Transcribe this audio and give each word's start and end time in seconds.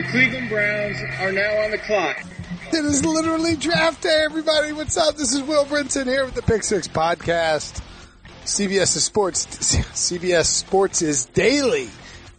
The 0.00 0.06
Cleveland 0.06 0.48
Browns 0.48 0.96
are 1.20 1.30
now 1.30 1.62
on 1.62 1.72
the 1.72 1.76
clock. 1.76 2.24
It 2.72 2.84
is 2.86 3.04
literally 3.04 3.54
draft 3.54 4.02
day, 4.02 4.22
everybody. 4.24 4.72
What's 4.72 4.96
up? 4.96 5.16
This 5.16 5.34
is 5.34 5.42
Will 5.42 5.66
Brinson 5.66 6.06
here 6.06 6.24
with 6.24 6.32
the 6.32 6.40
Pick 6.40 6.62
Six 6.62 6.88
Podcast. 6.88 7.82
CBS 8.46 8.98
Sports, 8.98 9.44
CBS 9.44 10.46
Sports 10.46 11.02
is 11.02 11.26
daily 11.26 11.90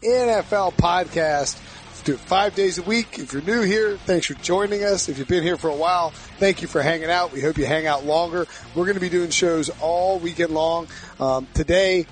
NFL 0.02 0.74
podcast. 0.74 1.62
Do 2.04 2.16
it 2.16 2.20
five 2.20 2.56
days 2.56 2.80
a 2.80 2.82
week. 2.82 3.20
If 3.20 3.32
you're 3.32 3.44
new 3.44 3.62
here, 3.62 3.96
thanks 3.96 4.26
for 4.26 4.34
joining 4.34 4.84
us. 4.84 5.08
If 5.08 5.20
you've 5.20 5.28
been 5.28 5.44
here 5.44 5.56
for 5.56 5.70
a 5.70 5.76
while, 5.76 6.10
thank 6.40 6.64
you 6.64 6.68
for 6.68 6.82
hanging 6.82 7.12
out. 7.12 7.32
We 7.32 7.42
hope 7.42 7.60
you 7.60 7.68
hang 7.68 7.86
out 7.86 8.08
longer. 8.08 8.48
We're 8.74 8.86
going 8.86 8.96
to 8.96 9.02
be 9.02 9.10
doing 9.10 9.30
shows 9.30 9.70
all 9.80 10.18
weekend 10.18 10.50
long. 10.50 10.88
Um, 11.20 11.48
today, 11.54 12.08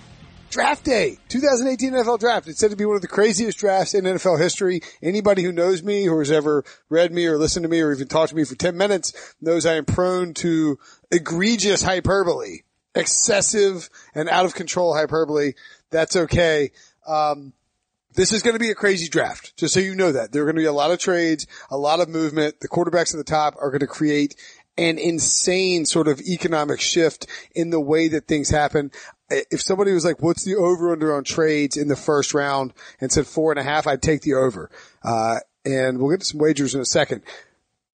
Draft 0.49 0.83
day, 0.83 1.19
2018 1.27 1.93
NFL 1.93 2.19
draft. 2.19 2.47
It's 2.47 2.59
said 2.59 2.71
to 2.71 2.75
be 2.75 2.85
one 2.85 2.95
of 2.95 3.03
the 3.03 3.07
craziest 3.07 3.59
drafts 3.59 3.93
in 3.93 4.05
NFL 4.05 4.39
history. 4.39 4.81
Anybody 4.99 5.43
who 5.43 5.51
knows 5.51 5.83
me 5.83 6.09
or 6.09 6.19
has 6.21 6.31
ever 6.31 6.63
read 6.89 7.11
me 7.11 7.27
or 7.27 7.37
listened 7.37 7.63
to 7.63 7.69
me 7.69 7.81
or 7.81 7.91
even 7.91 8.07
talked 8.07 8.31
to 8.31 8.35
me 8.35 8.43
for 8.43 8.55
10 8.55 8.75
minutes 8.75 9.13
knows 9.39 9.67
I 9.67 9.75
am 9.75 9.85
prone 9.85 10.33
to 10.35 10.79
egregious 11.11 11.83
hyperbole, 11.83 12.61
excessive 12.95 13.91
and 14.15 14.27
out 14.27 14.45
of 14.45 14.55
control 14.55 14.95
hyperbole. 14.95 15.53
That's 15.91 16.15
okay. 16.15 16.71
Um, 17.05 17.53
this 18.15 18.33
is 18.33 18.41
going 18.41 18.55
to 18.55 18.59
be 18.59 18.71
a 18.71 18.75
crazy 18.75 19.07
draft, 19.07 19.55
just 19.55 19.75
so 19.75 19.79
you 19.79 19.93
know 19.93 20.11
that. 20.11 20.31
There 20.31 20.41
are 20.41 20.45
going 20.45 20.55
to 20.55 20.61
be 20.61 20.65
a 20.65 20.73
lot 20.73 20.89
of 20.89 20.97
trades, 20.97 21.45
a 21.69 21.77
lot 21.77 21.99
of 21.99 22.09
movement. 22.09 22.59
The 22.59 22.69
quarterbacks 22.69 23.13
at 23.13 23.17
the 23.17 23.23
top 23.23 23.55
are 23.61 23.69
going 23.69 23.81
to 23.81 23.87
create 23.87 24.35
an 24.79 24.97
insane 24.97 25.85
sort 25.85 26.07
of 26.07 26.21
economic 26.21 26.79
shift 26.79 27.27
in 27.53 27.69
the 27.69 27.79
way 27.79 28.07
that 28.07 28.27
things 28.27 28.49
happen. 28.49 28.91
If 29.29 29.61
somebody 29.61 29.91
was 29.93 30.05
like, 30.05 30.21
what's 30.21 30.43
the 30.43 30.55
over 30.55 30.91
under 30.91 31.15
on 31.15 31.23
trades 31.23 31.77
in 31.77 31.87
the 31.87 31.95
first 31.95 32.33
round 32.33 32.73
and 32.99 33.11
said 33.11 33.27
four 33.27 33.51
and 33.51 33.59
a 33.59 33.63
half, 33.63 33.87
I'd 33.87 34.01
take 34.01 34.21
the 34.21 34.33
over. 34.33 34.69
Uh, 35.03 35.37
and 35.65 35.99
we'll 35.99 36.11
get 36.11 36.21
to 36.21 36.25
some 36.25 36.39
wagers 36.39 36.73
in 36.73 36.81
a 36.81 36.85
second. 36.85 37.21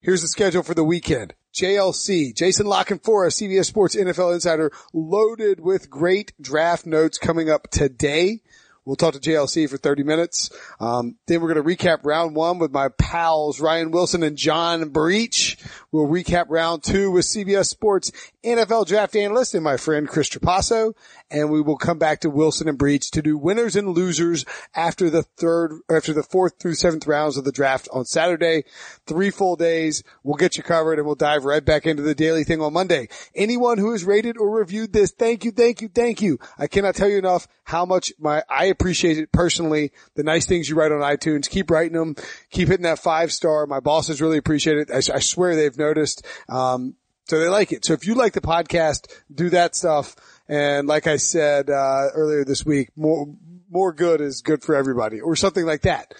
Here's 0.02 0.22
the 0.22 0.28
schedule 0.28 0.64
for 0.64 0.74
the 0.74 0.84
weekend. 0.84 1.34
JLC, 1.54 2.36
Jason 2.36 2.68
La 2.68 2.84
Canfora, 2.84 3.30
CBS 3.30 3.66
Sports 3.66 3.96
NFL 3.96 4.34
Insider, 4.34 4.72
loaded 4.94 5.62
with 5.62 5.90
great 5.90 6.34
draft 6.40 6.86
notes 6.86 7.18
coming 7.18 7.50
up 7.50 7.70
today. 7.72 8.42
We'll 8.86 8.96
talk 8.96 9.14
to 9.16 9.20
JLC 9.20 9.68
for 9.68 9.78
30 9.78 10.04
minutes. 10.04 10.52
Um, 10.80 11.16
then 11.26 11.42
we're 11.42 11.52
going 11.52 11.66
to 11.66 11.76
recap 11.76 12.00
round 12.04 12.36
one 12.36 12.60
with 12.60 12.72
my 12.72 12.90
pals 12.90 13.60
Ryan 13.60 13.90
Wilson 13.90 14.22
and 14.22 14.38
John 14.38 14.90
Breech. 14.90 15.58
We'll 15.92 16.08
recap 16.08 16.46
round 16.50 16.84
two 16.84 17.10
with 17.10 17.26
CBS 17.26 17.66
Sports 17.66 18.12
NFL 18.44 18.86
draft 18.86 19.16
analyst 19.16 19.56
and 19.56 19.64
my 19.64 19.78
friend 19.78 20.08
Chris 20.08 20.30
Trapasso. 20.30 20.94
And 21.32 21.50
we 21.50 21.60
will 21.60 21.78
come 21.78 21.98
back 21.98 22.20
to 22.20 22.30
Wilson 22.30 22.70
and 22.70 22.78
Breech 22.78 23.10
to 23.12 23.22
do 23.22 23.36
winners 23.38 23.76
and 23.76 23.90
losers 23.90 24.46
after 24.76 25.10
the 25.10 25.24
third, 25.24 25.80
after 25.90 26.14
the 26.14 26.22
fourth 26.22 26.60
through 26.60 26.76
seventh 26.76 27.08
rounds 27.08 27.36
of 27.36 27.44
the 27.46 27.52
draft 27.52 27.90
on 27.92 28.06
Saturday. 28.06 28.64
Three 29.08 29.32
full 29.32 29.56
days. 29.56 30.04
We'll 30.24 30.36
get 30.36 30.56
you 30.56 30.62
covered 30.64 31.00
and 31.00 31.06
we'll 31.06 31.16
dive 31.16 31.44
right 31.44 31.66
back 31.66 31.88
into 31.88 32.04
the 32.04 32.14
daily 32.14 32.44
thing 32.44 32.62
on 32.62 32.74
Monday. 32.74 33.08
Anyone 33.34 33.80
who 33.80 33.92
has 33.92 34.04
rated 34.04 34.38
or 34.38 34.52
reviewed 34.52 34.94
this, 34.94 35.12
thank 35.12 35.44
you, 35.44 35.52
thank 35.52 35.82
you, 35.82 35.90
thank 35.90 36.22
you. 36.22 36.38
I 36.60 36.68
cannot 36.68 36.96
tell 36.96 37.10
you 37.10 37.18
enough 37.18 37.48
how 37.64 37.86
much 37.86 38.14
my, 38.20 38.44
I 38.48 38.66
appreciate 38.66 39.18
it 39.18 39.32
personally. 39.32 39.92
The 40.14 40.24
nice 40.24 40.46
things 40.46 40.70
you 40.70 40.76
write 40.76 40.92
on 40.92 41.00
iTunes. 41.00 41.50
Keep 41.50 41.72
writing 41.72 41.98
them. 41.98 42.16
Keep 42.52 42.68
hitting 42.68 42.84
that 42.84 43.00
five 43.00 43.32
star. 43.32 43.66
My 43.66 43.80
bosses 43.80 44.22
really 44.22 44.38
appreciate 44.38 44.78
it. 44.78 44.92
I, 44.92 44.98
I 44.98 45.20
swear 45.20 45.56
they've 45.56 45.78
noticed. 45.78 46.26
Um, 46.48 46.96
so 47.28 47.40
they 47.40 47.50
like 47.50 47.72
it. 47.72 47.84
So 47.84 47.94
if 47.94 48.06
you 48.06 48.14
like 48.14 48.34
the 48.34 48.42
podcast, 48.42 49.12
do 49.34 49.50
that 49.50 49.76
stuff. 49.76 50.16
And 50.48 50.88
like 50.88 51.08
I 51.08 51.18
said, 51.18 51.70
uh, 51.70 52.10
earlier 52.14 52.46
this 52.46 52.66
week, 52.66 52.90
more, 52.96 53.28
more 53.70 53.94
good 53.94 54.22
is 54.22 54.42
good 54.42 54.64
for 54.64 54.76
everybody 54.76 55.20
or 55.20 55.36
something 55.36 55.66
like 55.66 55.82
that. 55.82 56.14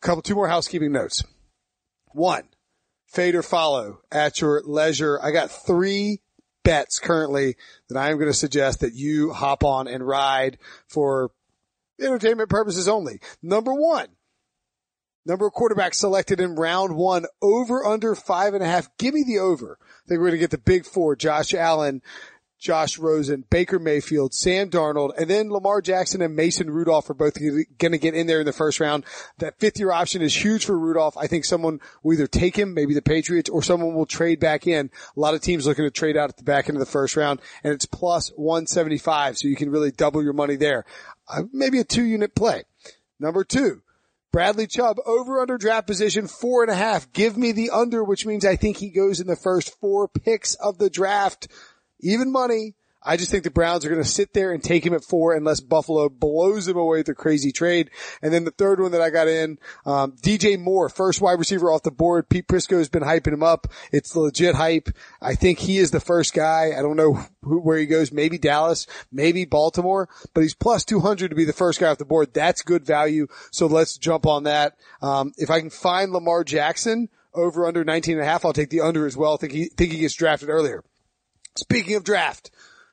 Couple, 0.00 0.22
two 0.22 0.34
more 0.34 0.48
housekeeping 0.48 0.92
notes. 0.92 1.24
One, 2.12 2.44
fade 3.06 3.34
or 3.34 3.42
follow 3.42 4.00
at 4.10 4.40
your 4.40 4.62
leisure. 4.64 5.20
I 5.22 5.30
got 5.30 5.50
three 5.50 6.20
bets 6.64 6.98
currently 6.98 7.56
that 7.88 7.98
I 7.98 8.10
am 8.10 8.16
going 8.16 8.30
to 8.30 8.34
suggest 8.34 8.80
that 8.80 8.94
you 8.94 9.32
hop 9.32 9.64
on 9.64 9.88
and 9.88 10.06
ride 10.06 10.58
for 10.88 11.30
entertainment 12.00 12.48
purposes 12.48 12.88
only. 12.88 13.20
Number 13.42 13.74
one, 13.74 14.08
number 15.26 15.46
of 15.46 15.52
quarterbacks 15.52 15.94
selected 15.94 16.40
in 16.40 16.54
round 16.54 16.96
one 16.96 17.26
over 17.42 17.84
under 17.84 18.14
five 18.14 18.54
and 18.54 18.62
a 18.62 18.66
half. 18.66 18.88
Give 18.98 19.14
me 19.14 19.24
the 19.26 19.38
over. 19.38 19.78
I 19.82 20.08
think 20.08 20.20
we're 20.20 20.28
going 20.28 20.32
to 20.32 20.38
get 20.38 20.50
the 20.50 20.58
big 20.58 20.86
four, 20.86 21.16
Josh 21.16 21.54
Allen, 21.54 22.02
Josh 22.60 22.98
Rosen, 22.98 23.44
Baker 23.48 23.78
Mayfield, 23.78 24.34
Sam 24.34 24.68
Darnold, 24.68 25.12
and 25.16 25.30
then 25.30 25.50
Lamar 25.50 25.80
Jackson 25.80 26.20
and 26.20 26.36
Mason 26.36 26.70
Rudolph 26.70 27.08
are 27.08 27.14
both 27.14 27.38
going 27.40 27.92
to 27.92 27.98
get 27.98 28.14
in 28.14 28.26
there 28.26 28.40
in 28.40 28.46
the 28.46 28.52
first 28.52 28.80
round. 28.80 29.04
That 29.38 29.58
fifth 29.58 29.78
year 29.78 29.90
option 29.90 30.20
is 30.20 30.44
huge 30.44 30.66
for 30.66 30.78
Rudolph. 30.78 31.16
I 31.16 31.26
think 31.26 31.46
someone 31.46 31.80
will 32.02 32.12
either 32.12 32.26
take 32.26 32.56
him, 32.56 32.74
maybe 32.74 32.92
the 32.92 33.00
Patriots, 33.00 33.48
or 33.48 33.62
someone 33.62 33.94
will 33.94 34.04
trade 34.04 34.40
back 34.40 34.66
in. 34.66 34.90
A 35.16 35.20
lot 35.20 35.32
of 35.32 35.40
teams 35.40 35.66
looking 35.66 35.86
to 35.86 35.90
trade 35.90 36.18
out 36.18 36.28
at 36.28 36.36
the 36.36 36.44
back 36.44 36.68
end 36.68 36.76
of 36.76 36.80
the 36.80 36.92
first 36.92 37.16
round, 37.16 37.40
and 37.64 37.72
it's 37.72 37.86
plus 37.86 38.30
175, 38.36 39.38
so 39.38 39.48
you 39.48 39.56
can 39.56 39.70
really 39.70 39.90
double 39.90 40.22
your 40.22 40.34
money 40.34 40.56
there. 40.56 40.84
Uh, 41.26 41.44
maybe 41.52 41.78
a 41.78 41.84
two 41.84 42.04
unit 42.04 42.34
play. 42.34 42.64
Number 43.18 43.42
two, 43.42 43.80
Bradley 44.32 44.66
Chubb 44.66 44.98
over 45.06 45.40
under 45.40 45.56
draft 45.56 45.86
position 45.86 46.26
four 46.26 46.62
and 46.62 46.70
a 46.70 46.76
half. 46.76 47.10
Give 47.12 47.38
me 47.38 47.52
the 47.52 47.70
under, 47.70 48.04
which 48.04 48.26
means 48.26 48.44
I 48.44 48.56
think 48.56 48.76
he 48.76 48.90
goes 48.90 49.18
in 49.18 49.26
the 49.26 49.34
first 49.34 49.78
four 49.80 50.08
picks 50.08 50.54
of 50.54 50.78
the 50.78 50.90
draft 50.90 51.48
even 52.02 52.32
money. 52.32 52.74
I 53.02 53.16
just 53.16 53.30
think 53.30 53.44
the 53.44 53.50
Browns 53.50 53.84
are 53.84 53.88
going 53.88 54.02
to 54.02 54.08
sit 54.08 54.34
there 54.34 54.52
and 54.52 54.62
take 54.62 54.84
him 54.84 54.92
at 54.92 55.04
four 55.04 55.34
unless 55.34 55.60
Buffalo 55.60 56.10
blows 56.10 56.68
him 56.68 56.76
away 56.76 56.98
with 56.98 57.08
a 57.08 57.14
crazy 57.14 57.50
trade. 57.50 57.90
And 58.20 58.32
then 58.32 58.44
the 58.44 58.50
third 58.50 58.78
one 58.78 58.92
that 58.92 59.00
I 59.00 59.08
got 59.08 59.26
in, 59.26 59.58
um, 59.86 60.12
DJ 60.22 60.58
Moore, 60.58 60.90
first 60.90 61.22
wide 61.22 61.38
receiver 61.38 61.72
off 61.72 61.82
the 61.82 61.90
board. 61.90 62.28
Pete 62.28 62.46
Prisco 62.46 62.76
has 62.76 62.90
been 62.90 63.02
hyping 63.02 63.32
him 63.32 63.42
up. 63.42 63.68
It's 63.90 64.14
legit 64.14 64.54
hype. 64.54 64.90
I 65.22 65.34
think 65.34 65.60
he 65.60 65.78
is 65.78 65.92
the 65.92 66.00
first 66.00 66.34
guy. 66.34 66.72
I 66.76 66.82
don't 66.82 66.96
know 66.96 67.24
who, 67.42 67.60
where 67.60 67.78
he 67.78 67.86
goes. 67.86 68.12
Maybe 68.12 68.36
Dallas, 68.36 68.86
maybe 69.10 69.46
Baltimore, 69.46 70.10
but 70.34 70.42
he's 70.42 70.54
plus 70.54 70.84
200 70.84 71.30
to 71.30 71.34
be 71.34 71.46
the 71.46 71.54
first 71.54 71.80
guy 71.80 71.88
off 71.88 71.98
the 71.98 72.04
board. 72.04 72.34
That's 72.34 72.60
good 72.60 72.84
value. 72.84 73.28
So 73.50 73.66
let's 73.66 73.96
jump 73.96 74.26
on 74.26 74.44
that. 74.44 74.76
Um, 75.00 75.32
if 75.38 75.50
I 75.50 75.60
can 75.60 75.70
find 75.70 76.12
Lamar 76.12 76.44
Jackson 76.44 77.08
over 77.32 77.66
under 77.66 77.82
19 77.82 78.18
and 78.18 78.22
a 78.22 78.26
half, 78.26 78.44
I'll 78.44 78.52
take 78.52 78.70
the 78.70 78.82
under 78.82 79.06
as 79.06 79.16
well. 79.16 79.34
I 79.34 79.36
think 79.38 79.52
he, 79.54 79.64
think 79.66 79.92
he 79.92 80.00
gets 80.00 80.14
drafted 80.14 80.50
earlier. 80.50 80.84
Speaking 81.56 81.96
of 81.96 82.04
draft, 82.04 82.50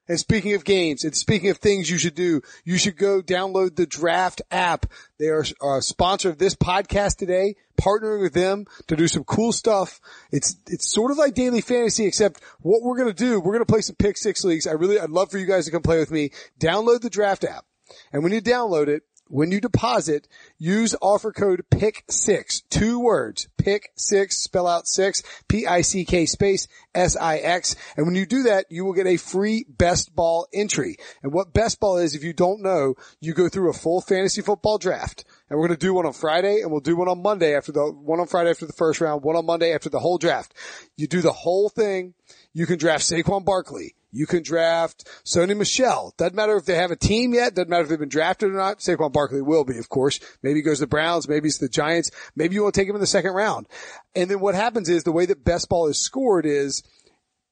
and 0.08 0.20
speaking 0.20 0.54
of 0.54 0.64
games, 0.64 1.04
and 1.04 1.16
speaking 1.16 1.50
of 1.50 1.58
things 1.58 1.90
you 1.90 1.98
should 1.98 2.16
do, 2.16 2.42
you 2.64 2.78
should 2.78 2.98
go 2.98 3.22
download 3.22 3.76
the 3.76 3.86
Draft 3.86 4.42
app. 4.52 4.86
They 5.20 5.28
are 5.28 5.44
a 5.62 5.82
sponsor 5.82 6.30
of 6.30 6.38
this 6.38 6.56
podcast 6.56 7.18
today, 7.18 7.56
partnering 7.80 8.22
with 8.22 8.34
them 8.34 8.66
to 8.88 8.96
do 8.96 9.08
some 9.08 9.24
cool 9.26 9.52
stuff. 9.52 10.00
It's 10.32 10.56
it's 10.68 10.92
sort 10.92 11.12
of 11.12 11.18
like 11.18 11.34
daily 11.34 11.62
fantasy, 11.62 12.06
except 12.06 12.42
what 12.62 12.82
we're 12.84 12.98
gonna 12.98 13.14
do, 13.14 13.40
we're 13.40 13.54
gonna 13.54 13.66
play 13.66 13.82
some 13.82 13.96
pick 13.98 14.18
six 14.18 14.44
leagues. 14.44 14.66
I 14.66 14.72
really, 14.72 15.00
I'd 15.00 15.10
love 15.10 15.30
for 15.30 15.38
you 15.38 15.46
guys 15.46 15.66
to 15.66 15.72
come 15.72 15.82
play 15.82 16.00
with 16.00 16.12
me. 16.12 16.32
Download 16.60 17.02
the 17.02 17.10
Draft 17.10 17.44
app, 17.44 17.66
and 18.14 18.24
when 18.24 18.32
you 18.32 18.42
download 18.42 18.88
it, 18.88 19.04
when 19.30 19.52
you 19.52 19.60
deposit, 19.60 20.28
use 20.58 20.96
offer 21.02 21.32
code 21.32 21.64
PICK6, 21.72 22.64
two 22.70 23.00
words, 23.00 23.48
PICK6, 23.58 24.32
spell 24.32 24.68
out 24.68 24.88
six, 24.88 25.22
P-I-C-K 25.48 26.26
space, 26.26 26.68
S-I-X. 26.96 27.76
And 27.96 28.06
when 28.06 28.16
you 28.16 28.26
do 28.26 28.44
that, 28.44 28.66
you 28.70 28.86
will 28.86 28.94
get 28.94 29.08
a 29.08 29.18
free 29.18 29.66
best 29.70 30.16
ball 30.16 30.48
entry. 30.54 30.98
And 31.24 31.34
what 31.34 31.54
best 31.54 31.80
ball 31.80 31.98
is, 31.98 32.16
if 32.16 32.24
you 32.24 32.34
don't 32.34 32.62
know, 32.62 32.96
you 33.20 33.34
go 33.34 33.50
through 33.50 33.70
a 33.70 33.74
full 33.74 34.02
fantasy 34.02 34.42
football 34.42 34.78
draft. 34.78 35.26
And 35.50 35.60
we're 35.60 35.68
going 35.68 35.80
to 35.80 35.86
do 35.86 35.94
one 35.94 36.06
on 36.06 36.14
Friday 36.14 36.62
and 36.62 36.72
we'll 36.72 36.82
do 36.82 36.98
one 36.98 37.08
on 37.08 37.22
Monday 37.22 37.56
after 37.56 37.72
the, 37.72 37.86
one 37.86 38.20
on 38.20 38.28
Friday 38.28 38.50
after 38.50 38.66
the 38.66 38.74
first 38.74 39.00
round, 39.02 39.24
one 39.24 39.36
on 39.36 39.46
Monday 39.46 39.74
after 39.74 39.90
the 39.90 40.00
whole 40.00 40.18
draft. 40.18 40.54
You 40.98 41.08
do 41.08 41.22
the 41.22 41.32
whole 41.32 41.70
thing. 41.70 42.14
You 42.54 42.66
can 42.66 42.78
draft 42.78 43.04
Saquon 43.04 43.46
Barkley. 43.46 43.96
You 44.18 44.26
can 44.26 44.42
draft 44.42 45.08
Sony 45.24 45.56
Michel. 45.56 46.12
Doesn't 46.18 46.34
matter 46.34 46.58
if 46.58 46.66
they 46.66 46.74
have 46.74 46.90
a 46.90 46.96
team 46.96 47.36
yet. 47.36 47.54
Doesn't 47.54 47.70
matter 47.70 47.84
if 47.84 47.90
they've 47.90 48.00
been 48.00 48.10
drafted 48.10 48.50
or 48.50 48.54
not. 48.54 48.80
Saquon 48.80 49.14
Barkley 49.14 49.44
will 49.44 49.64
be, 49.64 49.78
of 49.78 49.90
course. 49.90 50.20
Maybe 50.42 50.56
he 50.56 50.64
goes 50.64 50.78
to 50.78 50.86
the 50.86 50.88
Browns. 50.88 51.30
Maybe 51.30 51.50
it's 51.50 51.60
the 51.60 51.70
Giants. 51.70 52.10
Maybe 52.36 52.56
you 52.56 52.64
want 52.64 52.74
to 52.74 52.82
take 52.82 52.90
him 52.90 52.96
in 52.96 53.00
the 53.02 53.06
second 53.06 53.34
round. 53.34 53.68
And 54.16 54.28
then 54.28 54.40
what 54.40 54.56
happens 54.56 54.90
is 54.90 55.04
the 55.04 55.12
way 55.12 55.28
that 55.28 55.44
best 55.44 55.70
ball 55.70 55.86
is 55.86 56.00
scored 56.00 56.48
is 56.48 56.82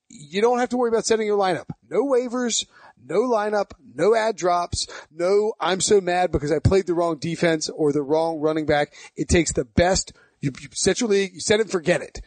you 0.10 0.42
don't 0.42 0.58
have 0.58 0.70
to 0.70 0.78
worry 0.78 0.90
about 0.90 1.06
setting 1.06 1.28
your 1.28 1.38
lineup. 1.38 1.70
No 1.88 2.04
waivers, 2.04 2.66
no 3.08 3.22
lineup, 3.22 3.74
no 3.94 4.16
ad 4.16 4.36
drops, 4.36 4.88
no 5.12 5.54
I'm 5.60 5.82
so 5.82 6.02
mad 6.02 6.32
because 6.32 6.52
I 6.52 6.58
played 6.58 6.88
the 6.88 6.96
wrong 6.96 7.20
defense 7.20 7.70
or 7.70 7.94
the 7.94 8.02
wrong 8.02 8.40
running 8.40 8.66
back. 8.66 8.92
It 9.16 9.30
takes 9.30 9.54
the 9.54 9.66
best, 9.66 10.14
you, 10.42 10.52
you 10.60 10.70
set 10.74 11.00
your 11.00 11.12
league, 11.12 11.36
you 11.36 11.42
set 11.42 11.60
it 11.60 11.64
and 11.64 11.72
forget 11.72 12.02
it. 12.02 12.22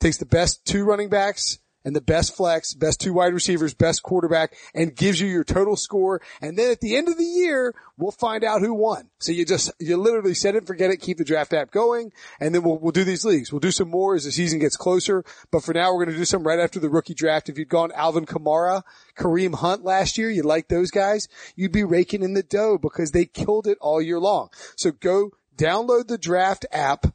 Takes 0.00 0.16
the 0.16 0.24
best 0.24 0.64
two 0.64 0.84
running 0.84 1.10
backs 1.10 1.58
and 1.88 1.96
the 1.96 2.02
best 2.02 2.36
flex, 2.36 2.74
best 2.74 3.00
two 3.00 3.14
wide 3.14 3.32
receivers, 3.32 3.72
best 3.72 4.02
quarterback, 4.02 4.54
and 4.74 4.94
gives 4.94 5.18
you 5.18 5.26
your 5.26 5.44
total 5.44 5.74
score. 5.74 6.20
And 6.42 6.58
then 6.58 6.70
at 6.70 6.82
the 6.82 6.96
end 6.96 7.08
of 7.08 7.16
the 7.16 7.24
year, 7.24 7.74
we'll 7.96 8.10
find 8.10 8.44
out 8.44 8.60
who 8.60 8.74
won. 8.74 9.08
So 9.18 9.32
you 9.32 9.46
just, 9.46 9.72
you 9.78 9.96
literally 9.96 10.34
set 10.34 10.54
it, 10.54 10.66
forget 10.66 10.90
it, 10.90 11.00
keep 11.00 11.16
the 11.16 11.24
draft 11.24 11.54
app 11.54 11.70
going, 11.70 12.12
and 12.38 12.54
then 12.54 12.62
we'll, 12.62 12.76
we'll 12.76 12.92
do 12.92 13.04
these 13.04 13.24
leagues. 13.24 13.50
We'll 13.50 13.60
do 13.60 13.70
some 13.70 13.88
more 13.88 14.14
as 14.14 14.24
the 14.24 14.32
season 14.32 14.58
gets 14.58 14.76
closer. 14.76 15.24
But 15.50 15.64
for 15.64 15.72
now, 15.72 15.94
we're 15.94 16.04
going 16.04 16.14
to 16.14 16.20
do 16.20 16.26
some 16.26 16.46
right 16.46 16.58
after 16.58 16.78
the 16.78 16.90
rookie 16.90 17.14
draft. 17.14 17.48
If 17.48 17.56
you'd 17.56 17.70
gone 17.70 17.92
Alvin 17.94 18.26
Kamara, 18.26 18.82
Kareem 19.16 19.54
Hunt 19.54 19.82
last 19.82 20.18
year, 20.18 20.28
you 20.28 20.42
like 20.42 20.68
those 20.68 20.90
guys, 20.90 21.26
you'd 21.56 21.72
be 21.72 21.84
raking 21.84 22.22
in 22.22 22.34
the 22.34 22.42
dough 22.42 22.76
because 22.76 23.12
they 23.12 23.24
killed 23.24 23.66
it 23.66 23.78
all 23.80 24.02
year 24.02 24.20
long. 24.20 24.50
So 24.76 24.92
go 24.92 25.32
Download 25.58 26.06
the 26.06 26.18
draft 26.18 26.66
app, 26.70 27.06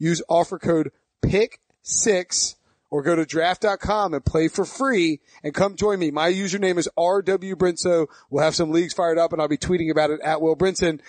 use 0.00 0.20
offer 0.28 0.58
code 0.58 0.90
PICK6 1.24 2.56
or 2.90 3.02
go 3.02 3.14
to 3.14 3.26
draft.com 3.26 4.14
and 4.14 4.24
play 4.24 4.48
for 4.48 4.64
free 4.64 5.20
and 5.42 5.54
come 5.54 5.76
join 5.76 5.98
me. 5.98 6.10
My 6.10 6.32
username 6.32 6.78
is 6.78 6.88
RW 6.96 7.54
Brinso. 7.54 8.06
We'll 8.30 8.44
have 8.44 8.54
some 8.54 8.70
leagues 8.70 8.94
fired 8.94 9.18
up 9.18 9.32
and 9.32 9.42
I'll 9.42 9.48
be 9.48 9.58
tweeting 9.58 9.90
about 9.90 10.10
it 10.10 10.20
at 10.22 10.40
Will 10.40 10.56
Brinson. 10.56 11.00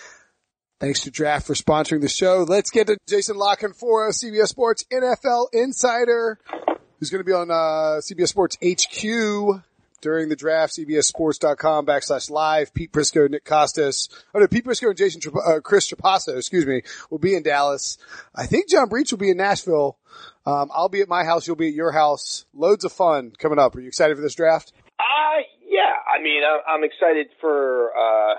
Thanks 0.78 1.00
to 1.00 1.10
Draft 1.10 1.46
for 1.46 1.54
sponsoring 1.54 2.00
the 2.00 2.08
show. 2.08 2.44
Let's 2.48 2.70
get 2.70 2.86
to 2.86 2.96
Jason 3.06 3.36
La 3.36 3.54
Canfora, 3.54 4.12
CBS 4.12 4.48
Sports 4.48 4.84
NFL 4.90 5.48
Insider, 5.52 6.38
who's 6.98 7.10
going 7.10 7.20
to 7.20 7.24
be 7.24 7.34
on 7.34 7.50
uh, 7.50 8.00
CBS 8.00 8.28
Sports 8.28 8.56
HQ 8.64 9.62
during 10.00 10.28
the 10.28 10.36
draft. 10.36 10.74
CBSSports.com 10.78 11.86
backslash 11.86 12.30
live. 12.30 12.72
Pete 12.74 12.92
Prisco, 12.92 13.28
Nick 13.28 13.44
Kostos. 13.44 14.08
Oh 14.34 14.38
no, 14.38 14.48
Pete 14.48 14.64
Prisco 14.64 14.88
and 14.88 14.96
Jason 14.96 15.20
uh, 15.46 15.60
Chris 15.60 15.90
Trapasso, 15.90 16.36
excuse 16.36 16.66
me, 16.66 16.82
will 17.10 17.18
be 17.18 17.34
in 17.34 17.42
Dallas. 17.42 17.98
I 18.34 18.46
think 18.46 18.68
John 18.68 18.88
Breech 18.88 19.10
will 19.10 19.18
be 19.18 19.30
in 19.30 19.36
Nashville. 19.36 19.98
Um, 20.46 20.70
I'll 20.74 20.88
be 20.88 21.00
at 21.00 21.08
my 21.08 21.24
house. 21.24 21.46
You'll 21.46 21.56
be 21.56 21.68
at 21.68 21.74
your 21.74 21.92
house. 21.92 22.44
Loads 22.54 22.84
of 22.84 22.92
fun 22.92 23.32
coming 23.38 23.58
up. 23.58 23.76
Are 23.76 23.80
you 23.80 23.88
excited 23.88 24.16
for 24.16 24.22
this 24.22 24.34
draft? 24.34 24.72
Uh, 24.98 25.42
yeah. 25.66 25.94
I 26.08 26.22
mean, 26.22 26.42
I'm 26.68 26.84
excited 26.84 27.28
for, 27.40 27.90
uh, 27.96 28.34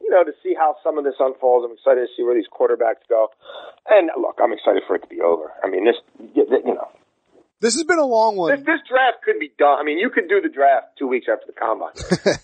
you 0.00 0.10
know, 0.10 0.24
to 0.24 0.32
see 0.42 0.54
how 0.54 0.76
some 0.84 0.98
of 0.98 1.04
this 1.04 1.14
unfolds. 1.18 1.64
I'm 1.68 1.72
excited 1.72 2.00
to 2.00 2.08
see 2.16 2.22
where 2.22 2.34
these 2.34 2.48
quarterbacks 2.52 3.08
go. 3.08 3.28
And 3.88 4.10
look, 4.20 4.38
I'm 4.42 4.52
excited 4.52 4.82
for 4.86 4.96
it 4.96 5.02
to 5.02 5.08
be 5.08 5.20
over. 5.20 5.52
I 5.64 5.68
mean, 5.68 5.84
this, 5.84 5.96
you 6.34 6.74
know, 6.74 6.88
this 7.60 7.74
has 7.74 7.84
been 7.84 7.98
a 7.98 8.04
long 8.04 8.36
one. 8.36 8.50
This, 8.50 8.66
this, 8.66 8.80
draft 8.88 9.24
could 9.24 9.38
be 9.40 9.50
done. 9.58 9.78
I 9.80 9.82
mean, 9.82 9.98
you 9.98 10.10
could 10.10 10.28
do 10.28 10.40
the 10.40 10.48
draft 10.48 10.98
two 10.98 11.06
weeks 11.06 11.26
after 11.30 11.46
the 11.46 11.52
combine, 11.52 11.96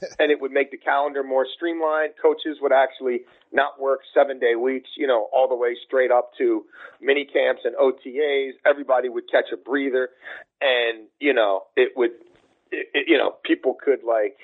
and 0.19 0.33
it 0.33 0.41
would 0.41 0.53
make 0.53 0.71
the 0.71 0.79
calendar 0.79 1.23
more 1.23 1.47
streamlined. 1.55 2.15
Coaches 2.21 2.59
would 2.63 2.73
actually 2.73 3.23
not 3.53 3.81
work 3.81 4.01
seven 4.15 4.39
day 4.39 4.55
weeks, 4.55 4.89
you 4.97 5.07
know, 5.07 5.29
all 5.33 5.49
the 5.49 5.57
way 5.57 5.77
straight 5.87 6.11
up 6.11 6.31
to 6.39 6.65
mini 7.01 7.27
camps 7.27 7.63
and 7.65 7.75
OTAs. 7.77 8.53
Everybody 8.65 9.09
would 9.09 9.25
catch 9.31 9.53
a 9.53 9.57
breather, 9.57 10.09
and 10.61 11.09
you 11.21 11.35
know, 11.35 11.65
it 11.77 11.93
would, 11.95 12.13
it, 12.71 12.89
it, 12.95 13.05
you 13.09 13.19
know, 13.19 13.35
people 13.45 13.77
could 13.83 14.03
like 14.03 14.39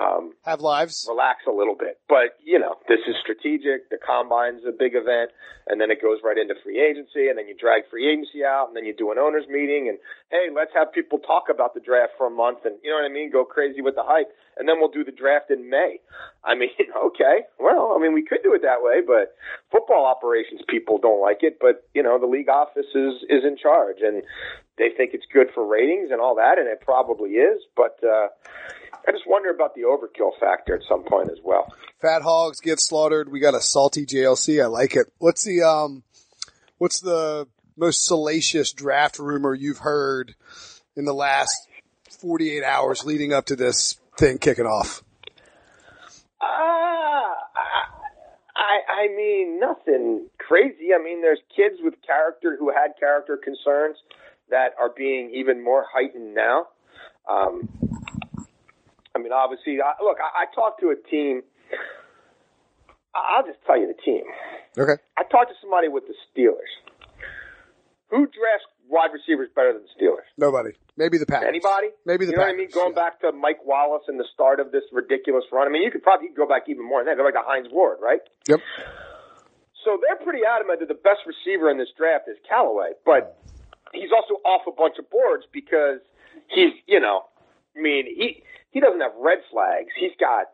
um, 0.00 0.32
have 0.44 0.60
lives, 0.60 1.04
relax 1.08 1.44
a 1.46 1.52
little 1.52 1.76
bit. 1.76 2.00
But 2.08 2.40
you 2.42 2.58
know, 2.58 2.76
this 2.88 3.00
is 3.06 3.14
strategic. 3.20 3.90
The 3.90 3.98
combine's 4.00 4.62
a 4.66 4.72
big 4.72 4.94
event, 4.94 5.30
and 5.66 5.80
then 5.80 5.90
it 5.90 6.00
goes 6.00 6.18
right 6.24 6.38
into 6.38 6.54
free 6.64 6.80
agency, 6.80 7.28
and 7.28 7.36
then 7.36 7.46
you 7.46 7.54
drag 7.54 7.88
free 7.90 8.08
agency 8.08 8.44
out, 8.44 8.68
and 8.68 8.76
then 8.76 8.84
you 8.84 8.94
do 8.96 9.12
an 9.12 9.18
owners 9.18 9.44
meeting, 9.48 9.88
and 9.88 9.98
hey, 10.30 10.48
let's 10.54 10.72
have 10.74 10.92
people 10.92 11.18
talk 11.18 11.52
about 11.52 11.74
the 11.74 11.80
draft 11.80 12.12
for 12.16 12.26
a 12.26 12.30
month, 12.30 12.64
and 12.64 12.76
you 12.82 12.90
know 12.90 12.96
what 12.96 13.04
I 13.04 13.12
mean, 13.12 13.30
go 13.30 13.44
crazy 13.44 13.82
with 13.82 13.94
the 13.94 14.04
hype, 14.04 14.32
and 14.56 14.68
then 14.68 14.80
we'll 14.80 14.90
do 14.90 15.04
the 15.04 15.12
draft 15.12 15.50
in 15.50 15.68
May. 15.68 16.00
I 16.44 16.54
mean, 16.54 16.74
okay, 16.80 17.44
well, 17.60 17.94
I 17.94 18.00
mean, 18.00 18.14
we 18.14 18.24
could 18.24 18.42
do 18.42 18.54
it 18.54 18.62
that 18.62 18.82
way, 18.82 19.00
but 19.06 19.36
football 19.70 20.06
operations 20.06 20.62
people 20.68 20.98
don't 20.98 21.20
like 21.20 21.42
it. 21.42 21.58
But 21.60 21.84
you 21.94 22.02
know, 22.02 22.18
the 22.18 22.26
league 22.26 22.48
office 22.48 22.88
is 22.94 23.20
is 23.28 23.44
in 23.44 23.56
charge, 23.60 24.00
and 24.00 24.22
they 24.82 24.90
think 24.96 25.14
it's 25.14 25.26
good 25.32 25.48
for 25.54 25.64
ratings 25.64 26.10
and 26.10 26.20
all 26.20 26.34
that, 26.36 26.58
and 26.58 26.66
it 26.66 26.80
probably 26.80 27.30
is, 27.30 27.62
but. 27.76 27.98
uh 28.02 28.28
I 29.06 29.10
just 29.10 29.26
wonder 29.26 29.50
about 29.50 29.74
the 29.74 29.82
overkill 29.82 30.30
factor 30.38 30.76
at 30.76 30.82
some 30.88 31.02
point 31.02 31.30
as 31.30 31.38
well. 31.42 31.74
Fat 32.00 32.22
hogs 32.22 32.60
get 32.60 32.78
slaughtered. 32.78 33.30
We 33.30 33.40
got 33.40 33.54
a 33.54 33.60
salty 33.60 34.06
JLC. 34.06 34.62
I 34.62 34.66
like 34.66 34.94
it. 34.94 35.12
What's 35.18 35.44
the 35.44 35.62
um, 35.62 36.04
what's 36.78 37.00
the 37.00 37.48
most 37.76 38.04
salacious 38.04 38.72
draft 38.72 39.18
rumor 39.18 39.54
you've 39.54 39.78
heard 39.78 40.34
in 40.96 41.04
the 41.04 41.14
last 41.14 41.68
48 42.20 42.62
hours 42.62 43.04
leading 43.04 43.32
up 43.32 43.46
to 43.46 43.56
this 43.56 43.98
thing 44.18 44.38
kicking 44.38 44.66
off? 44.66 45.02
Uh, 46.40 46.44
I, 48.54 48.78
I 48.88 49.08
mean, 49.16 49.58
nothing 49.58 50.28
crazy. 50.38 50.90
I 50.94 51.02
mean, 51.02 51.22
there's 51.22 51.40
kids 51.56 51.76
with 51.82 51.94
character 52.06 52.56
who 52.58 52.70
had 52.70 52.92
character 53.00 53.36
concerns 53.36 53.96
that 54.50 54.70
are 54.78 54.90
being 54.96 55.32
even 55.34 55.62
more 55.62 55.84
heightened 55.90 56.34
now. 56.34 56.66
Um, 57.28 57.68
I 59.14 59.18
mean, 59.18 59.32
obviously, 59.32 59.78
I, 59.80 60.02
look, 60.02 60.18
I, 60.20 60.44
I 60.44 60.54
talked 60.54 60.80
to 60.80 60.90
a 60.90 60.96
team. 61.10 61.42
I'll 63.14 63.44
just 63.44 63.58
tell 63.66 63.78
you 63.78 63.86
the 63.86 64.00
team. 64.02 64.24
Okay. 64.78 65.00
I 65.18 65.22
talked 65.24 65.50
to 65.50 65.56
somebody 65.60 65.88
with 65.88 66.04
the 66.08 66.14
Steelers. 66.32 66.72
Who 68.08 68.24
drafts 68.28 68.68
wide 68.88 69.12
receivers 69.12 69.48
better 69.54 69.72
than 69.72 69.84
the 69.84 69.92
Steelers? 69.96 70.28
Nobody. 70.36 70.72
Maybe 70.96 71.16
the 71.16 71.26
Packers. 71.26 71.48
Anybody? 71.48 71.88
Maybe 72.04 72.24
the 72.24 72.32
you 72.32 72.36
know 72.36 72.44
Packers, 72.44 72.56
what 72.56 72.60
I 72.60 72.68
mean? 72.68 72.70
Going 72.72 72.94
yeah. 72.96 73.02
back 73.08 73.20
to 73.20 73.32
Mike 73.32 73.64
Wallace 73.64 74.04
and 74.08 74.20
the 74.20 74.28
start 74.32 74.60
of 74.60 74.72
this 74.72 74.84
ridiculous 74.92 75.44
run. 75.52 75.68
I 75.68 75.70
mean, 75.70 75.82
you 75.82 75.90
could 75.90 76.02
probably 76.02 76.28
go 76.36 76.48
back 76.48 76.68
even 76.68 76.84
more 76.84 77.00
than 77.00 77.12
that. 77.12 77.16
Go 77.16 77.24
back 77.24 77.36
to 77.40 77.44
Hines 77.44 77.68
Ward, 77.72 77.98
right? 78.00 78.20
Yep. 78.48 78.60
So 79.84 79.98
they're 79.98 80.20
pretty 80.24 80.44
adamant 80.46 80.80
that 80.80 80.88
the 80.88 81.00
best 81.00 81.26
receiver 81.26 81.68
in 81.68 81.76
this 81.76 81.88
draft 81.96 82.28
is 82.28 82.36
Callaway, 82.48 82.94
but 83.04 83.40
he's 83.92 84.10
also 84.12 84.34
off 84.44 84.62
a 84.66 84.72
bunch 84.72 84.96
of 84.98 85.10
boards 85.10 85.44
because 85.52 86.00
he's, 86.48 86.72
you 86.86 87.00
know, 87.00 87.24
I 87.76 87.80
mean, 87.80 88.06
he 88.06 88.42
he 88.70 88.80
doesn't 88.80 89.00
have 89.00 89.12
red 89.18 89.38
flags. 89.50 89.90
He's 89.98 90.12
got 90.18 90.46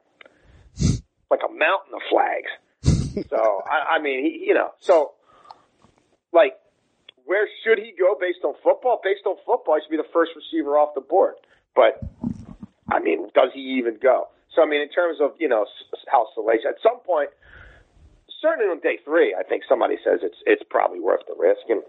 like 1.30 1.40
a 1.44 1.52
mountain 1.52 1.94
of 1.94 2.02
flags. 2.10 2.50
so 3.30 3.62
I, 3.66 3.96
I 3.96 4.02
mean, 4.02 4.24
he, 4.24 4.46
you 4.46 4.54
know, 4.54 4.70
so 4.80 5.12
like, 6.32 6.54
where 7.24 7.48
should 7.64 7.78
he 7.78 7.92
go 7.98 8.16
based 8.18 8.40
on 8.44 8.54
football? 8.62 9.00
Based 9.02 9.22
on 9.26 9.36
football, 9.44 9.76
he 9.76 9.82
should 9.82 9.90
be 9.90 9.96
the 9.96 10.12
first 10.12 10.32
receiver 10.34 10.78
off 10.78 10.94
the 10.94 11.00
board. 11.00 11.34
But 11.74 12.02
I 12.90 13.00
mean, 13.00 13.28
does 13.34 13.50
he 13.54 13.78
even 13.78 13.98
go? 14.02 14.28
So 14.54 14.62
I 14.62 14.66
mean, 14.66 14.80
in 14.80 14.90
terms 14.90 15.18
of 15.20 15.32
you 15.38 15.48
know 15.48 15.66
how 16.10 16.28
salacious, 16.34 16.66
at 16.68 16.76
some 16.82 17.00
point, 17.00 17.30
certainly 18.40 18.70
on 18.70 18.80
day 18.80 18.98
three, 19.04 19.34
I 19.38 19.42
think 19.42 19.62
somebody 19.68 19.96
says 20.04 20.20
it's 20.22 20.38
it's 20.46 20.62
probably 20.68 21.00
worth 21.00 21.22
the 21.28 21.34
risk, 21.38 21.62
and 21.68 21.82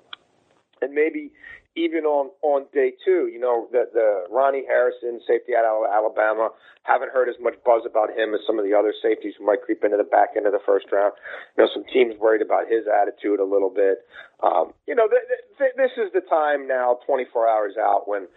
and 0.82 0.94
maybe 0.94 1.32
even 1.76 2.04
on 2.04 2.32
on 2.42 2.66
day 2.74 2.94
two, 3.06 3.30
you 3.32 3.40
know, 3.40 3.68
the 3.72 3.86
the 3.94 4.26
Ronnie 4.30 4.66
Harrison 4.68 5.22
safety 5.28 5.54
out 5.56 5.66
of 5.66 5.86
Alabama, 5.86 6.50
haven't 6.84 7.12
heard 7.12 7.30
as 7.30 7.36
much 7.40 7.54
buzz 7.64 7.84
about 7.86 8.10
him 8.10 8.34
as 8.34 8.42
some 8.46 8.58
of 8.58 8.66
the 8.66 8.74
other 8.74 8.94
safeties 9.02 9.34
who 9.38 9.46
might 9.46 9.62
creep 9.62 9.84
into 9.84 9.98
the 9.98 10.04
back 10.04 10.34
end 10.36 10.48
of 10.48 10.52
the 10.52 10.64
first 10.66 10.88
round. 10.92 11.14
You 11.56 11.64
know, 11.64 11.70
some 11.74 11.84
teams 11.94 12.18
worried 12.18 12.42
about 12.42 12.66
his 12.66 12.90
attitude 12.90 13.40
a 13.40 13.46
little 13.46 13.70
bit. 13.70 14.04
Um, 14.42 14.74
you 14.88 14.96
know, 14.96 15.08
th- 15.08 15.24
th- 15.60 15.76
this 15.78 15.92
is 16.00 16.12
the 16.14 16.22
time 16.26 16.68
now, 16.68 16.98
24 17.06 17.48
hours 17.48 17.74
out, 17.78 18.08
when 18.08 18.28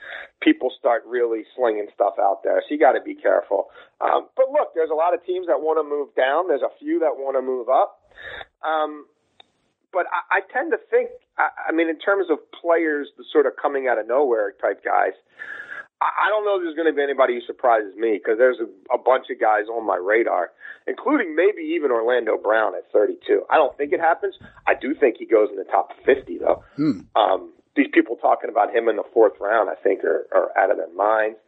people 0.42 0.70
start 0.78 1.02
really 1.06 1.44
slinging 1.56 1.86
stuff 1.94 2.14
out 2.20 2.42
there. 2.44 2.60
So 2.60 2.74
you 2.74 2.78
got 2.78 2.92
to 2.92 3.02
be 3.02 3.14
careful. 3.14 3.70
Um, 4.00 4.28
but 4.36 4.50
look, 4.52 4.74
there's 4.74 4.90
a 4.90 4.98
lot 4.98 5.14
of 5.14 5.24
teams 5.24 5.46
that 5.46 5.62
want 5.62 5.78
to 5.80 5.86
move 5.86 6.12
down. 6.14 6.48
There's 6.48 6.66
a 6.66 6.74
few 6.78 7.00
that 7.00 7.16
want 7.16 7.36
to 7.38 7.42
move 7.42 7.68
up. 7.70 8.02
Um, 8.60 9.06
but 9.92 10.06
I, 10.10 10.38
I 10.38 10.52
tend 10.52 10.72
to 10.72 10.78
think, 10.90 11.10
I, 11.38 11.48
I 11.68 11.72
mean, 11.72 11.88
in 11.88 11.98
terms 11.98 12.26
of 12.30 12.38
players, 12.52 13.08
the 13.16 13.24
sort 13.32 13.46
of 13.46 13.52
coming 13.60 13.88
out 13.88 13.98
of 13.98 14.06
nowhere 14.06 14.52
type 14.60 14.84
guys, 14.84 15.12
I, 16.02 16.28
don't 16.28 16.44
know 16.44 16.56
if 16.56 16.62
there's 16.62 16.74
going 16.74 16.90
to 16.90 16.96
be 16.96 17.02
anybody 17.02 17.34
who 17.34 17.40
surprises 17.46 17.94
me 17.96 18.18
because 18.18 18.38
there's 18.38 18.58
a, 18.58 18.66
a 18.94 18.98
bunch 18.98 19.26
of 19.30 19.40
guys 19.40 19.70
on 19.70 19.86
my 19.86 19.96
radar, 19.96 20.50
including 20.86 21.36
maybe 21.36 21.62
even 21.62 21.90
Orlando 21.90 22.36
Brown 22.36 22.74
at 22.74 22.90
32. 22.92 23.44
I 23.50 23.56
don't 23.56 23.76
think 23.78 23.92
it 23.92 24.00
happens. 24.00 24.34
I 24.66 24.74
do 24.74 24.94
think 24.94 25.16
he 25.18 25.26
goes 25.26 25.48
in 25.50 25.56
the 25.56 25.64
top 25.70 25.90
50 26.04 26.38
though. 26.38 26.64
Hmm. 26.76 27.00
Um, 27.14 27.52
these 27.76 27.86
people 27.92 28.16
talking 28.16 28.50
about 28.50 28.74
him 28.74 28.88
in 28.88 28.96
the 28.96 29.06
fourth 29.14 29.32
round, 29.40 29.70
I 29.70 29.76
think, 29.80 30.04
are, 30.04 30.26
are 30.32 30.50
out 30.58 30.70
of 30.70 30.76
their 30.76 30.92
minds. 30.92 31.38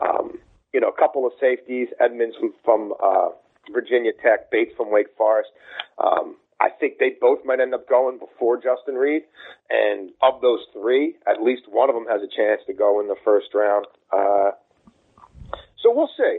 Um, 0.00 0.38
you 0.72 0.80
know, 0.80 0.88
a 0.88 0.98
couple 0.98 1.26
of 1.26 1.32
safeties, 1.40 1.88
Edmunds 2.00 2.36
from, 2.38 2.54
from 2.64 2.94
uh, 3.02 3.28
Virginia 3.72 4.12
Tech, 4.22 4.50
Bates 4.50 4.72
from 4.76 4.90
Wake 4.90 5.08
Forest. 5.16 5.50
Um, 5.98 6.36
I 6.60 6.68
think 6.70 6.98
they 6.98 7.16
both 7.20 7.40
might 7.44 7.60
end 7.60 7.74
up 7.74 7.88
going 7.88 8.18
before 8.18 8.56
Justin 8.56 8.94
Reid. 8.94 9.22
And 9.70 10.10
of 10.22 10.40
those 10.40 10.60
three, 10.72 11.16
at 11.26 11.42
least 11.42 11.62
one 11.68 11.88
of 11.88 11.94
them 11.94 12.06
has 12.08 12.22
a 12.22 12.28
chance 12.28 12.60
to 12.66 12.72
go 12.72 13.00
in 13.00 13.08
the 13.08 13.16
first 13.24 13.48
round. 13.54 13.86
Uh, 14.12 14.52
so 15.82 15.92
we'll 15.94 16.10
see. 16.16 16.38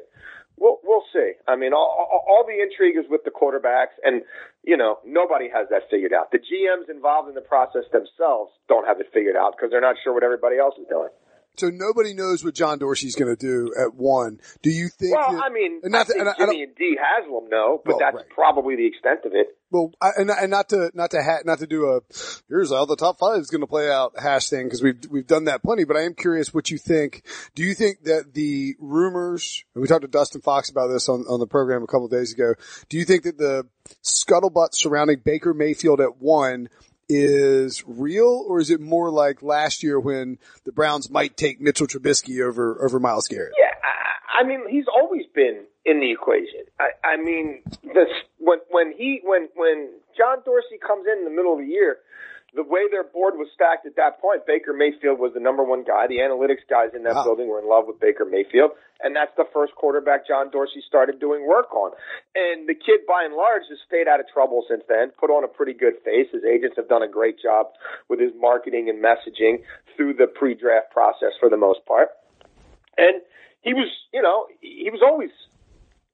We'll 0.57 0.79
we'll 0.83 1.03
see. 1.11 1.33
I 1.47 1.55
mean, 1.55 1.73
all, 1.73 1.83
all, 1.83 2.23
all 2.27 2.45
the 2.47 2.61
intrigue 2.63 2.95
is 2.97 3.05
with 3.09 3.25
the 3.25 3.31
quarterbacks, 3.31 3.99
and 4.03 4.21
you 4.63 4.77
know 4.77 4.99
nobody 5.05 5.49
has 5.53 5.67
that 5.69 5.83
figured 5.91 6.13
out. 6.13 6.31
The 6.31 6.39
GMs 6.39 6.89
involved 6.89 7.27
in 7.27 7.35
the 7.35 7.41
process 7.41 7.83
themselves 7.91 8.51
don't 8.69 8.87
have 8.87 8.99
it 9.01 9.07
figured 9.13 9.35
out 9.35 9.53
because 9.55 9.69
they're 9.69 9.83
not 9.83 9.97
sure 10.01 10.13
what 10.13 10.23
everybody 10.23 10.57
else 10.57 10.75
is 10.79 10.87
doing. 10.87 11.09
So 11.57 11.69
nobody 11.71 12.13
knows 12.13 12.43
what 12.43 12.55
John 12.55 12.79
Dorsey's 12.79 13.15
going 13.15 13.35
to 13.35 13.39
do 13.39 13.73
at 13.79 13.95
one. 13.95 14.39
Do 14.61 14.69
you 14.69 14.89
think? 14.89 15.15
Well, 15.15 15.31
that, 15.33 15.43
I 15.45 15.49
mean, 15.49 15.81
and 15.83 15.95
I 15.95 15.99
not 15.99 16.07
to- 16.07 16.13
think 16.13 16.19
and 16.21 16.29
I- 16.29 16.33
I 16.33 16.45
Jimmy 16.45 16.63
and 16.63 16.75
Dee 16.75 16.97
Haslam 16.99 17.49
know, 17.49 17.81
but 17.83 17.95
Well, 17.95 17.99
that's 17.99 18.15
right. 18.17 18.29
probably 18.29 18.75
the 18.75 18.87
extent 18.87 19.19
of 19.25 19.33
it. 19.33 19.47
Well, 19.71 19.91
I, 20.01 20.09
and, 20.17 20.29
and 20.29 20.51
not 20.51 20.69
to 20.69 20.91
not 20.93 21.11
to 21.11 21.21
ha- 21.23 21.41
not 21.43 21.59
to 21.59 21.67
do 21.67 21.85
a 21.87 21.99
here's 22.47 22.71
how 22.71 22.85
the 22.85 22.95
top 22.95 23.17
five 23.19 23.39
is 23.39 23.49
going 23.49 23.61
to 23.61 23.67
play 23.67 23.89
out 23.91 24.13
hash 24.17 24.47
thing 24.49 24.65
because 24.67 24.81
we've 24.83 24.99
we've 25.09 25.27
done 25.27 25.45
that 25.45 25.63
plenty. 25.63 25.83
But 25.85 25.97
I 25.97 26.03
am 26.03 26.13
curious 26.13 26.53
what 26.53 26.69
you 26.69 26.77
think. 26.77 27.23
Do 27.55 27.63
you 27.63 27.73
think 27.73 28.03
that 28.03 28.33
the 28.33 28.75
rumors? 28.79 29.63
And 29.73 29.81
we 29.81 29.87
talked 29.87 30.03
to 30.03 30.07
Dustin 30.07 30.41
Fox 30.41 30.69
about 30.69 30.87
this 30.87 31.09
on 31.09 31.25
on 31.27 31.39
the 31.39 31.47
program 31.47 31.83
a 31.83 31.87
couple 31.87 32.05
of 32.05 32.11
days 32.11 32.31
ago. 32.31 32.53
Do 32.89 32.97
you 32.97 33.05
think 33.05 33.23
that 33.23 33.37
the 33.37 33.67
scuttlebutt 34.03 34.69
surrounding 34.73 35.19
Baker 35.23 35.53
Mayfield 35.53 35.99
at 35.99 36.17
one 36.19 36.69
is 37.07 37.83
real, 37.85 38.45
or 38.47 38.59
is 38.59 38.69
it 38.69 38.79
more 38.79 39.09
like 39.09 39.41
last 39.41 39.83
year 39.83 39.99
when 39.99 40.37
the 40.63 40.71
Browns 40.71 41.09
might 41.09 41.37
take 41.37 41.61
Mitchell 41.61 41.87
Trubisky 41.87 42.41
over 42.41 42.83
over 42.83 42.99
Myles 42.99 43.27
Garrett? 43.27 43.53
Yeah, 43.59 43.71
I, 43.83 44.41
I 44.41 44.47
mean, 44.47 44.61
he's 44.69 44.85
always 44.87 45.25
been 45.33 45.65
in 45.85 45.99
the 45.99 46.11
equation. 46.11 46.61
I, 46.79 47.07
I 47.07 47.17
mean, 47.17 47.61
the 47.83 48.05
when 48.39 48.59
when 48.69 48.93
he 48.97 49.21
when 49.23 49.49
when 49.55 49.89
John 50.17 50.37
Dorsey 50.45 50.79
comes 50.85 51.05
in 51.11 51.19
in 51.19 51.23
the 51.25 51.29
middle 51.29 51.53
of 51.53 51.59
the 51.59 51.65
year, 51.65 51.97
the 52.55 52.63
way 52.63 52.87
their 52.89 53.03
board 53.03 53.35
was 53.37 53.47
stacked 53.53 53.85
at 53.85 53.95
that 53.97 54.19
point, 54.21 54.45
Baker 54.47 54.71
Mayfield 54.71 55.19
was 55.19 55.33
the 55.33 55.39
number 55.39 55.63
one 55.63 55.83
guy. 55.83 56.07
The 56.07 56.19
analytics 56.19 56.63
guys 56.69 56.91
in 56.95 57.03
that 57.03 57.15
Wow. 57.15 57.23
building 57.25 57.47
were 57.49 57.59
in 57.59 57.67
love 57.67 57.85
with 57.85 57.99
Baker 57.99 58.23
Mayfield, 58.23 58.71
and 59.01 59.15
that's 59.15 59.35
the 59.35 59.45
first 59.51 59.75
quarterback 59.75 60.25
John 60.25 60.49
Dorsey 60.49 60.81
started 60.87 61.19
doing 61.19 61.45
work 61.45 61.73
on. 61.75 61.91
And 62.33 62.67
the 62.67 62.73
kid, 62.73 63.05
by 63.05 63.23
and 63.23 63.35
large, 63.35 63.63
has 63.69 63.79
stayed 63.85 64.07
out 64.07 64.19
of 64.19 64.27
trouble 64.29 64.63
since 64.69 64.83
then. 64.87 65.11
Put 65.19 65.29
on 65.29 65.43
a 65.43 65.47
pretty 65.47 65.73
good 65.73 65.95
face. 66.03 66.31
His 66.31 66.43
agents 66.45 66.77
have 66.77 66.87
done 66.87 67.03
a 67.03 67.07
great 67.07 67.37
job 67.39 67.73
with 68.07 68.19
his 68.19 68.31
marketing 68.39 68.89
and 68.89 69.03
messaging 69.03 69.61
through 69.95 70.13
the 70.13 70.27
pre-draft 70.27 70.91
process 70.91 71.33
for 71.39 71.49
the 71.49 71.57
most 71.57 71.85
part. 71.85 72.09
And 72.97 73.21
he 73.61 73.73
was, 73.73 73.89
you 74.13 74.21
know, 74.21 74.47
he 74.61 74.89
was 74.89 75.01
always 75.01 75.31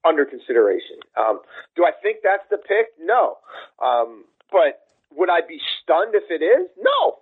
under 0.03 0.25
consideration. 0.25 0.98
Um, 1.15 1.41
do 1.75 1.86
I 1.86 1.91
think 1.91 2.19
that's 2.24 2.48
the 2.50 2.57
pick? 2.57 2.88
No. 3.00 3.38
Um, 3.79 4.25
but 4.51 4.81
would 5.15 5.30
I 5.30 5.41
be 5.48 5.60
stunned 5.82 6.15
if 6.15 6.30
it 6.30 6.44
is? 6.44 6.68
No. 6.80 7.20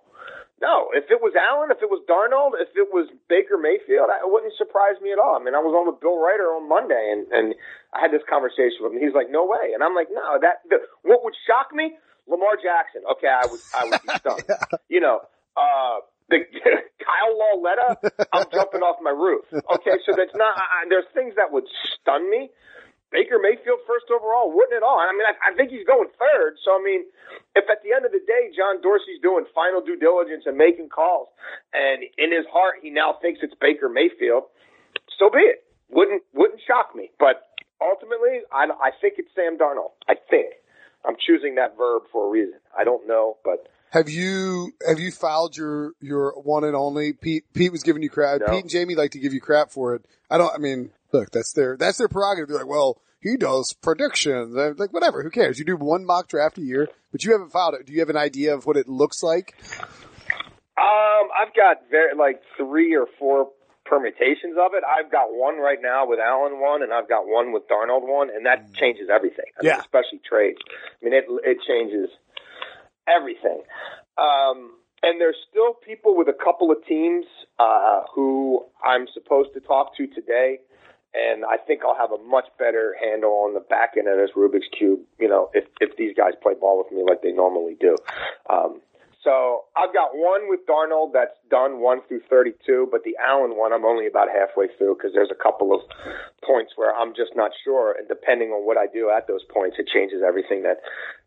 No. 0.60 0.90
If 0.92 1.10
it 1.10 1.20
was 1.20 1.32
Allen, 1.36 1.70
if 1.72 1.80
it 1.82 1.88
was 1.88 2.04
Darnold, 2.04 2.60
if 2.60 2.68
it 2.76 2.88
was 2.92 3.08
Baker 3.28 3.56
Mayfield, 3.56 4.10
it 4.12 4.28
wouldn't 4.28 4.52
surprise 4.56 5.00
me 5.00 5.12
at 5.12 5.18
all. 5.18 5.36
I 5.36 5.42
mean, 5.42 5.54
I 5.54 5.62
was 5.64 5.72
on 5.72 5.88
with 5.88 6.00
Bill 6.00 6.18
Reiter 6.20 6.52
on 6.52 6.68
Monday, 6.68 7.10
and 7.12 7.26
and 7.32 7.54
I 7.94 8.00
had 8.00 8.12
this 8.12 8.22
conversation 8.28 8.84
with 8.84 8.92
him. 8.92 9.00
He's 9.00 9.14
like, 9.16 9.30
"No 9.32 9.46
way," 9.48 9.72
and 9.74 9.82
I'm 9.82 9.94
like, 9.94 10.08
"No." 10.12 10.36
That 10.40 10.60
the, 10.68 10.84
what 11.02 11.24
would 11.24 11.34
shock 11.46 11.72
me? 11.72 11.96
Lamar 12.28 12.54
Jackson. 12.60 13.02
Okay, 13.16 13.26
I 13.32 13.44
would 13.48 13.60
I 13.74 13.80
would 13.88 14.02
be 14.04 14.10
stunned. 14.20 14.44
You 14.88 15.00
know. 15.00 15.20
Uh, 15.56 16.04
the 16.30 16.46
Kyle 17.02 17.34
Lauletta, 17.34 17.98
I'm 18.32 18.46
jumping 18.54 18.82
off 18.86 19.02
my 19.02 19.10
roof. 19.10 19.44
Okay, 19.50 19.98
so 20.06 20.14
that's 20.16 20.30
not. 20.38 20.54
I- 20.56 20.86
there's 20.88 21.08
things 21.12 21.34
that 21.36 21.50
would 21.50 21.64
stun 22.00 22.30
me. 22.30 22.50
Baker 23.10 23.42
Mayfield 23.42 23.82
first 23.86 24.06
overall 24.10 24.54
wouldn't 24.54 24.74
at 24.74 24.86
all. 24.86 24.98
I 25.02 25.10
mean, 25.10 25.26
I, 25.26 25.34
I 25.42 25.50
think 25.58 25.74
he's 25.74 25.86
going 25.86 26.08
third. 26.14 26.56
So 26.62 26.78
I 26.78 26.80
mean, 26.82 27.06
if 27.58 27.66
at 27.66 27.82
the 27.82 27.90
end 27.90 28.06
of 28.06 28.14
the 28.14 28.22
day 28.22 28.54
John 28.54 28.78
Dorsey's 28.80 29.18
doing 29.22 29.44
final 29.54 29.82
due 29.82 29.98
diligence 29.98 30.46
and 30.46 30.54
making 30.54 30.88
calls, 30.88 31.28
and 31.74 32.06
in 32.18 32.30
his 32.30 32.46
heart 32.50 32.82
he 32.82 32.90
now 32.90 33.18
thinks 33.18 33.42
it's 33.42 33.54
Baker 33.58 33.90
Mayfield, 33.90 34.50
so 35.18 35.30
be 35.30 35.42
it. 35.42 35.66
Wouldn't 35.90 36.22
wouldn't 36.32 36.62
shock 36.66 36.94
me. 36.94 37.10
But 37.18 37.50
ultimately, 37.82 38.46
I 38.54 38.70
I 38.70 38.90
think 39.02 39.18
it's 39.18 39.30
Sam 39.34 39.58
Darnold. 39.58 39.98
I 40.06 40.14
think 40.30 40.54
I'm 41.04 41.16
choosing 41.26 41.54
that 41.56 41.76
verb 41.76 42.02
for 42.12 42.26
a 42.26 42.30
reason. 42.30 42.58
I 42.78 42.84
don't 42.84 43.06
know, 43.08 43.36
but 43.44 43.68
Have 43.90 44.08
you 44.08 44.72
have 44.86 44.98
you 44.98 45.10
filed 45.10 45.56
your 45.56 45.92
your 46.00 46.32
one 46.40 46.64
and 46.64 46.76
only? 46.76 47.12
Pete 47.12 47.44
Pete 47.54 47.72
was 47.72 47.82
giving 47.82 48.02
you 48.02 48.10
crap. 48.10 48.40
No. 48.40 48.46
Pete 48.46 48.62
and 48.62 48.70
Jamie 48.70 48.94
like 48.94 49.12
to 49.12 49.18
give 49.18 49.32
you 49.32 49.40
crap 49.40 49.70
for 49.70 49.94
it. 49.94 50.04
I 50.30 50.38
don't. 50.38 50.54
I 50.54 50.58
mean, 50.58 50.90
look, 51.12 51.30
that's 51.30 51.52
their 51.52 51.76
that's 51.76 51.98
their 51.98 52.08
prerogative. 52.08 52.48
They're 52.48 52.58
like, 52.58 52.68
well, 52.68 53.00
he 53.20 53.36
does 53.36 53.72
predictions. 53.72 54.56
I'm 54.56 54.76
like, 54.76 54.92
whatever. 54.92 55.22
Who 55.22 55.30
cares? 55.30 55.58
You 55.58 55.64
do 55.64 55.76
one 55.76 56.04
mock 56.04 56.28
draft 56.28 56.58
a 56.58 56.62
year, 56.62 56.88
but 57.12 57.24
you 57.24 57.32
haven't 57.32 57.52
filed 57.52 57.74
it. 57.74 57.86
Do 57.86 57.92
you 57.92 58.00
have 58.00 58.10
an 58.10 58.16
idea 58.16 58.54
of 58.54 58.66
what 58.66 58.76
it 58.76 58.88
looks 58.88 59.22
like? 59.22 59.54
Um, 60.78 61.28
I've 61.38 61.54
got 61.54 61.78
very 61.90 62.14
like 62.16 62.40
three 62.56 62.94
or 62.94 63.06
four 63.18 63.50
permutations 63.90 64.54
of 64.56 64.72
it. 64.78 64.84
I've 64.86 65.10
got 65.10 65.34
one 65.34 65.58
right 65.58 65.82
now 65.82 66.06
with 66.06 66.20
Allen 66.20 66.60
one, 66.60 66.82
and 66.84 66.92
I've 66.94 67.08
got 67.08 67.26
one 67.26 67.52
with 67.52 67.66
Darnold 67.66 68.06
one, 68.06 68.30
and 68.30 68.46
that 68.46 68.72
changes 68.74 69.10
everything. 69.12 69.50
I 69.58 69.62
mean, 69.62 69.70
Yeah. 69.74 69.80
especially 69.80 70.20
trades. 70.24 70.60
I 70.70 71.04
mean, 71.04 71.12
it 71.12 71.26
it 71.44 71.58
changes 71.66 72.08
everything. 73.08 73.62
Um, 74.16 74.78
and 75.02 75.20
there's 75.20 75.36
still 75.50 75.74
people 75.74 76.14
with 76.16 76.28
a 76.28 76.32
couple 76.46 76.70
of 76.70 76.84
teams 76.86 77.26
uh, 77.58 78.02
who 78.14 78.64
I'm 78.84 79.06
supposed 79.12 79.54
to 79.54 79.60
talk 79.60 79.96
to 79.96 80.06
today. 80.06 80.60
And 81.12 81.44
I 81.44 81.56
think 81.56 81.80
I'll 81.84 81.96
have 81.96 82.12
a 82.12 82.22
much 82.22 82.44
better 82.56 82.94
handle 83.02 83.32
on 83.44 83.54
the 83.54 83.60
back 83.60 83.94
end 83.98 84.06
of 84.06 84.16
this 84.16 84.30
Rubik's 84.36 84.68
Cube, 84.78 85.00
you 85.18 85.28
know, 85.28 85.50
if, 85.54 85.64
if 85.80 85.96
these 85.96 86.14
guys 86.16 86.34
play 86.40 86.54
ball 86.54 86.78
with 86.78 86.92
me 86.92 87.02
like 87.02 87.20
they 87.22 87.32
normally 87.32 87.76
do. 87.80 87.96
Um, 88.48 88.80
so 89.22 89.64
I've 89.76 89.92
got 89.92 90.10
one 90.14 90.48
with 90.48 90.60
Darnold 90.66 91.12
that's 91.12 91.36
done 91.50 91.80
one 91.80 92.00
through 92.08 92.22
32, 92.30 92.88
but 92.90 93.04
the 93.04 93.16
Allen 93.20 93.52
one 93.56 93.72
I'm 93.72 93.84
only 93.84 94.06
about 94.06 94.28
halfway 94.28 94.68
through 94.78 94.96
because 94.96 95.12
there's 95.12 95.30
a 95.30 95.42
couple 95.42 95.74
of 95.74 95.80
points 96.42 96.72
where 96.76 96.94
I'm 96.94 97.12
just 97.12 97.36
not 97.36 97.50
sure, 97.62 97.94
and 97.98 98.08
depending 98.08 98.48
on 98.48 98.64
what 98.66 98.78
I 98.78 98.86
do 98.86 99.10
at 99.14 99.28
those 99.28 99.44
points, 99.52 99.76
it 99.78 99.88
changes 99.92 100.22
everything 100.26 100.62
that 100.62 100.80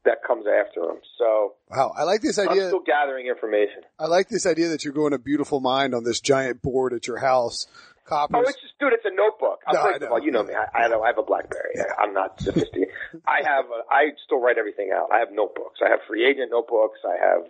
that 0.06 0.24
comes 0.26 0.46
after 0.48 0.82
them. 0.82 0.98
So 1.18 1.54
Wow, 1.70 1.94
I 1.96 2.04
like 2.04 2.22
this 2.22 2.40
idea. 2.40 2.64
I'm 2.64 2.70
still 2.70 2.84
gathering 2.86 3.28
information. 3.28 3.84
I 4.00 4.08
like 4.08 4.28
this 4.28 4.46
idea 4.46 4.70
that 4.70 4.84
you're 4.84 4.94
going 4.94 5.14
a 5.14 5.20
beautiful 5.20 5.60
mind 5.60 5.94
on 5.94 6.04
this 6.04 6.20
giant 6.20 6.62
board 6.62 6.94
at 6.94 7.08
your 7.08 7.20
house. 7.20 7.68
Copies. 8.06 8.36
Oh, 8.36 8.42
it's 8.44 8.60
just, 8.60 8.76
dude, 8.80 8.92
it's 8.92 9.08
a 9.08 9.16
notebook. 9.16 9.64
No, 9.72 9.80
I 9.80 9.84
First 9.84 10.02
know. 10.02 10.08
of 10.08 10.12
all, 10.12 10.22
you 10.22 10.32
know 10.32 10.44
me. 10.44 10.54
I, 10.54 10.68
I, 10.76 10.92
I 10.92 11.08
have 11.08 11.18
a 11.18 11.24
BlackBerry. 11.24 11.80
I'm 11.98 12.14
not 12.14 12.36
sophisticated. 12.42 12.92
I 13.26 13.40
have. 13.48 13.66
A, 13.72 13.80
I 13.88 14.12
still 14.26 14.42
write 14.44 14.58
everything 14.58 14.92
out. 14.92 15.08
I 15.12 15.20
have 15.20 15.32
notebooks. 15.32 15.80
I 15.80 15.90
have 15.90 16.00
free 16.08 16.28
agent 16.28 16.52
notebooks. 16.52 17.00
I 17.08 17.16
have 17.16 17.48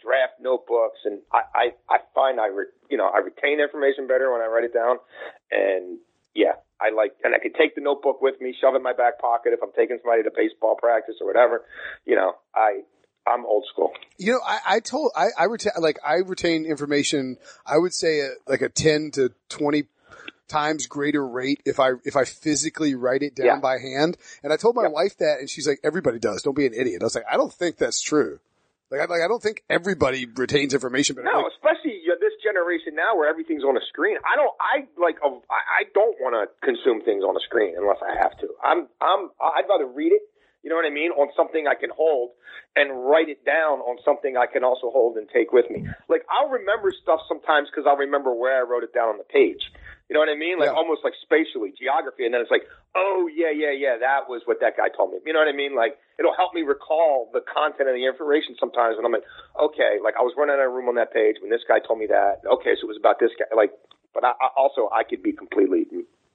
draft 0.00 0.38
notebooks, 0.40 1.02
and 1.04 1.20
I, 1.32 1.42
I, 1.54 1.64
I 1.90 1.98
find 2.14 2.40
I, 2.40 2.48
re, 2.48 2.66
you 2.88 2.96
know, 2.96 3.10
I 3.10 3.18
retain 3.18 3.60
information 3.60 4.06
better 4.06 4.32
when 4.32 4.40
I 4.40 4.46
write 4.46 4.64
it 4.64 4.72
down. 4.72 4.96
And 5.50 5.98
yeah, 6.34 6.62
I 6.80 6.94
like, 6.94 7.18
and 7.24 7.34
I 7.34 7.38
can 7.38 7.52
take 7.52 7.74
the 7.74 7.82
notebook 7.82 8.22
with 8.22 8.40
me, 8.40 8.54
shove 8.60 8.74
it 8.74 8.78
in 8.78 8.82
my 8.82 8.94
back 8.94 9.18
pocket 9.20 9.52
if 9.52 9.60
I'm 9.62 9.74
taking 9.76 9.98
somebody 10.00 10.22
to 10.22 10.30
baseball 10.30 10.76
practice 10.78 11.16
or 11.20 11.26
whatever. 11.26 11.66
You 12.06 12.16
know, 12.16 12.38
I, 12.54 12.86
I'm 13.30 13.46
old 13.46 13.64
school. 13.72 13.92
You 14.18 14.32
know, 14.32 14.40
I, 14.46 14.58
I 14.76 14.80
told 14.80 15.12
I, 15.16 15.28
I 15.38 15.44
retain 15.44 15.72
like 15.80 15.98
I 16.06 16.16
retain 16.16 16.66
information. 16.66 17.36
I 17.66 17.78
would 17.78 17.94
say 17.94 18.20
a, 18.20 18.30
like 18.46 18.62
a 18.62 18.68
ten 18.68 19.10
to 19.12 19.32
twenty 19.48 19.84
times 20.48 20.86
greater 20.86 21.24
rate 21.26 21.60
if 21.64 21.78
I 21.78 21.92
if 22.04 22.16
I 22.16 22.24
physically 22.24 22.94
write 22.94 23.22
it 23.22 23.34
down 23.36 23.46
Yeah. 23.46 23.60
by 23.60 23.78
hand. 23.78 24.16
And 24.42 24.52
I 24.52 24.56
told 24.56 24.74
my 24.74 24.82
Yeah. 24.82 24.88
wife 24.88 25.16
that, 25.18 25.38
and 25.38 25.48
she's 25.48 25.66
like, 25.68 25.78
"Everybody 25.84 26.18
does. 26.18 26.42
Don't 26.42 26.56
be 26.56 26.66
an 26.66 26.74
idiot." 26.74 27.02
I 27.02 27.04
was 27.04 27.14
like, 27.14 27.24
"I 27.30 27.36
don't 27.36 27.52
think 27.52 27.76
that's 27.76 28.00
true." 28.00 28.40
Like, 28.90 29.02
I, 29.02 29.04
like 29.04 29.22
I 29.22 29.28
don't 29.28 29.40
think 29.40 29.62
everybody 29.70 30.26
retains 30.26 30.74
information. 30.74 31.14
But 31.14 31.22
No, 31.24 31.46
like, 31.46 31.52
especially 31.54 32.02
uh, 32.10 32.16
this 32.18 32.32
generation 32.42 32.96
now 32.96 33.14
where 33.16 33.28
everything's 33.28 33.62
on 33.62 33.76
a 33.76 33.80
screen. 33.88 34.16
I 34.26 34.34
don't. 34.34 34.50
I 34.58 34.88
like. 35.00 35.18
uh, 35.22 35.28
I 35.48 35.60
I 35.78 35.82
don't 35.94 36.16
want 36.20 36.34
to 36.34 36.50
consume 36.66 37.00
things 37.02 37.22
on 37.22 37.36
a 37.36 37.40
screen 37.46 37.74
unless 37.78 37.98
I 38.02 38.16
have 38.20 38.36
to. 38.38 38.48
I'm. 38.64 38.88
I'm. 39.00 39.30
I'd 39.40 39.68
rather 39.68 39.86
read 39.86 40.10
it. 40.10 40.22
You 40.62 40.68
know 40.68 40.76
what 40.76 40.84
I 40.84 40.92
mean? 40.92 41.10
On 41.12 41.28
something 41.36 41.66
I 41.66 41.74
can 41.74 41.90
hold 41.90 42.30
and 42.76 43.06
write 43.08 43.28
it 43.28 43.44
down 43.44 43.80
on 43.80 43.98
something 44.04 44.36
I 44.36 44.46
can 44.46 44.62
also 44.62 44.90
hold 44.90 45.16
and 45.16 45.26
take 45.32 45.52
with 45.52 45.70
me. 45.70 45.82
Like 46.08 46.22
I'll 46.30 46.48
remember 46.50 46.92
stuff 46.92 47.20
sometimes 47.26 47.68
because 47.70 47.88
I'll 47.88 47.98
remember 47.98 48.34
where 48.34 48.60
I 48.60 48.62
wrote 48.68 48.84
it 48.84 48.92
down 48.92 49.08
on 49.08 49.18
the 49.18 49.26
page. 49.26 49.62
You 50.08 50.14
know 50.14 50.20
what 50.20 50.28
I 50.28 50.34
mean? 50.34 50.58
Like 50.58 50.70
Yeah. 50.70 50.78
almost 50.78 51.02
like 51.02 51.14
spatially, 51.22 51.72
geography, 51.72 52.26
and 52.26 52.34
then 52.34 52.42
it's 52.42 52.50
like, 52.50 52.66
oh 52.94 53.30
yeah, 53.32 53.50
yeah, 53.50 53.70
yeah, 53.70 53.96
that 53.98 54.28
was 54.28 54.42
what 54.44 54.60
that 54.60 54.76
guy 54.76 54.88
told 54.90 55.12
me. 55.12 55.18
You 55.24 55.32
know 55.32 55.38
what 55.38 55.48
I 55.48 55.56
mean? 55.56 55.74
Like 55.74 55.98
it'll 56.18 56.34
help 56.34 56.52
me 56.52 56.62
recall 56.62 57.30
the 57.32 57.40
content 57.40 57.88
and 57.88 57.96
the 57.96 58.06
information 58.06 58.54
sometimes, 58.58 58.98
and 58.98 59.06
I'm 59.06 59.12
like, 59.12 59.26
okay, 59.58 59.98
like 60.02 60.14
I 60.18 60.22
was 60.22 60.34
running 60.36 60.54
out 60.58 60.66
of 60.66 60.72
room 60.72 60.88
on 60.88 60.96
that 60.96 61.14
page 61.14 61.36
when 61.40 61.50
this 61.50 61.62
guy 61.66 61.78
told 61.78 61.98
me 61.98 62.06
that. 62.06 62.42
Okay, 62.44 62.74
so 62.76 62.84
it 62.84 62.90
was 62.90 62.98
about 62.98 63.18
this 63.18 63.30
guy. 63.38 63.46
Like, 63.54 63.72
but 64.12 64.24
I, 64.24 64.34
I 64.34 64.48
also 64.56 64.90
I 64.92 65.04
could 65.04 65.22
be 65.22 65.32
completely 65.32 65.86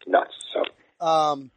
nuts. 0.07 0.33
So 0.55 0.63
um, 1.05 1.51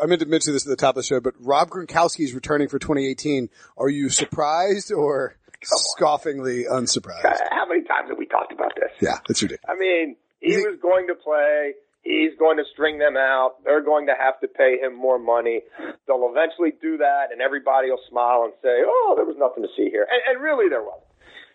I 0.00 0.06
meant 0.06 0.20
to 0.20 0.26
mention 0.26 0.52
this 0.52 0.66
at 0.66 0.70
the 0.70 0.76
top 0.76 0.96
of 0.96 1.02
the 1.02 1.06
show, 1.06 1.20
but 1.20 1.34
Rob 1.38 1.70
Gronkowski 1.70 2.20
is 2.24 2.34
returning 2.34 2.68
for 2.68 2.78
2018. 2.78 3.48
Are 3.78 3.88
you 3.88 4.08
surprised 4.10 4.92
or 4.92 5.36
scoffingly 5.64 6.64
unsurprised? 6.70 7.24
uh, 7.24 7.36
how 7.50 7.66
many 7.66 7.82
times 7.82 8.08
have 8.10 8.18
we 8.18 8.26
talked 8.26 8.52
about 8.52 8.72
this? 8.76 8.90
Yeah, 9.00 9.18
that's 9.26 9.42
ridiculous. 9.42 9.64
I 9.68 9.78
mean, 9.78 10.16
he 10.40 10.54
think- 10.54 10.68
was 10.68 10.78
going 10.80 11.06
to 11.08 11.14
play. 11.14 11.74
He's 12.02 12.38
going 12.38 12.56
to 12.58 12.62
string 12.72 12.98
them 12.98 13.16
out. 13.16 13.56
They're 13.64 13.82
going 13.82 14.06
to 14.06 14.14
have 14.16 14.38
to 14.40 14.46
pay 14.46 14.78
him 14.78 14.94
more 14.94 15.18
money. 15.18 15.62
They'll 16.06 16.30
eventually 16.30 16.70
do 16.80 16.98
that, 16.98 17.32
and 17.32 17.40
everybody 17.40 17.90
will 17.90 17.98
smile 18.08 18.42
and 18.44 18.52
say, 18.62 18.84
"Oh, 18.86 19.14
there 19.16 19.24
was 19.26 19.34
nothing 19.36 19.64
to 19.64 19.68
see 19.76 19.90
here." 19.90 20.06
And, 20.08 20.36
and 20.36 20.40
really, 20.44 20.68
there 20.68 20.84
wasn't. 20.84 21.02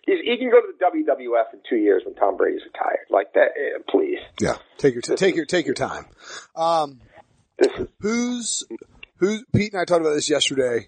He's, 0.06 0.18
he 0.26 0.36
can 0.38 0.50
go 0.50 0.60
to 0.60 0.68
the 0.78 0.84
WWF 0.84 1.54
in 1.54 1.60
two 1.70 1.78
years 1.78 2.02
when 2.06 2.16
Tom 2.16 2.36
Brady's 2.36 2.64
retired. 2.66 3.06
Like 3.10 3.32
that, 3.34 3.52
eh, 3.56 3.80
please. 3.88 4.18
Yeah, 4.42 4.58
take 4.78 4.94
your 4.94 5.02
take 5.04 5.38
your 5.38 5.46
take 5.46 5.66
your 5.66 5.76
time. 5.76 6.08
Um, 6.54 7.00
This 7.62 7.72
is 7.78 7.88
who's 8.00 8.64
who's 9.18 9.44
Pete 9.54 9.74
and 9.74 9.82
I 9.82 9.86
talked 9.86 10.02
about 10.02 10.16
this 10.16 10.32
yesterday, 10.32 10.88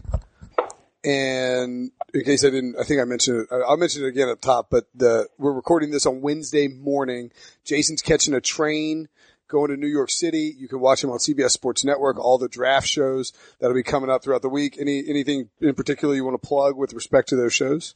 and 1.04 1.92
in 2.16 2.24
case 2.24 2.44
I 2.44 2.50
didn't, 2.50 2.78
I 2.80 2.84
think 2.84 3.00
I 3.00 3.04
mentioned 3.04 3.46
it. 3.52 3.56
I'll 3.68 3.78
mention 3.78 4.04
it 4.04 4.08
again 4.08 4.28
at 4.28 4.42
the 4.42 4.48
top. 4.48 4.72
But 4.72 4.86
the 4.96 5.28
we're 5.38 5.54
recording 5.54 5.92
this 5.92 6.08
on 6.08 6.22
Wednesday 6.22 6.68
morning. 6.68 7.32
Jason's 7.64 8.02
catching 8.02 8.34
a 8.34 8.42
train 8.42 9.08
going 9.48 9.70
to 9.70 9.78
New 9.78 9.88
York 9.88 10.10
City. 10.10 10.56
You 10.58 10.68
can 10.68 10.80
watch 10.80 11.04
him 11.04 11.12
on 11.12 11.20
CBS 11.20 11.52
Sports 11.52 11.86
Network. 11.86 12.18
All 12.18 12.40
the 12.40 12.50
draft 12.50 12.88
shows 12.88 13.34
that'll 13.60 13.76
be 13.76 13.84
coming 13.84 14.10
up 14.10 14.24
throughout 14.24 14.42
the 14.42 14.50
week. 14.50 14.78
Any 14.80 15.08
anything 15.08 15.50
in 15.62 15.76
particular 15.76 16.16
you 16.16 16.26
want 16.26 16.42
to 16.42 16.48
plug 16.48 16.76
with 16.76 16.94
respect 16.94 17.30
to 17.30 17.36
those 17.36 17.54
shows? 17.54 17.94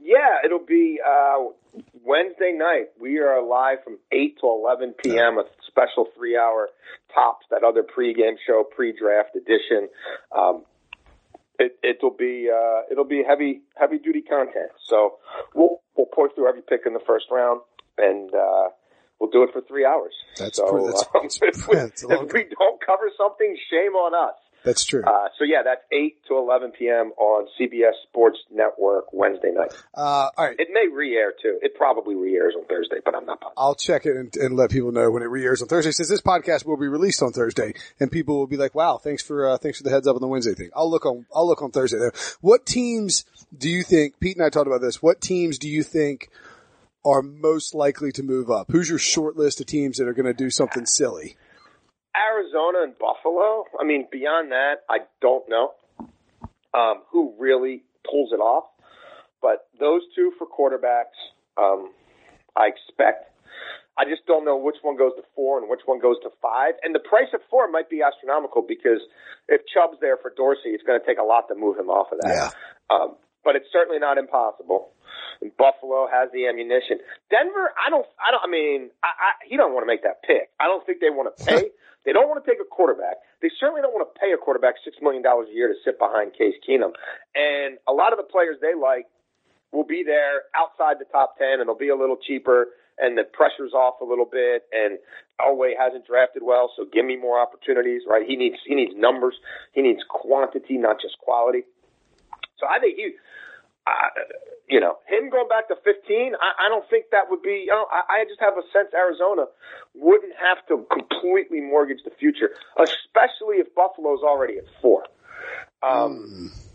Yeah, 0.00 0.38
it'll 0.44 0.66
be 0.66 0.98
uh, 1.06 1.44
Wednesday 2.04 2.52
night. 2.52 2.86
We 3.00 3.18
are 3.18 3.40
live 3.46 3.84
from 3.84 3.98
8 4.10 4.38
to 4.40 4.46
11 4.46 4.94
p.m. 5.04 5.38
A 5.38 5.44
special 5.68 6.08
three-hour 6.16 6.70
tops, 7.14 7.46
that 7.50 7.64
other 7.64 7.82
pregame 7.82 8.36
show, 8.46 8.64
pre-draft 8.64 9.34
edition. 9.36 9.88
Um, 10.36 10.64
it, 11.58 11.76
it'll 11.82 12.10
be 12.16 12.48
uh, 12.54 12.82
it'll 12.90 13.04
be 13.04 13.22
heavy 13.26 13.62
heavy 13.76 13.98
duty 13.98 14.22
content. 14.22 14.70
So 14.86 15.16
we'll 15.54 15.80
we'll 15.96 16.06
pour 16.06 16.32
through 16.32 16.48
every 16.48 16.62
pick 16.62 16.82
in 16.86 16.92
the 16.92 17.00
first 17.06 17.26
round, 17.30 17.60
and 17.98 18.32
uh, 18.32 18.68
we'll 19.18 19.30
do 19.30 19.42
it 19.42 19.50
for 19.52 19.60
three 19.62 19.84
hours. 19.84 20.12
That's 20.36 20.56
so 20.58 20.70
pretty- 20.70 20.86
that's- 20.86 21.40
um, 21.42 21.48
if, 21.48 21.68
we, 21.68 21.74
that's 21.76 22.02
if 22.04 22.32
we 22.32 22.44
don't 22.58 22.80
cover 22.84 23.10
something, 23.16 23.56
shame 23.70 23.94
on 23.94 24.14
us. 24.14 24.36
That's 24.64 24.84
true. 24.84 25.02
Uh, 25.04 25.28
so 25.38 25.44
yeah, 25.44 25.62
that's 25.64 25.82
8 25.92 26.16
to 26.28 26.36
11 26.36 26.72
p.m. 26.78 27.12
on 27.16 27.46
CBS 27.58 27.92
Sports 28.08 28.38
Network 28.52 29.12
Wednesday 29.12 29.50
night. 29.52 29.72
Uh, 29.94 30.30
all 30.36 30.44
right. 30.46 30.56
It 30.58 30.68
may 30.72 30.92
re-air 30.92 31.32
too. 31.40 31.58
It 31.62 31.74
probably 31.74 32.14
re-airs 32.14 32.54
on 32.56 32.66
Thursday, 32.66 32.96
but 33.04 33.14
I'm 33.14 33.24
not 33.24 33.40
positive. 33.40 33.54
I'll 33.56 33.74
check 33.74 34.04
it 34.04 34.16
and, 34.16 34.34
and 34.36 34.56
let 34.56 34.70
people 34.70 34.92
know 34.92 35.10
when 35.10 35.22
it 35.22 35.26
re-airs 35.26 35.62
on 35.62 35.68
Thursday. 35.68 35.92
Since 35.92 36.08
this 36.08 36.20
podcast 36.20 36.66
will 36.66 36.76
be 36.76 36.88
released 36.88 37.22
on 37.22 37.32
Thursday, 37.32 37.74
and 38.00 38.10
people 38.10 38.38
will 38.38 38.46
be 38.46 38.56
like, 38.56 38.74
"Wow, 38.74 38.98
thanks 38.98 39.22
for 39.22 39.48
uh, 39.48 39.58
thanks 39.58 39.78
for 39.78 39.84
the 39.84 39.90
heads 39.90 40.06
up 40.06 40.16
on 40.16 40.20
the 40.20 40.28
Wednesday 40.28 40.54
thing." 40.54 40.70
I'll 40.74 40.90
look 40.90 41.06
on 41.06 41.26
I'll 41.34 41.46
look 41.46 41.62
on 41.62 41.70
Thursday. 41.70 41.98
There. 41.98 42.12
What 42.40 42.66
teams 42.66 43.24
do 43.56 43.68
you 43.68 43.82
think? 43.82 44.18
Pete 44.20 44.36
and 44.36 44.44
I 44.44 44.50
talked 44.50 44.66
about 44.66 44.80
this. 44.80 45.02
What 45.02 45.20
teams 45.20 45.58
do 45.58 45.68
you 45.68 45.82
think 45.82 46.30
are 47.04 47.22
most 47.22 47.74
likely 47.74 48.12
to 48.12 48.22
move 48.22 48.50
up? 48.50 48.70
Who's 48.70 48.88
your 48.88 48.98
short 48.98 49.36
list 49.36 49.60
of 49.60 49.66
teams 49.66 49.98
that 49.98 50.08
are 50.08 50.12
going 50.12 50.26
to 50.26 50.34
do 50.34 50.50
something 50.50 50.84
silly? 50.84 51.36
Arizona 52.16 52.82
and 52.82 52.94
Buffalo. 52.98 53.64
I 53.80 53.84
mean, 53.84 54.06
beyond 54.10 54.52
that, 54.52 54.82
I 54.88 54.98
don't 55.20 55.48
know 55.48 55.72
um, 56.74 57.02
who 57.10 57.34
really 57.38 57.82
pulls 58.08 58.32
it 58.32 58.40
off. 58.40 58.64
But 59.40 59.68
those 59.78 60.02
two 60.14 60.32
for 60.38 60.46
quarterbacks, 60.46 61.14
um, 61.56 61.92
I 62.56 62.66
expect. 62.66 63.30
I 63.98 64.04
just 64.04 64.26
don't 64.26 64.44
know 64.44 64.56
which 64.56 64.76
one 64.82 64.96
goes 64.96 65.12
to 65.16 65.22
four 65.34 65.58
and 65.58 65.68
which 65.68 65.82
one 65.86 66.00
goes 66.00 66.16
to 66.22 66.30
five. 66.40 66.74
And 66.82 66.94
the 66.94 67.00
price 67.00 67.28
at 67.34 67.40
four 67.50 67.68
might 67.70 67.90
be 67.90 68.02
astronomical 68.02 68.62
because 68.62 69.02
if 69.48 69.62
Chubb's 69.66 69.98
there 70.00 70.16
for 70.16 70.32
Dorsey, 70.36 70.70
it's 70.70 70.84
going 70.84 70.98
to 70.98 71.06
take 71.06 71.18
a 71.18 71.24
lot 71.24 71.48
to 71.48 71.54
move 71.54 71.78
him 71.78 71.90
off 71.90 72.12
of 72.12 72.18
that. 72.22 72.30
Yeah. 72.30 72.50
Um, 72.94 73.16
but 73.44 73.56
it's 73.56 73.66
certainly 73.72 73.98
not 73.98 74.18
impossible. 74.18 74.90
And 75.40 75.54
Buffalo 75.56 76.08
has 76.10 76.30
the 76.32 76.46
ammunition. 76.46 76.98
Denver, 77.30 77.72
I 77.78 77.90
don't, 77.90 78.06
I 78.18 78.30
don't. 78.30 78.42
I 78.42 78.50
mean, 78.50 78.90
I, 79.02 79.08
I, 79.08 79.30
he 79.46 79.56
don't 79.56 79.72
want 79.72 79.82
to 79.82 79.90
make 79.90 80.02
that 80.02 80.22
pick. 80.22 80.50
I 80.58 80.66
don't 80.66 80.84
think 80.84 81.00
they 81.00 81.10
want 81.10 81.30
to 81.30 81.44
pay. 81.44 81.70
they 82.04 82.12
don't 82.12 82.28
want 82.28 82.42
to 82.42 82.46
take 82.48 82.60
a 82.60 82.68
quarterback. 82.68 83.22
They 83.42 83.50
certainly 83.60 83.82
don't 83.82 83.94
want 83.94 84.08
to 84.08 84.14
pay 84.18 84.32
a 84.32 84.38
quarterback 84.38 84.74
six 84.84 84.96
million 85.00 85.22
dollars 85.22 85.48
a 85.50 85.54
year 85.54 85.68
to 85.68 85.78
sit 85.84 85.98
behind 85.98 86.34
Case 86.34 86.58
Keenum. 86.66 86.92
And 87.34 87.78
a 87.86 87.92
lot 87.92 88.12
of 88.12 88.18
the 88.18 88.26
players 88.26 88.56
they 88.60 88.74
like 88.74 89.06
will 89.72 89.86
be 89.86 90.02
there 90.04 90.48
outside 90.56 90.98
the 90.98 91.06
top 91.10 91.38
ten, 91.38 91.60
and 91.60 91.68
they'll 91.68 91.78
be 91.78 91.90
a 91.90 91.98
little 91.98 92.18
cheaper. 92.18 92.74
And 92.98 93.16
the 93.16 93.22
pressure's 93.22 93.74
off 93.74 94.00
a 94.02 94.04
little 94.04 94.26
bit. 94.26 94.66
And 94.74 94.98
Elway 95.38 95.78
hasn't 95.78 96.04
drafted 96.04 96.42
well, 96.42 96.72
so 96.74 96.82
give 96.90 97.06
me 97.06 97.14
more 97.14 97.38
opportunities. 97.38 98.02
Right? 98.08 98.26
He 98.26 98.34
needs 98.34 98.56
he 98.66 98.74
needs 98.74 98.92
numbers. 98.96 99.34
He 99.72 99.82
needs 99.82 100.00
quantity, 100.08 100.76
not 100.76 101.00
just 101.00 101.18
quality. 101.18 101.62
So 102.58 102.66
I 102.66 102.78
think 102.80 102.96
he 102.96 103.14
uh, 103.88 104.10
you 104.68 104.80
know, 104.80 104.98
him 105.08 105.30
going 105.30 105.48
back 105.48 105.68
to 105.68 105.76
15, 105.80 106.34
I, 106.36 106.66
I 106.66 106.68
don't 106.68 106.84
think 106.90 107.06
that 107.12 107.30
would 107.30 107.42
be. 107.42 107.64
You 107.66 107.72
know, 107.72 107.86
I, 107.90 108.20
I 108.20 108.24
just 108.28 108.40
have 108.40 108.54
a 108.58 108.66
sense 108.72 108.92
Arizona 108.92 109.46
wouldn't 109.94 110.34
have 110.36 110.60
to 110.68 110.84
completely 110.92 111.60
mortgage 111.60 112.04
the 112.04 112.12
future, 112.20 112.50
especially 112.76 113.64
if 113.64 113.74
Buffalo's 113.74 114.20
already 114.22 114.58
at 114.58 114.64
four. 114.82 115.04
Um, 115.82 116.52
Mm. 116.52 116.68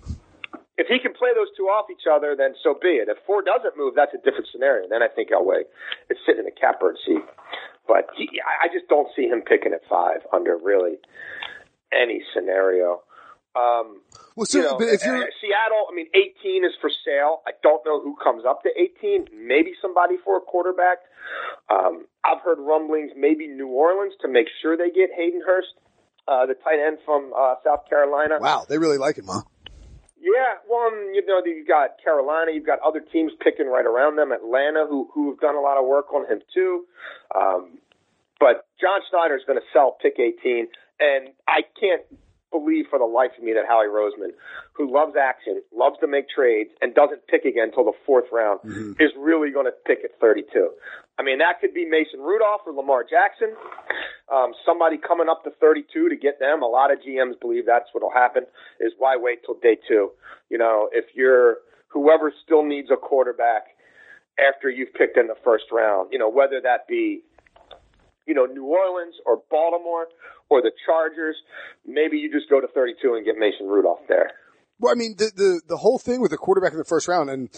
If 0.75 0.87
he 0.87 0.97
can 0.97 1.13
play 1.13 1.29
those 1.35 1.53
two 1.55 1.69
off 1.69 1.85
each 1.91 2.09
other, 2.09 2.33
then 2.35 2.55
so 2.63 2.73
be 2.73 2.97
it. 2.97 3.07
If 3.07 3.17
four 3.27 3.43
doesn't 3.43 3.77
move, 3.77 3.93
that's 3.95 4.13
a 4.13 4.17
different 4.17 4.47
scenario. 4.51 4.89
Then 4.89 5.03
I 5.03 5.07
think 5.07 5.29
Elway 5.29 5.69
is 6.09 6.17
sitting 6.25 6.39
in 6.39 6.45
the 6.45 6.51
catbird 6.51 6.97
seat. 7.05 7.21
But 7.87 8.09
he, 8.17 8.27
I 8.41 8.65
I 8.65 8.73
just 8.73 8.89
don't 8.89 9.07
see 9.15 9.29
him 9.29 9.41
picking 9.45 9.73
at 9.73 9.85
five 9.87 10.25
under 10.33 10.57
really 10.57 10.97
any 11.93 12.23
scenario. 12.33 13.03
Um, 13.55 14.01
Well, 14.35 14.45
so 14.45 14.57
you 14.57 14.63
know, 14.63 14.77
but 14.77 14.87
if 14.89 15.05
you're 15.05 15.29
Seattle, 15.39 15.85
I 15.91 15.95
mean, 15.95 16.07
18 16.13 16.65
is 16.65 16.71
for 16.81 16.89
sale. 17.05 17.41
I 17.45 17.51
don't 17.61 17.85
know 17.85 18.01
who 18.01 18.15
comes 18.23 18.45
up 18.45 18.63
to 18.63 18.69
18. 18.75 19.27
Maybe 19.35 19.73
somebody 19.81 20.15
for 20.23 20.37
a 20.37 20.41
quarterback. 20.41 20.99
Um, 21.69 22.05
I've 22.25 22.41
heard 22.41 22.57
rumblings, 22.59 23.11
maybe 23.15 23.47
New 23.47 23.67
Orleans 23.67 24.13
to 24.21 24.27
make 24.27 24.47
sure 24.61 24.75
they 24.75 24.89
get 24.89 25.09
Hayden 25.15 25.41
Hurst, 25.45 25.73
uh, 26.27 26.45
the 26.45 26.55
tight 26.55 26.79
end 26.85 26.97
from 27.05 27.31
uh, 27.37 27.55
South 27.63 27.87
Carolina. 27.89 28.37
wow, 28.39 28.65
they 28.67 28.77
really 28.77 28.97
like 28.97 29.17
him, 29.17 29.25
huh? 29.27 29.41
Yeah, 30.19 30.55
well, 30.69 30.87
um, 30.87 31.11
you 31.13 31.23
know, 31.25 31.41
you've 31.45 31.67
got 31.67 32.01
Carolina, 32.01 32.51
you've 32.53 32.65
got 32.65 32.79
other 32.79 33.01
teams 33.01 33.33
picking 33.43 33.67
right 33.67 33.85
around 33.85 34.15
them. 34.15 34.31
Atlanta, 34.31 34.85
who 34.89 35.09
who 35.13 35.29
have 35.31 35.39
done 35.41 35.55
a 35.55 35.59
lot 35.61 35.77
of 35.77 35.85
work 35.85 36.13
on 36.13 36.25
him 36.31 36.39
too. 36.53 36.85
Um, 37.35 37.77
but 38.39 38.65
John 38.79 39.01
Schneider 39.09 39.35
is 39.35 39.43
going 39.45 39.59
to 39.59 39.65
sell 39.73 39.97
pick 40.01 40.15
18, 40.17 40.67
and 40.99 41.29
I 41.47 41.61
can't 41.79 42.01
believe 42.53 42.85
for 42.89 42.99
the 42.99 43.09
life 43.09 43.31
of 43.37 43.43
me 43.43 43.53
that 43.53 43.65
Howie 43.67 43.89
Roseman, 43.89 44.37
who 44.73 44.85
loves 44.85 45.17
action, 45.17 45.61
loves 45.73 45.97
to 46.01 46.07
make 46.07 46.29
trades, 46.29 46.69
and 46.81 46.93
doesn't 46.93 47.25
pick 47.27 47.45
again 47.45 47.73
until 47.73 47.85
the 47.85 47.97
fourth 48.05 48.29
round, 48.31 48.61
is 49.01 49.09
really 49.17 49.49
going 49.49 49.65
to 49.65 49.73
pick 49.85 50.05
at 50.05 50.13
32. 50.21 50.69
I 51.17 51.23
mean, 51.23 51.39
that 51.39 51.59
could 51.59 51.73
be 51.73 51.85
Mason 51.85 52.19
Rudolph 52.19 52.61
or 52.65 52.73
Lamar 52.73 53.03
Jackson. 53.03 53.53
Um, 54.31 54.53
somebody 54.65 54.97
coming 54.97 55.27
up 55.29 55.43
to 55.43 55.51
32 55.59 56.09
to 56.09 56.15
get 56.15 56.39
them. 56.39 56.63
A 56.63 56.67
lot 56.67 56.91
of 56.91 56.99
GMs 56.99 57.39
believe 57.41 57.65
that's 57.65 57.89
what 57.91 58.01
will 58.03 58.13
happen. 58.13 58.43
Is 58.79 58.93
why 58.97 59.17
wait 59.17 59.45
till 59.45 59.55
day 59.59 59.77
two? 59.87 60.11
You 60.49 60.57
know, 60.57 60.89
if 60.91 61.05
you're 61.13 61.57
whoever 61.87 62.33
still 62.43 62.65
needs 62.65 62.89
a 62.91 62.97
quarterback 62.97 63.75
after 64.39 64.69
you've 64.69 64.93
picked 64.93 65.17
in 65.17 65.27
the 65.27 65.37
first 65.43 65.65
round, 65.71 66.09
you 66.11 66.17
know, 66.17 66.29
whether 66.29 66.59
that 66.61 66.87
be 66.87 67.21
you 68.25 68.33
know, 68.33 68.45
New 68.45 68.65
Orleans 68.65 69.15
or 69.25 69.41
Baltimore 69.49 70.07
or 70.49 70.61
the 70.61 70.71
Chargers, 70.85 71.35
maybe 71.85 72.17
you 72.17 72.31
just 72.31 72.49
go 72.49 72.61
to 72.61 72.67
32 72.67 73.15
and 73.15 73.25
get 73.25 73.35
Mason 73.37 73.67
Rudolph 73.67 73.99
there. 74.07 74.31
Well, 74.79 74.91
I 74.91 74.95
mean, 74.95 75.15
the, 75.17 75.31
the, 75.35 75.61
the 75.67 75.77
whole 75.77 75.97
thing 75.97 76.21
with 76.21 76.31
the 76.31 76.37
quarterback 76.37 76.71
in 76.71 76.77
the 76.77 76.83
first 76.83 77.07
round, 77.07 77.29
and 77.29 77.49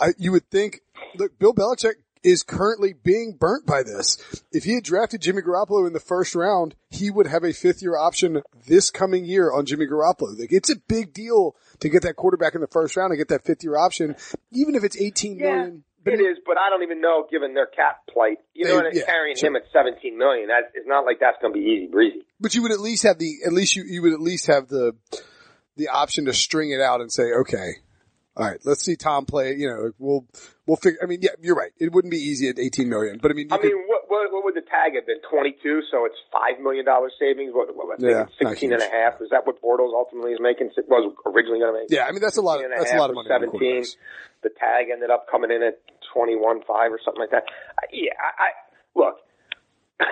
I, 0.00 0.08
you 0.18 0.32
would 0.32 0.50
think, 0.50 0.80
look, 1.16 1.38
Bill 1.38 1.54
Belichick 1.54 1.94
is 2.22 2.42
currently 2.42 2.92
being 2.92 3.36
burnt 3.38 3.66
by 3.66 3.82
this. 3.82 4.18
If 4.50 4.64
he 4.64 4.74
had 4.74 4.82
drafted 4.82 5.22
Jimmy 5.22 5.42
Garoppolo 5.42 5.86
in 5.86 5.92
the 5.92 6.00
first 6.00 6.34
round, 6.34 6.74
he 6.90 7.10
would 7.10 7.28
have 7.28 7.44
a 7.44 7.52
fifth 7.52 7.82
year 7.82 7.96
option 7.96 8.42
this 8.66 8.90
coming 8.90 9.24
year 9.24 9.52
on 9.52 9.64
Jimmy 9.64 9.86
Garoppolo. 9.86 10.38
Like, 10.38 10.52
it's 10.52 10.70
a 10.70 10.76
big 10.88 11.12
deal 11.12 11.54
to 11.78 11.88
get 11.88 12.02
that 12.02 12.16
quarterback 12.16 12.54
in 12.54 12.60
the 12.60 12.66
first 12.66 12.96
round 12.96 13.12
and 13.12 13.18
get 13.18 13.28
that 13.28 13.44
fifth 13.44 13.62
year 13.62 13.76
option, 13.76 14.16
even 14.50 14.74
if 14.74 14.82
it's 14.82 15.00
eighteen 15.00 15.38
million. 15.38 15.84
It 16.06 16.20
is, 16.20 16.38
but 16.46 16.56
I 16.58 16.70
don't 16.70 16.82
even 16.82 17.00
know, 17.00 17.26
given 17.30 17.54
their 17.54 17.66
cap 17.66 18.06
plight, 18.12 18.38
you 18.54 18.64
know, 18.64 18.80
They- 18.80 18.86
and 18.86 18.96
yeah, 18.96 19.04
carrying 19.06 19.36
sure. 19.36 19.48
him 19.48 19.56
at 19.56 19.62
17 19.72 20.16
million, 20.16 20.48
that 20.48 20.70
it's 20.74 20.86
not 20.86 21.04
like 21.04 21.18
that's 21.20 21.36
going 21.42 21.52
to 21.52 21.58
be 21.58 21.64
easy 21.66 21.86
breezy. 21.88 22.24
But 22.40 22.54
you 22.54 22.62
would 22.62 22.72
at 22.72 22.80
least 22.80 23.02
have 23.02 23.18
the, 23.18 23.30
at 23.46 23.52
least 23.52 23.76
you, 23.76 23.84
you 23.84 24.02
would 24.02 24.12
at 24.12 24.20
least 24.20 24.46
have 24.46 24.68
the, 24.68 24.94
the 25.76 25.88
option 25.88 26.26
to 26.26 26.32
string 26.32 26.70
it 26.70 26.80
out 26.80 27.00
and 27.00 27.10
say, 27.12 27.24
okay, 27.42 27.72
all 28.36 28.46
right, 28.46 28.60
let's 28.64 28.84
see 28.84 28.96
Tom 28.96 29.24
play. 29.24 29.54
You 29.56 29.68
know, 29.68 29.92
we'll, 29.98 30.26
we'll 30.66 30.76
figure, 30.76 30.98
I 31.02 31.06
mean, 31.06 31.20
yeah, 31.22 31.30
you're 31.40 31.56
right. 31.56 31.72
It 31.78 31.92
wouldn't 31.92 32.10
be 32.12 32.18
easy 32.18 32.48
at 32.48 32.58
18 32.58 32.88
million, 32.88 33.18
but 33.20 33.30
I 33.30 33.34
mean, 33.34 33.48
I 33.50 33.56
could, 33.56 33.72
mean, 33.72 33.84
what, 33.88 34.02
what 34.08 34.32
what 34.32 34.44
would 34.44 34.54
the 34.54 34.60
tag 34.68 34.94
have 34.94 35.06
been? 35.06 35.20
22, 35.30 35.82
so 35.90 36.04
it's 36.04 36.16
five 36.30 36.60
million 36.62 36.84
dollar 36.84 37.10
savings. 37.18 37.52
What, 37.54 37.74
what 37.74 37.94
I 37.94 37.96
think 37.96 38.10
Yeah, 38.42 38.48
16 38.50 38.72
and 38.72 38.82
a 38.82 38.90
half. 38.90 39.20
Is 39.22 39.30
that 39.30 39.46
what 39.46 39.62
Bortles 39.62 39.94
ultimately 39.94 40.32
is 40.32 40.40
making? 40.40 40.70
Was 40.88 41.14
originally 41.24 41.60
going 41.60 41.72
to 41.72 41.80
make? 41.80 41.88
yeah, 41.90 42.04
I 42.04 42.12
mean, 42.12 42.20
that's 42.20 42.36
a 42.36 42.42
lot 42.42 42.58
of, 42.60 42.68
16 42.68 42.76
that's 42.78 42.92
a 42.92 42.98
lot 42.98 43.08
of 43.10 43.16
money. 43.16 43.28
17. 43.28 43.56
quarterbacks. 43.60 43.96
The 44.42 44.50
tag 44.50 44.90
ended 44.92 45.10
up 45.10 45.26
coming 45.30 45.50
in 45.50 45.62
at 45.62 45.80
21 46.16 46.62
five 46.66 46.92
or 46.92 47.00
something 47.04 47.20
like 47.20 47.30
that. 47.30 47.44
I, 47.76 47.84
yeah, 47.92 48.16
I, 48.16 48.44
I 48.44 48.48
look. 48.96 49.16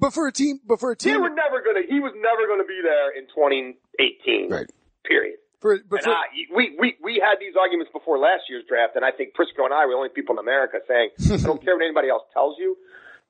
But 0.00 0.14
for 0.16 0.26
a 0.26 0.32
team, 0.32 0.60
but 0.66 0.80
for 0.80 0.92
a 0.92 0.96
He 0.98 1.12
team, 1.12 1.20
was 1.20 1.36
never 1.36 1.60
gonna. 1.60 1.84
He 1.86 2.00
was 2.00 2.16
never 2.16 2.48
gonna 2.48 2.64
be 2.64 2.80
there 2.82 3.12
in 3.12 3.28
2018. 3.28 4.48
Right. 4.50 4.64
Period. 5.04 5.36
for, 5.60 5.76
for, 5.88 6.00
I, 6.00 6.24
we, 6.56 6.72
we, 6.80 6.96
we 7.04 7.20
had 7.20 7.36
these 7.36 7.52
arguments 7.52 7.92
before 7.92 8.16
last 8.16 8.48
year's 8.48 8.64
draft, 8.64 8.96
and 8.96 9.04
I 9.04 9.12
think 9.12 9.36
Prisco 9.36 9.68
and 9.68 9.74
I 9.76 9.84
were 9.84 9.92
the 9.92 10.00
only 10.00 10.08
people 10.08 10.32
in 10.36 10.40
America 10.40 10.80
saying, 10.88 11.12
I 11.28 11.44
don't 11.44 11.60
care 11.62 11.76
what 11.76 11.84
anybody 11.84 12.08
else 12.08 12.24
tells 12.32 12.56
you. 12.58 12.76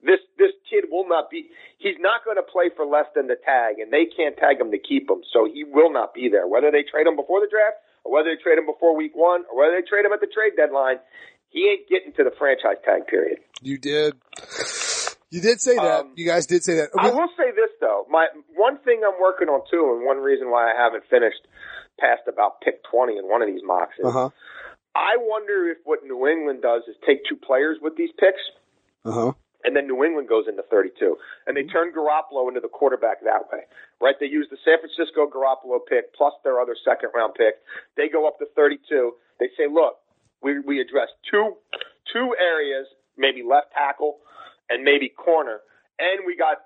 This, 0.06 0.22
this 0.38 0.54
kid 0.70 0.86
will 0.90 1.08
not 1.08 1.30
be, 1.30 1.50
he's 1.78 1.98
not 1.98 2.22
going 2.24 2.36
to 2.36 2.46
play 2.46 2.70
for 2.76 2.86
less 2.86 3.06
than 3.16 3.26
the 3.26 3.34
tag, 3.34 3.82
and 3.82 3.90
they 3.90 4.06
can't 4.06 4.36
tag 4.36 4.60
him 4.60 4.70
to 4.70 4.78
keep 4.78 5.10
him, 5.10 5.26
so 5.32 5.48
he 5.50 5.64
will 5.64 5.90
not 5.90 6.14
be 6.14 6.28
there. 6.30 6.46
Whether 6.46 6.70
they 6.70 6.84
trade 6.86 7.06
him 7.08 7.16
before 7.16 7.40
the 7.40 7.50
draft, 7.50 7.82
or 8.04 8.12
whether 8.12 8.30
they 8.30 8.38
trade 8.38 8.58
him 8.58 8.66
before 8.66 8.94
week 8.94 9.16
one, 9.16 9.42
or 9.50 9.58
whether 9.58 9.74
they 9.74 9.82
trade 9.82 10.04
him 10.04 10.12
at 10.12 10.20
the 10.20 10.30
trade 10.30 10.54
deadline, 10.54 11.02
he 11.54 11.70
ain't 11.70 11.88
getting 11.88 12.12
to 12.18 12.24
the 12.24 12.34
franchise 12.36 12.82
tag 12.84 13.06
period. 13.06 13.38
you 13.62 13.78
did, 13.78 14.14
you 15.30 15.40
did 15.40 15.60
say 15.60 15.76
that. 15.76 16.00
Um, 16.00 16.12
you 16.16 16.26
guys 16.26 16.46
did 16.46 16.62
say 16.64 16.74
that. 16.74 16.90
I 16.98 17.10
will 17.10 17.28
say 17.38 17.50
this 17.54 17.70
though, 17.80 18.04
my 18.10 18.26
one 18.54 18.78
thing 18.84 19.00
I'm 19.06 19.18
working 19.22 19.48
on 19.48 19.62
too, 19.70 19.94
and 19.96 20.04
one 20.04 20.18
reason 20.18 20.50
why 20.50 20.70
I 20.70 20.74
haven't 20.76 21.04
finished 21.08 21.46
past 21.98 22.22
about 22.28 22.60
pick 22.60 22.82
20 22.90 23.16
in 23.18 23.24
one 23.30 23.40
of 23.40 23.48
these 23.48 23.62
mocks 23.64 23.94
is 23.98 24.04
Uh 24.06 24.10
huh. 24.10 24.30
I 24.96 25.16
wonder 25.18 25.70
if 25.70 25.78
what 25.84 26.04
New 26.04 26.26
England 26.26 26.62
does 26.62 26.82
is 26.86 26.94
take 27.06 27.24
two 27.28 27.36
players 27.36 27.78
with 27.80 27.96
these 27.96 28.10
picks, 28.18 28.42
Uh 29.04 29.12
huh. 29.12 29.32
and 29.64 29.74
then 29.74 29.86
New 29.86 30.04
England 30.04 30.28
goes 30.28 30.46
into 30.48 30.62
32, 30.70 31.16
and 31.46 31.56
they 31.56 31.64
turn 31.64 31.92
Garoppolo 31.92 32.46
into 32.48 32.60
the 32.60 32.68
quarterback 32.68 33.22
that 33.24 33.46
way, 33.52 33.62
right? 34.00 34.14
They 34.20 34.26
use 34.26 34.46
the 34.50 34.58
San 34.64 34.78
Francisco 34.78 35.26
Garoppolo 35.26 35.78
pick 35.88 36.14
plus 36.14 36.34
their 36.44 36.60
other 36.60 36.76
second 36.84 37.10
round 37.14 37.34
pick. 37.34 37.54
They 37.96 38.08
go 38.08 38.26
up 38.28 38.38
to 38.38 38.46
32. 38.54 39.14
They 39.40 39.48
say, 39.58 39.66
look, 39.70 39.98
we 40.44 40.60
we 40.60 40.80
address 40.80 41.08
two 41.30 41.56
two 42.12 42.36
areas, 42.38 42.86
maybe 43.16 43.42
left 43.42 43.72
tackle 43.72 44.18
and 44.70 44.84
maybe 44.84 45.08
corner, 45.08 45.60
and 45.98 46.24
we 46.26 46.36
got 46.36 46.58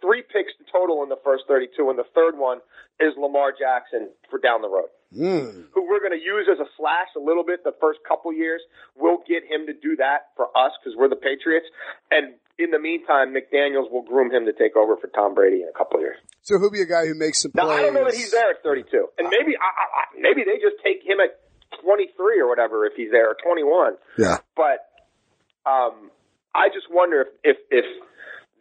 three 0.00 0.22
picks 0.22 0.52
in 0.60 0.66
total 0.70 1.02
in 1.02 1.08
the 1.08 1.16
first 1.24 1.44
32, 1.48 1.88
and 1.88 1.98
the 1.98 2.04
third 2.14 2.36
one 2.36 2.58
is 3.00 3.12
Lamar 3.16 3.52
Jackson 3.56 4.10
for 4.30 4.38
down 4.38 4.60
the 4.62 4.68
road 4.68 4.88
Mm. 5.14 5.70
who 5.72 5.86
we're 5.86 6.00
going 6.00 6.12
to 6.18 6.18
use 6.24 6.48
as 6.50 6.58
a 6.58 6.66
slash 6.76 7.06
a 7.16 7.20
little 7.22 7.44
bit 7.44 7.62
the 7.62 7.72
first 7.80 8.00
couple 8.06 8.32
years. 8.32 8.60
We'll 8.96 9.22
get 9.28 9.44
him 9.46 9.64
to 9.66 9.72
do 9.72 9.94
that 10.02 10.34
for 10.34 10.46
us 10.58 10.72
because 10.82 10.98
we're 10.98 11.08
the 11.08 11.14
Patriots. 11.22 11.66
And 12.10 12.34
in 12.58 12.72
the 12.74 12.80
meantime, 12.82 13.30
McDaniels 13.32 13.88
will 13.94 14.02
groom 14.02 14.34
him 14.34 14.44
to 14.46 14.52
take 14.52 14.74
over 14.74 14.96
for 14.98 15.06
Tom 15.14 15.32
Brady 15.34 15.62
in 15.62 15.68
a 15.70 15.76
couple 15.78 16.00
years. 16.00 16.18
So 16.42 16.58
he'll 16.58 16.70
be 16.74 16.82
a 16.82 16.90
guy 16.90 17.06
who 17.06 17.14
makes 17.14 17.40
some 17.42 17.52
Now 17.54 17.66
plays. 17.70 17.78
I 17.78 17.82
don't 17.82 17.94
know 17.94 18.04
that 18.10 18.14
he's 18.18 18.32
there 18.32 18.50
at 18.50 18.62
32, 18.66 18.90
and 19.18 19.28
maybe 19.30 19.54
I, 19.56 19.70
I- 20.02 20.18
maybe 20.18 20.42
they 20.42 20.58
just 20.58 20.82
take 20.82 21.06
him 21.06 21.20
at 21.22 21.38
23 21.82 22.40
or 22.40 22.48
whatever 22.48 22.86
if 22.86 22.92
he's 22.96 23.10
there 23.10 23.30
or 23.30 23.36
21. 23.42 23.94
Yeah. 24.18 24.38
But 24.56 24.84
um, 25.66 26.10
I 26.54 26.68
just 26.68 26.86
wonder 26.90 27.22
if, 27.22 27.28
if 27.42 27.56
if 27.70 27.84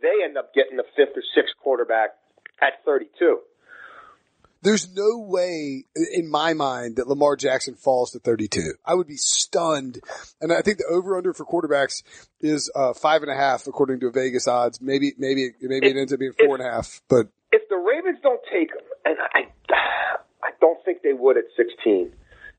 they 0.02 0.24
end 0.24 0.38
up 0.38 0.54
getting 0.54 0.78
the 0.78 0.84
fifth 0.96 1.16
or 1.16 1.24
sixth 1.36 1.56
quarterback 1.62 2.12
at 2.62 2.84
32. 2.86 3.40
There's 4.62 4.88
no 4.94 5.18
way 5.18 5.84
in 6.14 6.30
my 6.30 6.54
mind 6.54 6.96
that 6.96 7.08
Lamar 7.08 7.36
Jackson 7.36 7.76
falls 7.76 8.12
to 8.12 8.20
32. 8.20 8.76
I 8.86 8.94
would 8.94 9.08
be 9.08 9.18
stunned. 9.18 10.00
And 10.40 10.54
I 10.54 10.62
think 10.62 10.78
the 10.78 10.86
over 10.90 11.18
under 11.18 11.34
for 11.34 11.46
quarterbacks 11.46 12.02
is 12.40 12.72
uh, 12.74 12.94
five 12.94 13.24
and 13.24 13.32
a 13.32 13.36
half 13.36 13.68
according 13.68 14.00
to 14.02 14.12
Vegas 14.12 14.48
odds. 14.48 14.80
Maybe, 14.80 15.14
maybe, 15.18 15.50
maybe 15.62 15.88
it 15.88 15.98
ends 15.98 16.14
up 16.14 16.20
being 16.20 16.32
four 16.46 16.56
and 16.56 16.66
a 16.66 16.72
half, 16.72 17.02
but 17.10 17.28
If 17.52 17.68
the 17.68 17.76
Ravens 17.76 18.20
don't 18.24 18.40
take 18.52 18.70
him, 18.70 18.86
and 19.04 19.18
I 19.34 19.52
I 20.44 20.52
don't 20.60 20.84
think 20.86 21.02
they 21.04 21.14
would 21.14 21.38
at 21.38 21.46
16, 21.58 22.14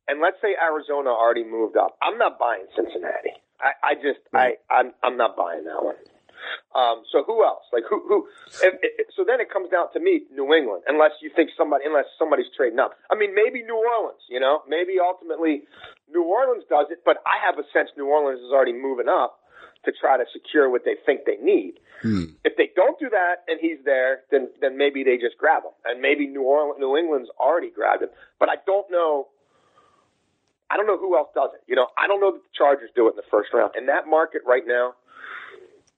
and 0.09 0.21
let's 0.21 0.37
say 0.43 0.55
Arizona 0.61 1.11
already 1.11 1.45
moved 1.45 1.77
up, 1.77 1.97
I'm 2.03 2.19
not 2.19 2.39
buying 2.39 2.67
Cincinnati. 2.77 3.35
I, 3.61 3.73
I 3.83 3.95
just 3.95 4.21
I 4.33 4.57
I'm 4.71 4.93
I'm 5.03 5.17
not 5.17 5.37
buying 5.37 5.65
that 5.65 5.83
one. 5.83 5.97
Um, 6.75 7.05
so 7.11 7.23
who 7.25 7.45
else? 7.45 7.65
Like 7.73 7.85
who? 7.89 8.03
Who? 8.07 8.29
If, 8.63 8.75
if, 8.83 9.07
so 9.17 9.25
then 9.25 9.41
it 9.41 9.49
comes 9.51 9.71
down 9.71 9.93
to 9.95 10.01
me, 10.01 10.23
New 10.33 10.53
England. 10.53 10.83
Unless 10.87 11.23
you 11.23 11.31
think 11.35 11.51
somebody, 11.57 11.85
unless 11.87 12.05
somebody's 12.19 12.51
trading 12.57 12.79
up. 12.79 12.93
I 13.11 13.17
mean, 13.17 13.35
maybe 13.35 13.63
New 13.63 13.77
Orleans. 13.79 14.21
You 14.29 14.41
know, 14.41 14.61
maybe 14.69 15.01
ultimately 15.01 15.65
New 16.13 16.25
Orleans 16.25 16.65
does 16.69 16.87
it. 16.91 17.01
But 17.05 17.19
I 17.25 17.41
have 17.47 17.59
a 17.59 17.65
sense 17.73 17.91
New 17.97 18.07
Orleans 18.07 18.41
is 18.41 18.53
already 18.53 18.75
moving 18.75 19.09
up 19.09 19.41
to 19.85 19.93
try 19.93 20.17
to 20.17 20.25
secure 20.33 20.69
what 20.69 20.85
they 20.85 20.97
think 21.07 21.25
they 21.25 21.37
need. 21.43 21.81
If 22.45 22.57
they 22.57 22.71
don't 22.75 22.99
do 22.99 23.09
that 23.11 23.45
and 23.49 23.59
he's 23.61 23.79
there, 23.85 24.23
then 24.31 24.49
then 24.61 24.77
maybe 24.77 25.05
they 25.05 25.17
just 25.17 25.39
grab 25.39 25.63
him, 25.63 25.73
and 25.85 26.03
maybe 26.03 26.27
New 26.27 26.43
Orleans, 26.43 26.77
New 26.79 26.97
England's 26.97 27.31
already 27.39 27.71
grabbed 27.71 28.03
him. 28.03 28.11
But 28.39 28.49
I 28.51 28.57
don't 28.67 28.91
know. 28.91 29.29
I 30.75 30.77
don't 30.77 30.89
know 30.89 30.99
who 30.99 31.17
else 31.17 31.29
does 31.37 31.51
it. 31.55 31.63
You 31.71 31.77
know, 31.77 31.87
I 31.97 32.09
don't 32.09 32.19
know 32.19 32.33
that 32.33 32.43
the 32.43 32.55
Chargers 32.59 32.91
do 32.97 33.07
it 33.07 33.11
in 33.11 33.17
the 33.17 33.31
first 33.31 33.55
round. 33.55 33.79
In 33.79 33.87
that 33.87 34.09
market 34.11 34.43
right 34.45 34.67
now, 34.67 34.95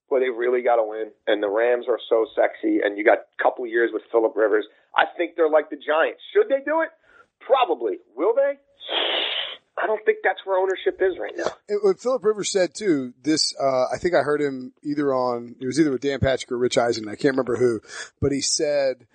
where 0.09 0.21
they 0.21 0.29
really 0.29 0.61
got 0.61 0.77
to 0.77 0.85
win, 0.85 1.13
and 1.27 1.43
the 1.43 1.49
Rams 1.49 1.87
are 1.89 1.99
so 2.11 2.27
sexy, 2.37 2.81
and 2.85 2.99
you 2.99 3.03
got 3.03 3.25
a 3.25 3.43
couple 3.43 3.67
years 3.67 3.89
with 3.91 4.03
Philip 4.13 4.37
Rivers. 4.37 4.67
I 4.95 5.05
think 5.17 5.33
they're 5.35 5.49
like 5.49 5.71
the 5.71 5.81
Giants. 5.81 6.21
Should 6.35 6.51
they 6.51 6.63
do 6.63 6.83
it? 6.83 6.91
Probably. 7.41 8.05
Will 8.15 8.35
they? 8.35 8.61
I 9.83 9.87
don't 9.87 10.05
think 10.05 10.19
that's 10.23 10.41
where 10.45 10.59
ownership 10.59 11.01
is 11.01 11.19
right 11.19 11.35
now. 11.37 11.51
And 11.69 11.81
what 11.83 11.99
Philip 11.99 12.23
Rivers 12.23 12.53
said 12.53 12.75
too, 12.75 13.15
this, 13.23 13.55
uh, 13.59 13.87
I 13.93 13.97
think 13.99 14.15
I 14.15 14.23
heard 14.23 14.43
him 14.43 14.75
either 14.85 15.13
on, 15.13 15.57
it 15.59 15.67
was 15.67 15.81
either 15.81 15.91
with 15.91 16.03
Dan 16.03 16.21
Patrick 16.21 16.53
or 16.53 16.59
Rich 16.59 16.77
Eisen. 16.77 17.09
I 17.09 17.17
can't 17.17 17.33
remember 17.33 17.57
who, 17.57 17.81
but 18.21 18.31
he 18.33 18.43
said, 18.43 19.07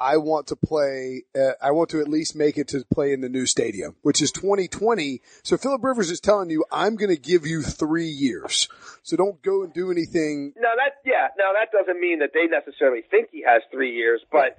I 0.00 0.16
want 0.18 0.48
to 0.48 0.56
play, 0.56 1.24
uh, 1.38 1.52
I 1.60 1.72
want 1.72 1.90
to 1.90 2.00
at 2.00 2.08
least 2.08 2.36
make 2.36 2.56
it 2.56 2.68
to 2.68 2.84
play 2.92 3.12
in 3.12 3.20
the 3.20 3.28
new 3.28 3.46
stadium, 3.46 3.96
which 4.02 4.22
is 4.22 4.30
2020. 4.32 5.20
So 5.42 5.56
Philip 5.56 5.82
Rivers 5.82 6.10
is 6.10 6.20
telling 6.20 6.50
you, 6.50 6.64
I'm 6.70 6.96
going 6.96 7.14
to 7.14 7.20
give 7.20 7.46
you 7.46 7.62
three 7.62 8.06
years. 8.08 8.68
So 9.02 9.16
don't 9.16 9.42
go 9.42 9.62
and 9.62 9.72
do 9.72 9.90
anything. 9.90 10.52
No, 10.56 10.68
that 10.76 11.00
yeah, 11.04 11.28
no, 11.38 11.52
that 11.58 11.72
doesn't 11.72 12.00
mean 12.00 12.20
that 12.20 12.30
they 12.32 12.46
necessarily 12.46 13.02
think 13.10 13.28
he 13.32 13.42
has 13.42 13.62
three 13.72 13.94
years, 13.94 14.20
but 14.30 14.58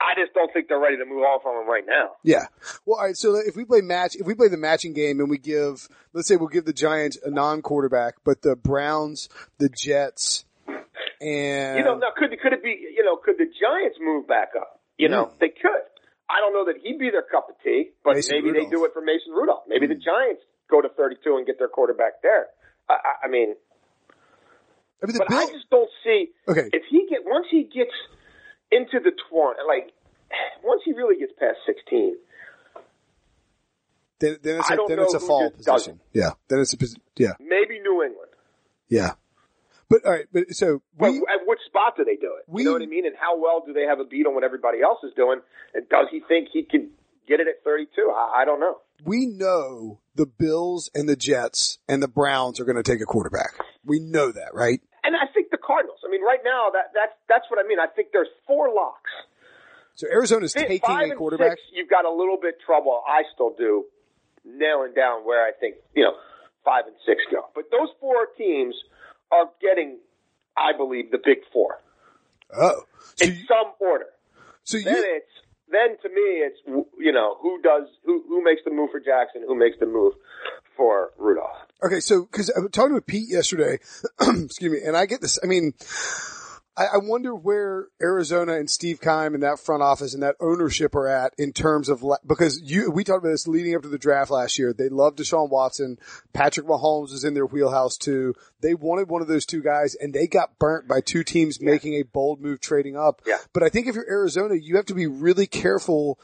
I 0.00 0.14
just 0.16 0.32
don't 0.32 0.52
think 0.52 0.68
they're 0.68 0.78
ready 0.78 0.96
to 0.96 1.04
move 1.04 1.22
on 1.22 1.40
from 1.42 1.62
him 1.62 1.68
right 1.68 1.84
now. 1.86 2.12
Yeah. 2.22 2.46
Well, 2.86 2.98
all 2.98 3.06
right. 3.06 3.16
So 3.16 3.34
if 3.34 3.56
we 3.56 3.64
play 3.64 3.80
match, 3.80 4.14
if 4.14 4.26
we 4.26 4.34
play 4.34 4.48
the 4.48 4.56
matching 4.56 4.92
game 4.92 5.20
and 5.20 5.28
we 5.28 5.38
give, 5.38 5.88
let's 6.12 6.28
say 6.28 6.36
we'll 6.36 6.48
give 6.48 6.64
the 6.64 6.72
Giants 6.72 7.18
a 7.24 7.30
non-quarterback, 7.30 8.16
but 8.24 8.42
the 8.42 8.56
Browns, 8.56 9.28
the 9.58 9.68
Jets, 9.68 10.44
and 11.20 11.78
You 11.78 11.84
know, 11.84 11.96
now 11.96 12.08
could 12.16 12.30
could 12.40 12.52
it 12.52 12.62
be? 12.62 12.76
You 12.94 13.04
know, 13.04 13.16
could 13.16 13.38
the 13.38 13.46
Giants 13.46 13.98
move 14.00 14.28
back 14.28 14.50
up? 14.58 14.77
You 14.98 15.08
know, 15.08 15.30
they 15.40 15.48
could. 15.48 15.86
I 16.28 16.40
don't 16.40 16.52
know 16.52 16.66
that 16.66 16.82
he'd 16.82 16.98
be 16.98 17.10
their 17.10 17.22
cup 17.22 17.48
of 17.48 17.56
tea, 17.64 17.90
but 18.04 18.16
Mason 18.16 18.36
maybe 18.36 18.50
Rudolph. 18.50 18.70
they 18.70 18.76
do 18.76 18.84
it 18.84 18.92
for 18.92 19.00
Mason 19.00 19.32
Rudolph. 19.32 19.64
Maybe 19.66 19.86
the 19.86 19.94
hmm. 19.94 20.04
Giants 20.04 20.42
go 20.68 20.82
to 20.82 20.88
32 20.90 21.36
and 21.36 21.46
get 21.46 21.58
their 21.58 21.68
quarterback 21.68 22.20
there. 22.22 22.48
I, 22.90 22.94
I, 22.94 23.12
I 23.26 23.28
mean, 23.30 23.54
I 25.02 25.06
mean, 25.06 25.16
but 25.16 25.32
I 25.32 25.46
just 25.46 25.70
don't 25.70 25.88
see 26.04 26.28
Okay. 26.48 26.68
if 26.72 26.82
he 26.90 27.06
get 27.08 27.20
once 27.24 27.46
he 27.50 27.62
gets 27.62 27.94
into 28.70 28.98
the 28.98 29.12
twenty, 29.30 29.60
like 29.66 29.94
once 30.64 30.82
he 30.84 30.92
really 30.92 31.18
gets 31.18 31.32
past 31.38 31.58
16. 31.66 32.16
Then, 34.20 34.36
then 34.42 34.58
it's 34.58 34.70
a, 34.70 34.76
then 34.88 34.98
it's 34.98 35.14
a 35.14 35.20
fall 35.20 35.50
position. 35.50 36.00
Yeah. 36.12 36.32
Then 36.48 36.58
it's 36.58 36.74
a 36.74 36.76
yeah 37.16 37.34
Maybe 37.38 37.78
New 37.80 38.02
England. 38.02 38.30
yeah. 38.88 39.12
But 39.90 40.04
all 40.04 40.12
right. 40.12 40.26
But 40.32 40.50
so 40.54 40.82
But 40.98 41.12
we 41.12 41.18
at 41.18 41.46
which 41.46 41.60
spot 41.66 41.94
do 41.96 42.04
they 42.04 42.16
do 42.16 42.34
it? 42.38 42.44
we- 42.46 42.62
you 42.62 42.66
know 42.68 42.72
what 42.74 42.82
I 42.82 42.86
mean? 42.86 43.06
And 43.06 43.16
how 43.18 43.38
well 43.38 43.62
do 43.66 43.72
they 43.72 43.84
have 43.84 44.00
a 44.00 44.04
beat 44.04 44.26
on 44.26 44.34
what 44.34 44.44
everybody 44.44 44.82
else 44.82 44.98
is 45.02 45.12
doing? 45.14 45.40
And 45.74 45.88
does 45.88 46.06
he 46.10 46.20
think 46.28 46.48
he 46.52 46.62
can 46.62 46.90
get 47.26 47.40
it 47.40 47.48
at 47.48 47.64
32? 47.64 48.10
I, 48.14 48.42
I 48.42 48.44
don't 48.44 48.60
know. 48.60 48.78
we 49.04 49.26
know 49.26 50.00
the 50.14 50.26
Bills 50.26 50.90
and 50.94 51.08
the 51.08 51.16
Jets 51.16 51.78
and 51.88 52.02
the 52.02 52.08
Browns 52.08 52.58
are 52.60 52.64
going 52.64 52.76
to 52.76 52.82
take 52.82 53.00
a 53.00 53.06
quarterback. 53.06 53.52
We 53.84 54.00
know 54.00 54.32
that, 54.32 54.52
right? 54.54 54.80
And 55.04 55.14
I 55.16 55.26
think 55.32 55.50
the 55.50 55.58
Cardinals. 55.58 56.00
I 56.06 56.10
mean, 56.10 56.22
right 56.22 56.40
now 56.44 56.68
that 56.72 56.90
that's 56.94 57.14
that's 57.28 57.44
what 57.50 57.58
I 57.64 57.66
mean. 57.66 57.78
I 57.80 57.86
think 57.86 58.08
there's 58.12 58.28
four 58.46 58.68
locks. 58.74 59.10
So 59.94 60.06
Arizona's 60.08 60.52
Fi- 60.52 60.62
taking 60.62 60.80
Five 60.86 61.10
a 61.12 61.14
quarterback. 61.14 61.52
six, 61.52 61.62
you've 61.72 61.88
got 61.88 62.04
a 62.04 62.10
little 62.12 62.36
bit 62.40 62.56
trouble. 62.64 63.02
I 63.08 63.22
still 63.34 63.54
do 63.56 63.84
nailing 64.44 64.94
down 64.94 65.24
where 65.24 65.44
I 65.46 65.52
think 65.52 65.76
you 65.94 66.04
know 66.04 66.12
five 66.64 66.84
and 66.86 66.96
six 67.06 67.22
go. 67.32 67.46
But 67.54 67.64
those 67.70 67.88
four 68.00 68.26
teams 68.36 68.74
are 69.32 69.50
getting, 69.60 69.98
I 70.56 70.76
believe, 70.76 71.10
the 71.10 71.18
big 71.22 71.38
four 71.52 71.80
Oh, 72.56 72.82
so 73.16 73.26
in 73.26 73.34
you, 73.34 73.44
some 73.46 73.72
order. 73.78 74.06
so 74.64 74.78
Then 74.78 74.96
you 74.96 75.04
it's 75.16 75.26
then 75.70 75.98
to 76.02 76.08
me 76.08 76.40
it's 76.46 76.58
you 76.98 77.12
know 77.12 77.36
who 77.40 77.60
does 77.60 77.88
who 78.04 78.24
who 78.28 78.42
makes 78.42 78.62
the 78.64 78.70
move 78.70 78.90
for 78.90 79.00
Jackson, 79.00 79.42
who 79.46 79.54
makes 79.54 79.76
the 79.78 79.86
move 79.86 80.14
for 80.76 81.10
Rudolph. 81.18 81.56
Okay, 81.84 82.00
so 82.00 82.22
because 82.22 82.50
I 82.56 82.60
was 82.60 82.70
talking 82.70 82.94
with 82.94 83.06
Pete 83.06 83.28
yesterday, 83.28 83.78
excuse 84.20 84.72
me, 84.72 84.78
and 84.84 84.96
I 84.96 85.06
get 85.06 85.20
this. 85.20 85.38
I 85.42 85.46
mean, 85.46 85.74
I, 86.78 86.94
I 86.94 86.96
wonder 86.98 87.34
where 87.34 87.88
Arizona 88.00 88.54
and 88.54 88.70
Steve 88.70 89.00
Keim 89.00 89.34
and 89.34 89.42
that 89.42 89.58
front 89.58 89.82
office 89.82 90.14
and 90.14 90.22
that 90.22 90.36
ownership 90.40 90.94
are 90.94 91.08
at 91.08 91.34
in 91.36 91.52
terms 91.52 91.88
of 91.88 92.04
because 92.26 92.60
you 92.62 92.90
we 92.90 93.02
talked 93.02 93.24
about 93.24 93.30
this 93.30 93.48
leading 93.48 93.74
up 93.74 93.82
to 93.82 93.88
the 93.88 93.98
draft 93.98 94.30
last 94.30 94.58
year. 94.58 94.72
They 94.72 94.88
loved 94.88 95.18
Deshaun 95.18 95.50
Watson, 95.50 95.98
Patrick 96.32 96.66
Mahomes 96.66 97.10
was 97.10 97.24
in 97.24 97.34
their 97.34 97.46
wheelhouse 97.46 97.96
too. 97.96 98.34
They 98.60 98.74
wanted 98.74 99.08
one 99.08 99.22
of 99.22 99.28
those 99.28 99.44
two 99.44 99.62
guys, 99.62 99.94
and 99.94 100.14
they 100.14 100.26
got 100.26 100.58
burnt 100.58 100.88
by 100.88 101.00
two 101.00 101.24
teams 101.24 101.60
making 101.60 101.94
a 101.94 102.02
bold 102.02 102.40
move 102.40 102.60
trading 102.60 102.96
up. 102.96 103.22
Yeah. 103.26 103.38
But 103.52 103.62
I 103.62 103.68
think 103.68 103.86
if 103.86 103.94
you're 103.94 104.08
Arizona, 104.08 104.54
you 104.54 104.76
have 104.76 104.86
to 104.86 104.94
be 104.94 105.06
really 105.06 105.46
careful 105.46 106.18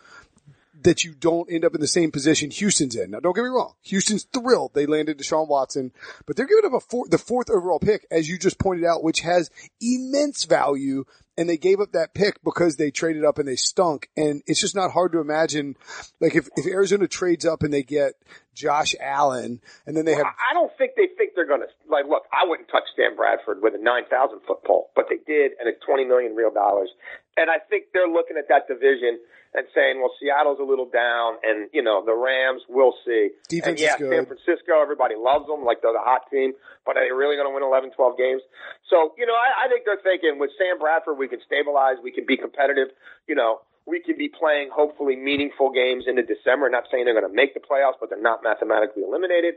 that 0.85 1.05
you 1.05 1.15
don't 1.15 1.51
end 1.51 1.65
up 1.65 1.75
in 1.75 1.81
the 1.81 1.87
same 1.87 2.11
position 2.11 2.51
Houston's 2.51 2.95
in. 2.95 3.11
Now, 3.11 3.21
don't 3.21 3.35
get 3.35 3.43
me 3.43 3.51
wrong. 3.51 3.75
Houston's 3.83 4.25
thrilled 4.25 4.73
they 4.75 4.87
landed 4.87 5.19
Deshaun 5.19 5.49
Watson, 5.49 5.93
but 6.27 6.37
they're 6.37 6.47
giving 6.47 6.65
up 6.65 6.75
a 6.75 6.81
four, 6.81 7.07
the 7.09 7.19
fourth 7.19 7.51
overall 7.51 7.81
pick, 7.81 8.07
as 8.11 8.29
you 8.29 8.39
just 8.39 8.59
pointed 8.59 8.85
out, 8.85 9.03
which 9.03 9.21
has 9.21 9.51
immense 9.81 10.45
value. 10.45 11.05
And 11.37 11.49
they 11.49 11.57
gave 11.57 11.81
up 11.81 11.91
that 11.93 12.15
pick 12.15 12.45
because 12.45 12.77
they 12.77 12.93
traded 12.93 13.25
up 13.25 13.41
and 13.41 13.49
they 13.49 13.57
stunk. 13.57 14.09
And 14.17 14.45
it's 14.47 14.61
just 14.61 14.77
not 14.77 14.93
hard 14.93 15.11
to 15.13 15.19
imagine, 15.19 15.75
like 16.21 16.37
if, 16.37 16.49
if 16.55 16.65
Arizona 16.65 17.09
trades 17.09 17.45
up 17.45 17.65
and 17.65 17.75
they 17.75 17.83
get 17.83 18.15
Josh 18.55 18.95
Allen 19.01 19.61
and 19.85 19.97
then 19.97 20.05
they 20.05 20.15
have, 20.15 20.27
I 20.27 20.55
don't 20.55 20.71
think 20.79 20.93
they 20.97 21.09
think 21.19 21.33
they're 21.35 21.47
going 21.47 21.63
to 21.63 21.67
like. 21.91 22.07
Look, 22.09 22.23
I 22.33 22.49
wouldn't 22.49 22.69
touch 22.69 22.85
Stan 22.93 23.17
Bradford 23.17 23.59
with 23.63 23.75
a 23.75 23.83
nine 23.83 24.05
thousand 24.09 24.41
foot 24.47 24.63
pole, 24.65 24.91
but 24.95 25.07
they 25.11 25.19
did, 25.27 25.53
and 25.59 25.69
it's 25.69 25.85
twenty 25.85 26.05
million 26.05 26.37
real 26.37 26.53
dollars. 26.53 26.91
And 27.37 27.51
I 27.51 27.59
think 27.59 27.91
they're 27.93 28.09
looking 28.09 28.37
at 28.39 28.47
that 28.49 28.69
division 28.69 29.19
and 29.55 29.67
saying, 29.75 30.03
well, 30.03 30.11
Seattle's 30.19 30.59
a 30.59 30.67
little 30.67 30.91
down, 30.91 31.39
and 31.43 31.71
you 31.73 31.83
know 31.83 32.03
the 32.05 32.15
Rams, 32.15 32.63
we'll 32.69 32.95
see. 33.07 33.31
Defense 33.49 33.79
and 33.79 33.79
yeah. 33.79 33.97
San 33.99 34.27
Francisco, 34.27 34.83
everybody 34.83 35.15
loves 35.15 35.47
them, 35.47 35.63
like 35.63 35.79
they're 35.83 35.95
the 35.95 36.03
hot 36.03 36.27
team, 36.31 36.55
but 36.85 36.99
are 36.99 37.07
they 37.07 37.15
really 37.15 37.39
going 37.39 37.47
to 37.47 37.55
win 37.55 37.63
11, 37.63 37.95
12 37.95 38.19
games? 38.19 38.43
So 38.91 39.15
you 39.19 39.27
know, 39.27 39.35
I, 39.35 39.67
I 39.67 39.69
think 39.71 39.87
they're 39.87 40.03
thinking 40.03 40.43
with 40.43 40.51
Sam 40.59 40.79
Bradford, 40.79 41.19
we 41.19 41.31
can 41.31 41.39
stabilize, 41.47 42.03
we 42.03 42.11
can 42.11 42.27
be 42.27 42.37
competitive. 42.37 42.91
You 43.31 43.39
know, 43.39 43.63
we 43.87 44.01
can 44.01 44.17
be 44.17 44.29
playing 44.29 44.71
hopefully 44.73 45.15
meaningful 45.15 45.71
games 45.71 46.05
into 46.07 46.23
December. 46.23 46.69
Not 46.71 46.91
saying 46.91 47.05
they're 47.05 47.19
going 47.19 47.29
to 47.29 47.35
make 47.35 47.55
the 47.55 47.61
playoffs, 47.61 48.01
but 48.01 48.11
they're 48.11 48.21
not 48.21 48.43
mathematically 48.43 49.03
eliminated. 49.03 49.55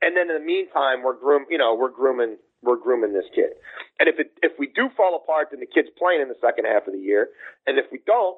And 0.00 0.16
then 0.16 0.30
in 0.30 0.34
the 0.40 0.44
meantime, 0.44 1.02
we're 1.02 1.16
groom, 1.16 1.44
you 1.50 1.58
know, 1.58 1.74
we're 1.74 1.92
grooming, 1.92 2.36
we're 2.66 2.76
grooming 2.76 3.12
this 3.14 3.30
kid. 3.34 3.54
And 3.98 4.08
if 4.08 4.18
it, 4.18 4.32
if 4.42 4.52
we 4.58 4.66
do 4.74 4.90
fall 4.96 5.14
apart, 5.16 5.48
then 5.52 5.60
the 5.60 5.70
kid's 5.70 5.88
playing 5.96 6.20
in 6.20 6.28
the 6.28 6.36
second 6.42 6.66
half 6.66 6.86
of 6.86 6.92
the 6.92 7.00
year. 7.00 7.30
And 7.66 7.78
if 7.78 7.86
we 7.90 8.00
don't, 8.04 8.36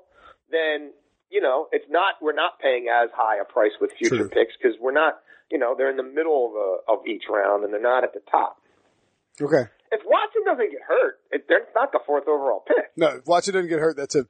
then 0.53 0.93
you 1.31 1.41
know, 1.41 1.69
it's 1.73 1.85
not 1.91 2.15
we're 2.23 2.35
not 2.35 2.59
paying 2.61 2.87
as 2.89 3.11
high 3.15 3.41
a 3.41 3.45
price 3.45 3.73
with 3.81 3.91
future 3.99 4.17
True. 4.17 4.29
picks 4.29 4.55
because 4.61 4.77
we're 4.81 4.93
not, 4.93 5.21
you 5.51 5.59
know, 5.59 5.75
they're 5.77 5.91
in 5.91 5.97
the 5.97 6.03
middle 6.03 6.49
of 6.49 6.53
a, 6.57 7.01
of 7.01 7.07
each 7.07 7.25
round 7.31 7.65
and 7.65 7.73
they're 7.73 7.81
not 7.81 8.05
at 8.05 8.13
the 8.13 8.23
top. 8.31 8.61
okay. 9.41 9.69
If 9.91 10.03
Watson 10.05 10.45
doesn't 10.45 10.71
get 10.71 10.83
hurt, 10.87 11.17
it, 11.33 11.47
they're 11.49 11.65
not 11.75 11.93
the 11.93 12.01
fourth 12.05 12.29
overall 12.29 12.63
pick. 12.67 12.93
No, 12.97 13.09
if 13.17 13.27
Watson 13.27 13.55
doesn't 13.55 13.71
get 13.71 13.79
hurt, 13.79 13.97
that's 13.97 14.15
a, 14.15 14.27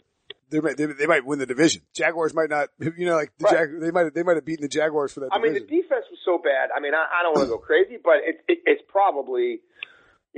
they 0.51 0.61
might, 0.61 0.77
they, 0.77 0.87
they 0.87 1.07
might 1.07 1.27
win 1.27 1.41
the 1.41 1.47
division. 1.47 1.83
Jaguars 1.95 2.33
might 2.33 2.49
not, 2.49 2.69
you 2.79 3.07
know, 3.07 3.17
like 3.17 3.33
the 3.39 3.45
Right. 3.45 3.55
Jag, 3.55 3.81
they 3.81 3.91
might, 3.91 4.15
they 4.15 4.23
might 4.23 4.37
have 4.37 4.45
beaten 4.45 4.63
the 4.63 4.69
Jaguars 4.69 5.13
for 5.13 5.21
that 5.21 5.31
I 5.33 5.41
mean, 5.41 5.55
the 5.55 5.61
defense 5.61 6.07
was 6.11 6.21
so 6.25 6.39
bad. 6.39 6.71
I 6.75 6.81
mean, 6.81 6.95
I, 6.95 7.07
I 7.11 7.23
don't 7.23 7.35
want 7.35 7.47
to 7.47 7.51
go 7.51 7.59
crazy, 7.59 7.99
but 8.03 8.23
it, 8.25 8.39
it, 8.47 8.59
it's 8.67 8.83
probably, 8.89 9.61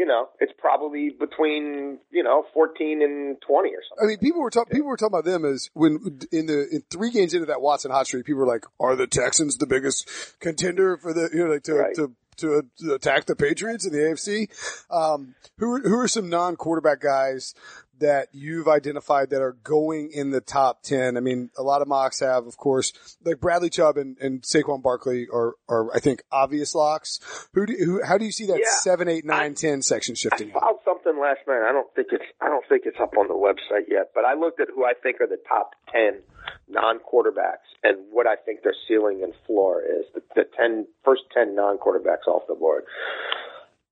you 0.01 0.07
know, 0.07 0.31
it's 0.41 0.53
probably 0.57 1.11
between 1.11 1.99
you 2.11 2.23
know 2.23 2.47
14 2.55 3.03
and 3.03 3.37
20 3.47 3.69
or 3.69 3.73
something. 3.87 4.03
I 4.03 4.07
mean, 4.07 4.17
people 4.17 4.41
were 4.41 4.49
talking. 4.49 4.73
People 4.73 4.89
were 4.89 4.97
talking 4.97 5.13
about 5.13 5.27
them 5.27 5.45
as 5.45 5.69
when 5.75 6.21
in 6.33 6.47
the 6.47 6.67
in 6.73 6.83
three 6.91 7.11
games 7.11 7.35
into 7.35 7.45
that 7.47 7.61
Watson 7.61 7.91
hot 7.91 8.07
streak, 8.07 8.25
people 8.25 8.41
were 8.41 8.47
like, 8.47 8.65
"Are 8.81 8.97
the 8.97 9.07
Texans 9.07 9.59
the 9.59 9.67
biggest 9.67 10.09
contender 10.41 10.97
for 10.97 11.13
the 11.13 11.29
you 11.35 11.45
know 11.45 11.53
like 11.53 11.65
to 11.65 11.75
Right. 11.75 11.95
to 11.97 12.15
to, 12.39 12.63
to 12.79 12.95
attack 12.95 13.27
the 13.27 13.37
Patriots 13.37 13.85
in 13.85 13.93
the 13.93 13.99
AFC?" 13.99 14.49
Um, 14.91 15.35
who 15.59 15.83
who 15.83 15.99
are 15.99 16.09
some 16.09 16.31
non 16.31 16.57
quarterback 16.57 17.03
guys 17.03 17.55
that 18.01 18.29
you've 18.33 18.69
identified 18.69 19.31
that 19.31 19.41
are 19.41 19.57
going 19.63 20.11
in 20.13 20.31
the 20.31 20.41
top 20.41 20.83
ten? 20.83 21.17
I 21.17 21.21
mean, 21.21 21.51
a 21.57 21.63
lot 21.63 21.81
of 21.83 21.89
mocks 21.89 22.21
have, 22.21 22.47
of 22.47 22.57
course, 22.57 22.93
like 23.25 23.41
Bradley 23.41 23.71
Chubb 23.71 23.97
and, 23.97 24.17
and 24.19 24.43
Saquon 24.43 24.83
Barkley 24.83 25.27
are 25.33 25.55
are 25.69 25.95
I 25.95 26.01
think 26.01 26.23
obvious 26.33 26.75
locks. 26.75 27.21
Who 27.55 27.67
do 27.67 27.75
who? 27.85 28.03
How 28.05 28.19
do 28.19 28.25
you 28.25 28.33
see 28.33 28.47
that 28.47 28.59
Yeah. 28.59 28.71
seven, 28.81 29.09
eight, 29.09 29.25
nine, 29.25 29.53
I- 29.53 29.55
ten 29.55 29.83
section 29.83 30.15
shifting? 30.15 30.51
I 30.51 30.61
filed 30.61 30.81
something 30.85 31.19
last 31.21 31.41
night. 31.47 31.63
I 31.69 31.73
don't 31.73 31.93
think 31.95 32.09
it's 32.13 32.25
I 32.41 32.49
don't 32.49 32.65
think 32.69 32.83
it's 32.87 32.99
up 33.01 33.17
on 33.17 33.29
the 33.29 33.35
website 33.35 33.85
yet, 33.89 34.11
but 34.15 34.25
I 34.25 34.35
looked 34.35 34.61
at 34.61 34.69
who 34.75 34.85
I 34.85 34.93
think 35.03 35.21
are 35.21 35.27
the 35.27 35.41
top 35.49 35.71
ten 35.93 36.21
non-quarterbacks 36.69 37.67
and 37.83 37.99
what 38.11 38.27
I 38.27 38.37
think 38.37 38.63
their 38.63 38.75
ceiling 38.89 39.23
and 39.23 39.33
floor 39.47 39.83
is. 39.83 40.07
The, 40.15 40.23
the 40.35 40.45
ten 40.57 40.87
first 41.05 41.23
ten 41.35 41.55
non-quarterbacks 41.55 42.27
off 42.29 42.43
the 42.49 42.55
board. 42.55 42.85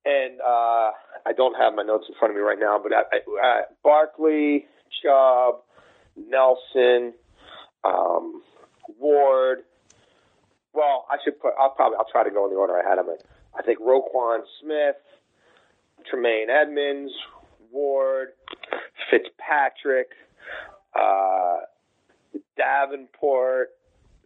And 0.08 0.40
uh, 0.40 0.90
I 1.26 1.32
don't 1.36 1.54
have 1.60 1.74
my 1.74 1.82
notes 1.82 2.06
in 2.08 2.14
front 2.18 2.32
of 2.32 2.36
me 2.36 2.40
right 2.40 2.58
now, 2.58 2.80
but 2.82 2.92
I, 2.94 3.02
I, 3.12 3.18
uh, 3.46 3.62
Barkley, 3.84 4.64
Chubb, 5.02 5.56
Nelson, 6.16 7.12
um, 7.84 8.42
Ward. 8.98 9.58
Well, 10.72 11.04
I 11.10 11.16
should 11.22 11.38
put. 11.38 11.52
I'll 11.60 11.70
probably. 11.70 11.98
I'll 11.98 12.10
try 12.10 12.24
to 12.24 12.30
go 12.30 12.46
in 12.46 12.52
the 12.52 12.56
order 12.56 12.78
I 12.78 12.88
had 12.88 12.96
them 12.96 13.08
in. 13.08 13.16
I 13.58 13.62
think 13.62 13.80
Roquan 13.80 14.40
Smith, 14.62 14.96
Tremaine 16.08 16.48
Edmunds, 16.48 17.12
Ward, 17.70 18.28
Fitzpatrick, 19.10 20.08
uh, 20.98 21.58
Davenport, 22.56 23.70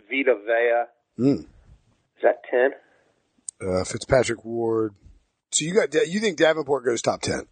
Vita 0.09 0.37
Vea. 0.47 1.25
Mm. 1.25 1.41
Is 1.41 2.23
that 2.23 2.43
ten? 2.49 2.71
Uh, 3.61 3.83
Fitzpatrick 3.83 4.45
Ward. 4.45 4.95
So 5.53 5.65
you 5.65 5.75
got 5.75 5.95
you 5.95 6.21
think 6.21 6.37
Davenport 6.39 6.85
goes 6.85 7.03
top 7.03 7.21
ten? 7.21 7.47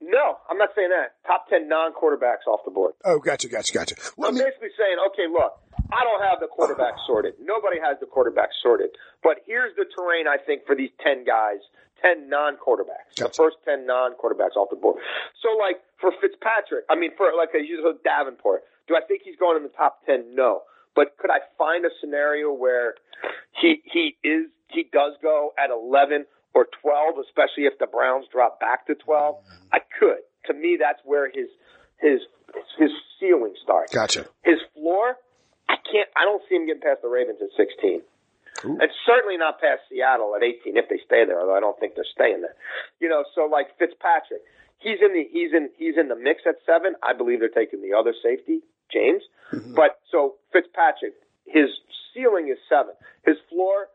No, 0.00 0.38
I'm 0.48 0.58
not 0.58 0.70
saying 0.76 0.90
that. 0.90 1.16
Top 1.26 1.48
ten 1.48 1.68
non-quarterbacks 1.68 2.46
off 2.46 2.60
the 2.64 2.70
board. 2.70 2.94
Oh, 3.04 3.18
gotcha, 3.18 3.48
gotcha, 3.48 3.72
gotcha. 3.72 3.96
I 3.98 4.28
I'm 4.28 4.34
mean, 4.34 4.44
basically 4.44 4.70
saying, 4.78 4.96
okay, 5.10 5.26
look, 5.26 5.58
I 5.90 6.04
don't 6.04 6.22
have 6.22 6.38
the 6.40 6.46
quarterback 6.46 6.94
sorted. 7.06 7.34
Nobody 7.42 7.80
has 7.82 7.98
the 8.00 8.06
quarterback 8.06 8.50
sorted. 8.62 8.90
But 9.22 9.42
here's 9.46 9.74
the 9.76 9.86
terrain, 9.96 10.28
I 10.28 10.36
think, 10.38 10.66
for 10.66 10.76
these 10.76 10.90
10 11.02 11.24
guys, 11.24 11.58
10 12.02 12.28
non-quarterbacks, 12.28 13.16
the 13.16 13.28
first 13.30 13.56
10 13.64 13.86
non-quarterbacks 13.86 14.54
off 14.54 14.68
the 14.70 14.76
board. 14.76 15.00
So, 15.42 15.56
like, 15.58 15.82
for 16.00 16.12
Fitzpatrick, 16.20 16.84
I 16.90 16.94
mean, 16.94 17.10
for, 17.16 17.32
like, 17.36 17.50
I 17.54 17.58
use 17.58 17.82
Davenport, 18.04 18.62
do 18.86 18.94
I 18.94 19.00
think 19.08 19.22
he's 19.24 19.36
going 19.36 19.56
in 19.56 19.62
the 19.64 19.74
top 19.74 20.04
10? 20.06 20.34
No. 20.34 20.62
But 20.94 21.16
could 21.18 21.30
I 21.30 21.40
find 21.58 21.84
a 21.84 21.90
scenario 22.00 22.52
where 22.52 22.94
he, 23.60 23.82
he 23.84 24.16
is, 24.22 24.46
he 24.68 24.88
does 24.92 25.14
go 25.22 25.52
at 25.58 25.70
11 25.70 26.26
or 26.56 26.66
12, 26.80 27.20
especially 27.28 27.68
if 27.68 27.76
the 27.78 27.86
Browns 27.86 28.24
drop 28.32 28.58
back 28.58 28.86
to 28.88 28.94
12? 28.96 29.36
I 29.72 29.84
could. 30.00 30.24
To 30.48 30.54
me, 30.56 30.78
that's 30.80 31.00
where 31.04 31.28
his, 31.28 31.52
his, 32.00 32.24
his 32.80 32.88
ceiling 33.20 33.52
starts. 33.62 33.92
gotcha. 33.92 34.24
His 34.42 34.56
floor, 34.72 35.20
I 35.68 35.76
can't. 35.84 36.08
I 36.16 36.24
don't 36.24 36.40
see 36.48 36.56
him 36.56 36.66
getting 36.66 36.80
past 36.80 37.02
the 37.02 37.12
Ravens 37.12 37.44
at 37.44 37.52
16, 37.60 38.00
Ooh. 38.64 38.78
and 38.80 38.88
certainly 39.04 39.36
not 39.36 39.60
past 39.60 39.84
Seattle 39.90 40.32
at 40.34 40.42
18 40.42 40.76
if 40.80 40.88
they 40.88 40.96
stay 41.04 41.28
there. 41.28 41.40
Although 41.40 41.56
I 41.56 41.60
don't 41.60 41.78
think 41.78 41.94
they're 41.94 42.08
staying 42.08 42.40
there. 42.40 42.56
You 43.00 43.12
know, 43.12 43.24
so 43.34 43.44
like 43.50 43.76
Fitzpatrick, 43.76 44.40
he's 44.78 45.02
in 45.02 45.12
the 45.12 45.28
he's 45.28 45.52
in 45.52 45.68
he's 45.76 45.98
in 45.98 46.08
the 46.08 46.16
mix 46.16 46.42
at 46.46 46.56
seven. 46.64 46.94
I 47.02 47.12
believe 47.12 47.40
they're 47.40 47.52
taking 47.52 47.82
the 47.82 47.92
other 47.92 48.14
safety, 48.22 48.62
James. 48.88 49.22
Mm-hmm. 49.52 49.74
But 49.74 50.00
so 50.10 50.38
Fitzpatrick, 50.54 51.18
his 51.44 51.68
ceiling 52.14 52.48
is 52.48 52.58
seven. 52.70 52.94
His 53.26 53.36
floor, 53.50 53.90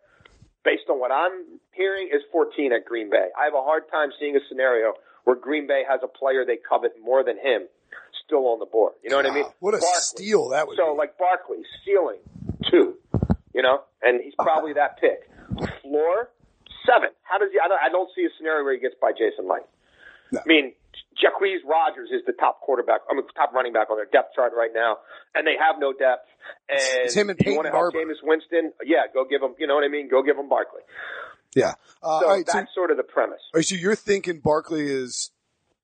based 0.63 0.89
on 0.89 0.99
what 0.99 1.11
I'm 1.11 1.59
hearing, 1.71 2.09
is 2.13 2.21
14 2.31 2.73
at 2.73 2.85
Green 2.85 3.09
Bay. 3.09 3.27
I 3.39 3.45
have 3.45 3.53
a 3.53 3.61
hard 3.63 3.83
time 3.91 4.09
seeing 4.19 4.35
a 4.35 4.39
scenario 4.49 4.93
where 5.23 5.35
Green 5.35 5.67
Bay 5.67 5.83
has 5.87 6.01
a 6.03 6.07
player 6.07 6.45
they 6.45 6.57
covet 6.57 6.93
more 7.03 7.23
than 7.23 7.37
him 7.37 7.67
still 8.25 8.47
on 8.47 8.59
the 8.59 8.65
board. 8.65 8.93
You 9.03 9.09
know 9.09 9.17
what 9.17 9.25
I 9.25 9.33
mean? 9.33 9.45
What 9.59 9.73
a 9.73 9.77
Barkley. 9.77 9.99
steal 10.01 10.49
that 10.49 10.67
would 10.67 10.77
So 10.77 10.93
be. 10.93 10.97
like 10.97 11.17
Barkley, 11.17 11.63
ceiling 11.85 12.19
two, 12.69 12.95
you 13.53 13.61
know, 13.61 13.81
and 14.01 14.21
he's 14.23 14.33
probably 14.35 14.73
that 14.73 14.99
pick. 14.99 15.27
Floor 15.81 16.29
seven. 16.85 17.09
How 17.23 17.37
does 17.37 17.49
he? 17.51 17.59
I 17.59 17.67
don't, 17.67 17.79
I 17.81 17.89
don't 17.89 18.09
see 18.15 18.23
a 18.23 18.29
scenario 18.37 18.63
where 18.63 18.73
he 18.73 18.79
gets 18.79 18.95
by 19.01 19.11
Jason 19.11 19.47
Licht. 19.49 19.67
No. 20.31 20.39
I 20.39 20.43
mean, 20.47 20.73
Jacquizz 21.19 21.59
Rodgers 21.67 22.09
is 22.11 22.21
the 22.25 22.33
top 22.33 22.61
quarterback. 22.61 23.01
I 23.09 23.13
mean, 23.13 23.23
top 23.35 23.53
running 23.53 23.73
back 23.73 23.89
on 23.89 23.97
their 23.97 24.05
depth 24.05 24.33
chart 24.35 24.53
right 24.55 24.71
now, 24.73 24.97
and 25.35 25.45
they 25.45 25.55
have 25.59 25.75
no 25.79 25.91
depth. 25.93 26.27
And 26.69 26.79
It's 27.05 27.13
him 27.13 27.29
and 27.29 27.37
you 27.39 27.43
Peyton 27.43 27.55
want 27.57 27.65
to 27.67 27.71
help 27.71 27.93
Barber. 27.93 27.99
Jameis 28.07 28.23
Winston? 28.23 28.71
Yeah, 28.85 29.11
go 29.13 29.25
give 29.29 29.41
him. 29.41 29.53
You 29.59 29.67
know 29.67 29.75
what 29.75 29.83
I 29.83 29.89
mean? 29.89 30.09
Go 30.09 30.23
give 30.23 30.37
him 30.37 30.47
Barkley. 30.49 30.81
yeah. 31.55 31.73
Uh, 32.01 32.19
So 32.19 32.25
all 32.27 32.33
right, 32.35 32.47
so, 32.49 32.57
that's 32.57 32.73
sort 32.73 32.91
of 32.91 32.97
the 32.97 33.03
premise. 33.03 33.41
right, 33.53 33.65
so 33.65 33.75
you're 33.75 33.95
thinking 33.95 34.39
Barkley 34.39 34.87
is 34.87 35.31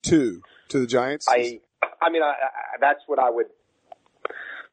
two 0.01 0.41
to 0.69 0.79
the 0.79 0.87
Giants? 0.87 1.27
I, 1.29 1.59
I 2.01 2.09
mean, 2.09 2.23
I, 2.23 2.27
I, 2.31 2.33
that's 2.79 3.01
what 3.07 3.19
I 3.19 3.29
would. 3.29 3.47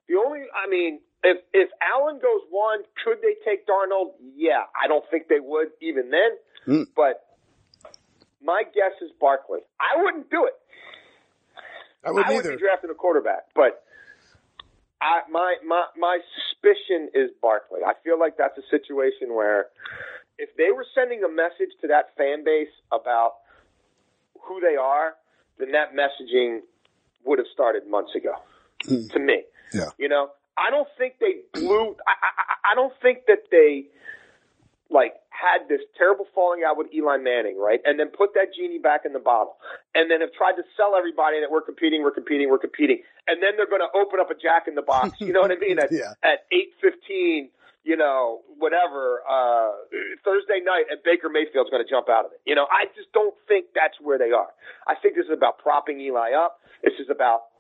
The 0.09 0.15
only, 0.17 0.41
I 0.55 0.69
mean, 0.69 1.01
if 1.23 1.39
if 1.53 1.71
Allen 1.83 2.17
goes 2.23 2.43
one, 2.51 2.81
could 3.05 3.19
they 3.23 3.35
take 3.45 3.67
Darnold? 3.67 4.13
Yeah, 4.37 4.61
I 4.81 4.87
don't 4.89 5.05
think 5.11 5.29
they 5.29 5.41
would 5.41 5.69
even 5.81 6.11
then. 6.11 6.31
Hmm. 6.67 6.83
But 6.95 7.25
my 8.45 8.63
guess 8.75 8.93
is 9.03 9.11
Barkley. 9.21 9.61
I 9.81 10.03
wouldn't 10.03 10.31
do 10.31 10.45
it. 10.47 10.55
I 12.05 12.11
wouldn't 12.11 12.27
I 12.31 12.35
would 12.35 12.45
either. 12.47 12.57
be 12.57 12.61
drafting 12.63 12.91
a 12.91 12.95
quarterback, 12.95 13.47
but 13.55 13.83
I, 15.01 15.21
my 15.31 15.57
my 15.67 15.85
my 15.99 16.19
suspicion 16.37 17.09
is 17.15 17.31
Barkley. 17.43 17.81
I 17.87 17.93
feel 18.05 18.19
like 18.19 18.37
that's 18.37 18.57
a 18.59 18.67
situation 18.71 19.35
where 19.35 19.67
if 20.39 20.51
they 20.57 20.71
were 20.73 20.85
sending 20.95 21.23
a 21.25 21.29
message 21.29 21.71
to 21.81 21.89
that 21.89 22.15
fan 22.17 22.45
base 22.45 22.73
about 22.93 23.35
who 24.43 24.61
they 24.61 24.77
are, 24.77 25.15
then 25.59 25.73
that 25.73 25.95
messaging 25.95 26.61
would 27.25 27.39
have 27.39 27.49
started 27.53 27.89
months 27.89 28.15
ago. 28.15 28.35
Hmm. 28.87 29.07
to 29.13 29.19
me, 29.19 29.45
Yeah. 29.73 29.89
you 29.97 30.09
know, 30.11 30.29
I 30.59 30.69
don't 30.71 30.89
think 30.99 31.15
they 31.21 31.41
blew. 31.55 31.97
I, 32.07 32.13
I 32.13 32.73
I 32.73 32.75
don't 32.75 32.93
think 33.01 33.25
that 33.29 33.45
they 33.51 33.87
like 34.91 35.15
had 35.45 35.69
this 35.69 35.81
terrible 36.01 36.25
falling 36.35 36.63
out 36.65 36.77
with 36.81 36.89
Eli 36.95 37.19
Manning, 37.21 37.61
right? 37.61 37.81
And 37.85 38.01
then 38.01 38.09
put 38.09 38.33
that 38.35 38.57
genie 38.57 38.79
back 38.81 39.03
in 39.05 39.13
the 39.13 39.21
bottle. 39.21 39.57
And 39.95 40.11
then 40.11 40.21
have 40.25 40.33
tried 40.33 40.57
to 40.57 40.65
sell 40.77 40.97
everybody 40.97 41.41
that 41.41 41.51
we're 41.53 41.61
competing, 41.61 42.03
we're 42.03 42.17
competing, 42.17 42.49
we're 42.49 42.59
competing. 42.59 43.03
And 43.29 43.43
then 43.43 43.53
they're 43.61 43.69
going 43.69 43.85
to 43.85 43.93
open 43.93 44.21
up 44.21 44.31
a 44.31 44.35
jack 44.35 44.65
in 44.67 44.75
the 44.75 44.83
box. 44.83 45.21
You 45.21 45.33
know 45.37 45.41
what 45.45 45.53
I 45.53 45.57
mean? 45.61 45.79
At, 45.85 45.93
Yeah. 45.93 46.17
at 46.25 46.49
815, 46.51 47.51
you 47.85 47.97
know, 48.01 48.41
whatever, 48.57 49.21
uh, 49.29 49.73
Thursday 50.25 50.65
night 50.65 50.89
and 50.89 50.99
Baker 51.05 51.29
Mayfield's 51.29 51.69
going 51.69 51.85
to 51.85 51.89
jump 51.89 52.09
out 52.09 52.25
of 52.25 52.33
it. 52.33 52.41
You 52.47 52.55
know, 52.55 52.65
I 52.73 52.87
just 52.97 53.13
don't 53.13 53.35
think 53.47 53.67
that's 53.75 54.01
where 54.01 54.17
they 54.17 54.33
are. 54.33 54.49
I 54.89 54.95
think 54.97 55.15
this 55.17 55.27
is 55.27 55.37
about 55.37 55.59
propping 55.59 56.01
Eli 56.01 56.33
up. 56.33 56.61
This 56.83 56.95
is 56.99 57.09
about 57.11 57.53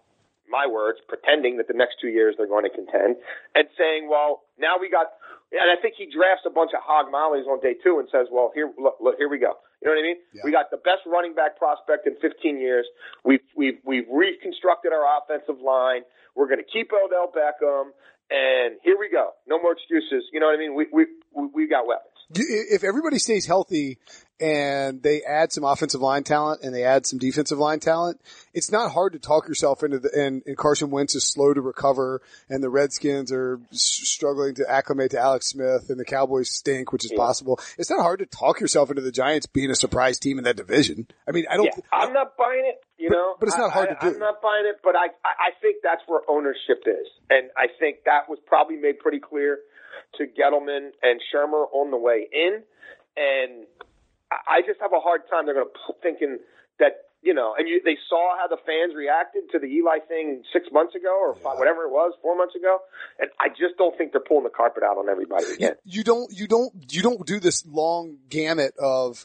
my 0.49 0.66
words, 0.66 0.99
pretending 1.09 1.57
that 1.57 1.68
the 1.68 1.75
next 1.77 1.97
two 2.01 2.09
years 2.09 2.35
they're 2.37 2.47
going 2.47 2.64
to 2.64 2.70
contend, 2.70 3.16
and 3.55 3.64
saying, 3.79 4.09
well, 4.11 4.42
now 4.59 4.77
we 4.79 4.90
got, 4.90 5.07
and 5.52 5.68
I 5.70 5.80
think 5.80 5.94
he 5.96 6.07
drafts 6.07 6.42
a 6.46 6.50
bunch 6.50 6.72
of 6.74 6.83
hog 6.83 7.12
mollies 7.12 7.46
on 7.46 7.61
day 7.61 7.74
two 7.83 7.98
and 8.00 8.09
says, 8.11 8.26
well, 8.33 8.50
here, 8.54 8.72
look, 8.78 8.96
look 9.00 9.16
here 9.18 9.28
we 9.28 9.38
go. 9.38 9.54
You 9.83 9.88
know 9.88 9.94
what 9.94 10.02
I 10.02 10.07
mean? 10.07 10.20
Yeah. 10.33 10.42
We 10.44 10.50
got 10.50 10.70
the 10.70 10.80
best 10.80 11.04
running 11.07 11.35
back 11.35 11.59
prospect 11.59 12.07
in 12.07 12.16
15 12.20 12.59
years. 12.59 12.87
We've 13.24 13.44
we've 13.57 13.78
we've 13.85 14.09
reconstructed 14.11 14.92
our 14.92 15.04
offensive 15.04 15.61
line. 15.61 16.02
We're 16.35 16.48
going 16.48 16.62
to 16.64 16.66
keep 16.66 16.90
Odell 16.90 17.30
Beckham, 17.30 17.92
and 18.30 18.80
here 18.83 18.96
we 18.98 19.11
go. 19.11 19.30
No 19.46 19.61
more 19.61 19.72
excuses. 19.72 20.24
You 20.33 20.40
know 20.40 20.46
what 20.46 20.57
I 20.57 20.59
mean? 20.59 20.74
We 20.74 20.87
we 20.92 21.07
we, 21.52 21.68
got 21.68 21.87
weapons. 21.87 22.14
if 22.30 22.85
everybody 22.85 23.18
stays 23.18 23.46
healthy 23.46 23.98
and 24.40 25.03
they 25.03 25.23
add 25.23 25.53
some 25.53 25.62
offensive 25.64 26.01
line 26.01 26.25
talent 26.25 26.62
and 26.62 26.75
they 26.75 26.83
add 26.85 27.07
some 27.07 27.18
defensive 27.18 27.59
line 27.59 27.79
talent, 27.81 28.20
it's 28.53 28.70
not 28.73 28.90
hard 28.92 29.12
to 29.12 29.18
talk 29.18 29.49
yourself 29.49 29.83
into 29.83 29.99
the, 30.01 30.11
and, 30.16 30.42
and 30.47 30.57
Carson 30.57 30.90
Wentz 30.90 31.14
is 31.14 31.25
slow 31.25 31.55
to 31.55 31.61
recover 31.61 32.20
and 32.51 32.62
the 32.62 32.68
Redskins 32.68 33.31
are 33.33 33.61
s- 33.73 33.81
struggling 33.81 34.55
to 34.57 34.68
acclimate 34.70 35.12
to 35.12 35.18
Alex 35.18 35.49
Smith 35.51 35.88
and 35.88 35.99
the 36.01 36.05
Cowboys 36.05 36.51
stink, 36.51 36.92
which 36.92 37.05
is 37.05 37.12
Yeah. 37.12 37.18
possible. 37.18 37.61
It's 37.79 37.90
not 37.90 38.01
hard 38.03 38.18
to 38.20 38.27
talk 38.27 38.61
yourself 38.61 38.90
into 38.90 39.03
the 39.03 39.12
Giants 39.12 39.47
being 39.47 39.70
a 39.70 39.77
surprise 39.77 40.18
team 40.18 40.38
in 40.38 40.44
that 40.44 40.57
division. 40.57 41.07
I 41.29 41.31
mean, 41.33 41.44
I 41.51 41.57
don't, 41.57 41.66
Yeah, 41.66 41.83
I'm 41.92 42.12
not 42.12 42.37
buying 42.37 42.64
it. 42.66 42.83
You 42.99 43.09
But- 43.11 43.14
know, 43.16 43.37
but 43.40 43.49
it's 43.49 43.59
not 43.59 43.70
hard 43.73 43.88
I, 43.90 43.94
to 43.94 43.99
do. 44.01 44.14
I'm 44.14 44.18
not 44.20 44.40
buying 44.42 44.66
it, 44.66 44.77
but 44.83 44.94
I, 44.97 45.07
I 45.25 45.49
I 45.49 45.51
think 45.61 45.77
that's 45.83 46.03
where 46.07 46.20
ownership 46.29 46.83
is, 46.87 47.07
and 47.29 47.51
I 47.57 47.66
think 47.81 47.99
that 48.07 48.29
was 48.29 48.38
probably 48.47 48.77
made 48.77 48.99
pretty 49.01 49.18
clear 49.20 49.59
to 50.18 50.25
Gettleman 50.27 50.90
and 51.03 51.20
Shurmur 51.35 51.66
on 51.73 51.90
the 51.90 51.97
way 51.99 52.27
in, 52.33 52.62
and 53.16 53.66
I 54.30 54.62
just 54.66 54.80
have 54.80 54.92
a 54.92 55.00
hard 55.00 55.22
time. 55.30 55.46
They're 55.46 55.54
going 55.54 55.66
to 55.66 55.94
thinking 56.02 56.38
that 56.78 57.04
you 57.24 57.32
know, 57.32 57.54
and 57.58 57.66
you, 57.66 57.80
they 57.82 57.96
saw 58.08 58.37
how 58.38 58.46
the 58.46 58.58
fans 58.66 58.94
reacted 58.94 59.44
to 59.52 59.58
the 59.58 59.66
Eli 59.66 59.98
thing 60.06 60.42
six 60.52 60.68
months 60.70 60.94
ago 60.94 61.08
or 61.08 61.34
five, 61.34 61.58
whatever 61.58 61.84
it 61.84 61.90
was, 61.90 62.12
four 62.20 62.37
months 62.37 62.54
ago, 62.54 62.78
and 63.18 63.30
I 63.40 63.48
just 63.48 63.78
don't 63.78 63.96
think 63.96 64.12
they're 64.12 64.20
pulling 64.20 64.44
the 64.44 64.50
carpet 64.50 64.82
out 64.82 64.98
on 64.98 65.08
everybody 65.08 65.46
again. 65.54 65.74
you 65.84 66.04
don't, 66.04 66.30
you 66.30 66.46
don't, 66.46 66.92
you 66.92 67.00
don't 67.00 67.26
do 67.26 67.40
this 67.40 67.64
long 67.66 68.18
gamut 68.28 68.74
of 68.78 69.24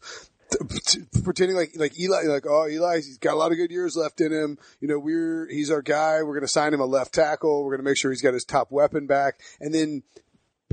pretending 1.23 1.55
like 1.55 1.73
like 1.75 1.99
Eli, 1.99 2.23
like 2.23 2.45
oh 2.47 2.67
Eli, 2.67 2.95
he's 2.95 3.17
got 3.17 3.33
a 3.33 3.37
lot 3.37 3.51
of 3.51 3.57
good 3.57 3.69
years 3.69 3.95
left 3.95 4.21
in 4.21 4.31
him. 4.31 4.57
You 4.79 4.87
know, 4.87 4.97
we're 4.97 5.47
he's 5.49 5.69
our 5.69 5.81
guy. 5.81 6.23
We're 6.23 6.33
going 6.33 6.41
to 6.41 6.47
sign 6.47 6.73
him 6.73 6.79
a 6.79 6.85
left 6.85 7.13
tackle. 7.13 7.63
We're 7.63 7.75
going 7.75 7.85
to 7.85 7.89
make 7.89 7.97
sure 7.97 8.11
he's 8.11 8.21
got 8.21 8.33
his 8.33 8.45
top 8.45 8.71
weapon 8.71 9.07
back, 9.07 9.39
and 9.59 9.73
then. 9.73 10.03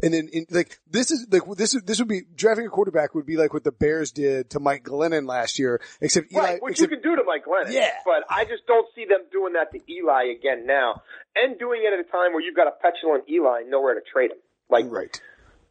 And 0.03 0.13
then, 0.13 0.29
in, 0.31 0.47
like 0.51 0.79
this 0.87 1.11
is 1.11 1.27
like 1.31 1.43
this 1.57 1.75
is 1.75 1.83
this 1.83 1.99
would 1.99 2.09
be 2.09 2.23
drafting 2.35 2.67
a 2.67 2.69
quarterback 2.69 3.15
would 3.15 3.25
be 3.25 3.37
like 3.37 3.55
what 3.55 3.65
the 3.65 3.73
Bears 3.73 4.13
did 4.13 4.51
to 4.51 4.61
Mike 4.61 4.85
Glennon 4.85 5.27
last 5.27 5.59
year, 5.59 5.81
except 6.03 6.33
Eli. 6.33 6.43
Right, 6.43 6.63
which 6.63 6.73
except, 6.73 6.91
you 6.91 6.99
can 6.99 7.11
do 7.11 7.17
to 7.17 7.25
Mike 7.25 7.45
Glennon. 7.47 7.73
Yeah. 7.73 7.93
But 8.05 8.25
I 8.29 8.45
just 8.45 8.67
don't 8.67 8.87
see 8.95 9.07
them 9.07 9.21
doing 9.33 9.55
that 9.55 9.73
to 9.73 9.81
Eli 9.91 10.37
again 10.37 10.67
now. 10.67 11.01
And 11.35 11.59
doing 11.59 11.81
it 11.85 11.93
at 11.93 12.01
a 12.01 12.09
time 12.11 12.33
where 12.33 12.45
you've 12.45 12.57
got 12.57 12.69
a 12.69 12.77
petulant 12.81 13.25
Eli 13.29 13.63
nowhere 13.69 13.95
to 13.95 14.01
trade 14.05 14.33
him. 14.33 14.39
Like, 14.69 14.85
right. 14.89 15.13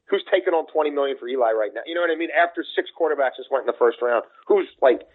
who's 0.10 0.24
taking 0.32 0.54
on 0.54 0.66
20 0.72 0.90
million 0.90 1.18
for 1.18 1.28
Eli 1.28 1.52
right 1.52 1.72
now? 1.74 1.82
You 1.86 1.94
know 1.94 2.02
what 2.02 2.10
I 2.10 2.18
mean? 2.18 2.30
After 2.32 2.64
six 2.76 2.90
quarterbacks 2.94 3.38
just 3.38 3.52
went 3.52 3.64
in 3.64 3.68
the 3.68 3.78
first 3.78 4.02
round, 4.02 4.26
who's 4.48 4.68
like, 4.82 5.06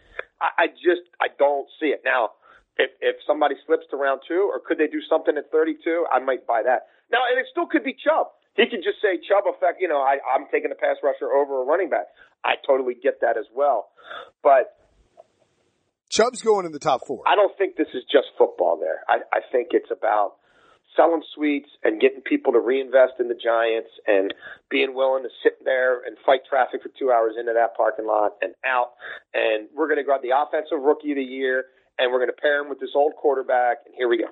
I, 0.40 0.66
I 0.66 0.66
just, 0.79 1.03
I 1.20 1.29
don't 1.38 1.66
see 1.81 1.90
it. 1.90 2.03
Now, 2.05 2.38
if, 2.77 2.90
if 3.01 3.16
somebody 3.27 3.55
slips 3.66 3.87
to 3.90 3.96
round 3.96 4.20
two, 4.27 4.51
or 4.51 4.61
could 4.61 4.79
they 4.79 4.87
do 4.87 5.01
something 5.09 5.37
at 5.37 5.51
32, 5.51 6.07
I 6.11 6.18
might 6.20 6.46
buy 6.46 6.62
that. 6.62 6.90
Now, 7.11 7.27
and 7.31 7.38
it 7.38 7.46
still 7.51 7.66
could 7.66 7.85
be 7.85 7.94
Chubb. 7.94 8.31
He 8.57 8.67
could 8.69 8.83
just 8.83 9.01
say 9.01 9.19
Chubb 9.23 9.45
effect, 9.47 9.81
you 9.81 9.89
know, 9.89 10.01
I, 10.01 10.19
I'm 10.27 10.47
taking 10.51 10.71
a 10.71 10.75
pass 10.75 10.97
rusher 11.03 11.31
over 11.33 11.63
a 11.63 11.65
running 11.65 11.89
back. 11.89 12.07
I 12.45 12.55
totally 12.67 12.95
get 12.95 13.21
that 13.21 13.37
as 13.37 13.47
well. 13.55 13.89
But 14.43 14.77
Chubb's 16.11 16.43
going 16.43 16.67
in 16.67 16.73
the 16.73 16.81
top 16.81 17.07
four. 17.07 17.23
I 17.27 17.37
don't 17.37 17.57
think 17.57 17.77
this 17.77 17.89
is 17.95 18.03
just 18.11 18.29
football 18.37 18.77
there. 18.79 19.05
I, 19.09 19.23
I 19.33 19.41
think 19.53 19.69
it's 19.71 19.91
about 19.91 20.35
selling 20.97 21.23
suites 21.35 21.71
and 21.85 22.01
getting 22.01 22.21
people 22.21 22.53
to 22.53 22.59
reinvest 22.59 23.15
in 23.21 23.29
the 23.29 23.39
Giants 23.39 23.91
and 24.07 24.35
being 24.69 24.95
willing 24.95 25.23
to 25.23 25.29
sit 25.43 25.65
there 25.65 26.03
and 26.03 26.17
fight 26.27 26.41
traffic 26.49 26.83
for 26.83 26.91
two 26.99 27.13
hours 27.13 27.35
into 27.39 27.53
that 27.55 27.77
parking 27.77 28.07
lot 28.07 28.33
and 28.43 28.55
out. 28.67 28.93
And 29.33 29.69
we're 29.75 29.87
going 29.87 29.99
to 29.99 30.05
grab 30.05 30.23
the 30.23 30.35
offensive 30.37 30.83
rookie 30.83 31.13
of 31.13 31.17
the 31.17 31.23
year 31.23 31.67
and 31.99 32.11
we're 32.11 32.19
going 32.19 32.35
to 32.35 32.41
pair 32.41 32.61
him 32.61 32.69
with 32.69 32.81
this 32.81 32.91
old 32.95 33.15
quarterback. 33.15 33.79
And 33.87 33.95
here 33.95 34.09
we 34.09 34.19
go. 34.19 34.27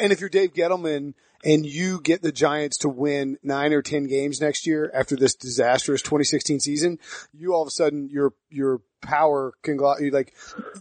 And 0.00 0.12
if 0.12 0.20
you're 0.20 0.30
Dave 0.30 0.54
Gettleman 0.54 1.14
and 1.44 1.66
you 1.66 2.00
get 2.00 2.22
the 2.22 2.32
Giants 2.32 2.78
to 2.78 2.88
win 2.88 3.38
nine 3.42 3.72
or 3.72 3.82
ten 3.82 4.04
games 4.04 4.40
next 4.40 4.66
year 4.66 4.90
after 4.94 5.16
this 5.16 5.34
disastrous 5.34 6.02
2016 6.02 6.60
season, 6.60 6.98
you 7.32 7.54
all 7.54 7.62
of 7.62 7.68
a 7.68 7.72
sudden 7.72 8.08
your 8.10 8.32
your 8.50 8.80
power 9.00 9.52
can 9.62 9.76
go 9.76 9.94
like 10.12 10.34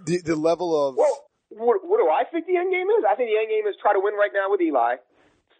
the 0.06 0.22
the 0.24 0.36
level 0.36 0.90
of 0.90 0.96
Well, 0.98 1.26
what, 1.50 1.82
what 1.84 1.98
do 1.98 2.10
I 2.10 2.24
think 2.32 2.46
the 2.48 2.58
end 2.58 2.72
game 2.72 2.88
is? 2.88 3.04
I 3.10 3.16
think 3.16 3.30
the 3.30 3.38
end 3.38 3.50
game 3.50 3.68
is 3.68 3.76
try 3.82 3.94
to 3.94 4.00
win 4.02 4.16
right 4.16 4.32
now 4.34 4.50
with 4.50 4.62
Eli, 4.62 4.96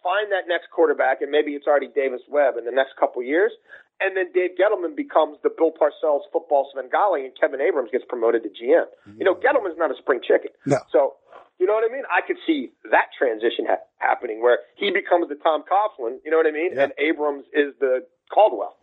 find 0.02 0.32
that 0.32 0.48
next 0.48 0.70
quarterback, 0.70 1.22
and 1.22 1.30
maybe 1.30 1.52
it's 1.52 1.66
already 1.66 1.88
Davis 1.88 2.22
Webb 2.28 2.56
in 2.58 2.64
the 2.64 2.74
next 2.74 2.96
couple 2.98 3.22
years. 3.22 3.52
And 4.00 4.16
then 4.16 4.34
Dave 4.34 4.58
Gettleman 4.58 4.96
becomes 4.96 5.38
the 5.46 5.50
Bill 5.50 5.70
Parcells 5.70 6.26
football 6.32 6.68
Svengali, 6.74 7.24
and 7.24 7.32
Kevin 7.38 7.60
Abrams 7.60 7.90
gets 7.92 8.04
promoted 8.08 8.42
to 8.42 8.50
GM. 8.50 8.90
Mm-hmm. 9.06 9.18
You 9.18 9.24
know, 9.24 9.34
Gettleman's 9.34 9.78
not 9.78 9.92
a 9.92 9.96
spring 9.98 10.20
chicken. 10.26 10.50
No. 10.66 10.78
So, 10.90 11.14
you 11.58 11.66
know 11.66 11.74
what 11.74 11.84
I 11.88 11.92
mean? 11.92 12.02
I 12.10 12.26
could 12.26 12.36
see 12.46 12.70
that 12.90 13.06
transition 13.16 13.66
ha- 13.68 13.84
happening 13.98 14.42
where 14.42 14.58
he 14.76 14.90
becomes 14.90 15.28
the 15.28 15.36
Tom 15.36 15.62
Coughlin, 15.62 16.18
you 16.24 16.30
know 16.30 16.36
what 16.36 16.46
I 16.46 16.50
mean? 16.50 16.70
Yeah. 16.74 16.84
And 16.84 16.92
Abrams 16.98 17.44
is 17.52 17.74
the 17.80 18.06
Caldwell. 18.32 18.76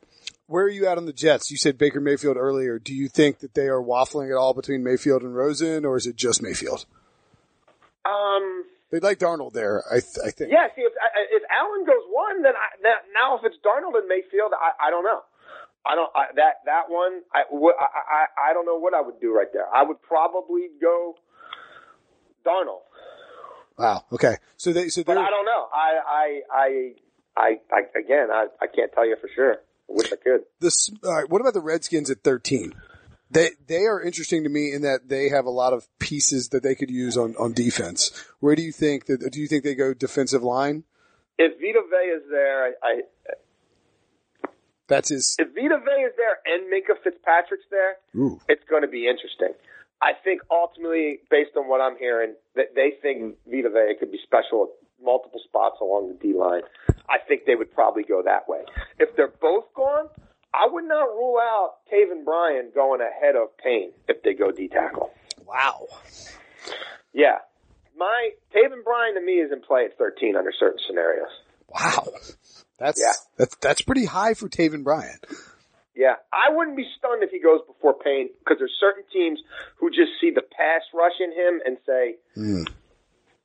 Where 0.47 0.65
are 0.65 0.69
you 0.69 0.88
at 0.88 0.97
on 0.97 1.05
the 1.05 1.13
Jets? 1.13 1.51
You 1.51 1.58
said 1.58 1.77
Baker 1.77 1.99
Mayfield 1.99 2.38
earlier. 2.38 2.79
Do 2.79 2.95
you 2.95 3.08
think 3.08 3.39
that 3.39 3.53
they 3.53 3.67
are 3.67 3.82
waffling 3.82 4.32
at 4.32 4.38
all 4.38 4.53
between 4.53 4.84
Mayfield 4.84 5.21
and 5.21 5.36
Rosen, 5.36 5.86
or 5.86 5.95
is 5.95 6.08
it 6.08 6.15
just 6.15 6.41
Mayfield? 6.41 6.86
Um, 8.05 8.65
They'd 8.89 9.03
like 9.03 9.19
Darnold 9.19 9.53
there, 9.53 9.84
I, 9.91 9.99
th- 9.99 10.17
I 10.25 10.32
think. 10.32 10.51
Yeah, 10.51 10.65
see, 10.75 10.82
if 10.82 10.93
if 11.32 11.43
Allen 11.53 11.86
goes 11.86 12.01
one, 12.10 12.41
then 12.41 12.53
I, 12.58 12.89
now 13.13 13.38
if 13.38 13.45
it's 13.45 13.58
Darnold 13.63 13.99
and 13.99 14.08
Mayfield, 14.08 14.51
I, 14.58 14.88
I 14.88 14.89
don't 14.89 15.03
know. 15.03 15.21
I 15.86 15.93
don't 15.95 16.10
I, 16.15 16.25
that 16.36 16.65
that 16.65 16.89
one. 16.89 17.21
I, 17.34 17.43
what, 17.51 17.75
I 17.79 17.86
I 17.86 18.49
I 18.49 18.53
don't 18.53 18.65
know 18.65 18.79
what 18.79 18.95
I 18.95 19.01
would 19.01 19.21
do 19.21 19.32
right 19.36 19.47
there. 19.53 19.65
I 19.73 19.84
would 19.84 20.01
probably 20.01 20.69
go 20.82 21.15
Darnold, 22.45 22.82
Wow. 23.78 24.04
Okay. 24.12 24.36
So 24.58 24.73
they, 24.73 24.89
so 24.89 25.04
but 25.04 25.17
I 25.17 25.30
don't 25.30 25.45
know. 25.45 25.67
I 25.73 25.99
I 26.08 26.41
I 26.52 26.93
I, 27.38 27.60
I 27.71 27.99
again, 27.99 28.28
I 28.32 28.47
I 28.62 28.67
can't 28.67 28.91
tell 28.93 29.08
you 29.08 29.15
for 29.21 29.30
sure. 29.34 29.54
I 29.54 29.93
wish 29.93 30.12
I 30.12 30.17
could. 30.17 30.41
this, 30.60 30.91
all 31.04 31.15
right, 31.15 31.30
what 31.30 31.41
about 31.41 31.54
the 31.54 31.62
Redskins 31.62 32.10
at 32.12 32.23
13? 32.23 32.73
They, 33.32 33.52
they 33.67 33.86
are 33.86 34.02
interesting 34.02 34.43
to 34.43 34.49
me 34.49 34.73
in 34.73 34.82
that 34.82 35.08
they 35.08 35.30
have 35.30 35.45
a 35.45 35.52
lot 35.52 35.73
of 35.73 35.88
pieces 35.99 36.49
that 36.49 36.63
they 36.63 36.75
could 36.75 36.89
use 36.89 37.15
on, 37.17 37.36
on 37.39 37.54
defense. 37.54 38.12
Where 38.39 38.56
do 38.56 38.62
you 38.62 38.71
think 38.71 39.06
that, 39.06 39.32
do 39.32 39.39
you 39.39 39.47
think 39.47 39.63
they 39.63 39.75
go 39.75 39.93
defensive 39.93 40.43
line? 40.43 40.84
If 41.38 41.54
Vita 41.54 41.82
Vea 41.89 42.08
is 42.08 42.23
there, 42.30 42.65
I, 42.65 42.71
I 42.84 43.02
That's 44.88 45.10
his, 45.10 45.36
if 45.39 45.47
Vita 45.49 45.78
Vea 45.78 46.02
is 46.04 46.13
there 46.17 46.39
and 46.45 46.71
Minkah 46.71 47.02
Fitzpatrick's 47.04 47.65
there, 47.71 47.97
ooh, 48.15 48.41
it's 48.49 48.63
going 48.69 48.82
to 48.82 48.88
be 48.88 49.08
interesting. 49.08 49.54
I 50.01 50.12
think 50.23 50.41
ultimately, 50.49 51.19
based 51.29 51.51
on 51.57 51.67
what 51.67 51.81
I'm 51.81 51.97
hearing, 51.97 52.35
that 52.55 52.73
they 52.75 52.93
think 53.01 53.35
Vita 53.45 53.69
Vea 53.69 53.95
could 53.99 54.12
be 54.12 54.19
special 54.23 54.63
at 54.69 55.03
multiple 55.05 55.41
spots 55.43 55.77
along 55.81 56.07
the 56.09 56.13
D 56.15 56.33
line. 56.33 56.62
I 57.09 57.17
think 57.27 57.41
they 57.45 57.55
would 57.55 57.73
probably 57.73 58.03
go 58.03 58.21
that 58.23 58.47
way. 58.47 58.59
If 58.97 59.15
they're 59.17 59.33
both 59.41 59.65
gone, 59.73 60.07
I 60.53 60.67
would 60.71 60.85
not 60.85 61.03
rule 61.05 61.38
out 61.41 61.75
Taven 61.91 62.23
Bryan 62.23 62.71
going 62.73 63.01
ahead 63.01 63.35
of 63.35 63.55
Payne 63.57 63.91
if 64.07 64.23
they 64.23 64.33
go 64.33 64.51
D 64.51 64.67
tackle. 64.69 65.12
wow. 65.45 65.88
Yeah. 67.13 67.39
My 67.97 68.29
Taven 68.55 68.83
Bryan 68.83 69.15
to 69.15 69.21
me 69.21 69.33
is 69.33 69.51
in 69.51 69.62
play 69.62 69.85
at 69.85 69.97
13 69.97 70.35
under 70.38 70.53
certain 70.57 70.79
scenarios. 70.88 71.27
Wow. 71.67 72.07
That's, 72.77 72.99
Yeah. 73.01 73.12
that's, 73.38 73.55
that's 73.57 73.81
pretty 73.81 74.05
high 74.05 74.33
for 74.33 74.47
Taven 74.47 74.83
Bryan. 74.83 75.17
Yeah, 75.95 76.15
I 76.32 76.54
wouldn't 76.54 76.78
be 76.78 76.86
stunned 76.97 77.23
if 77.23 77.32
he 77.32 77.39
goes 77.39 77.60
before 77.67 77.93
Payne 77.93 78.30
because 78.39 78.58
there's 78.60 78.75
certain 78.80 79.04
teams 79.12 79.39
who 79.78 79.89
just 79.89 80.12
see 80.21 80.32
the 80.32 80.41
pass 80.41 80.82
rush 80.93 81.19
in 81.19 81.32
him 81.32 81.62
and 81.65 81.78
say, 81.86 82.15
Hmm. 82.36 82.63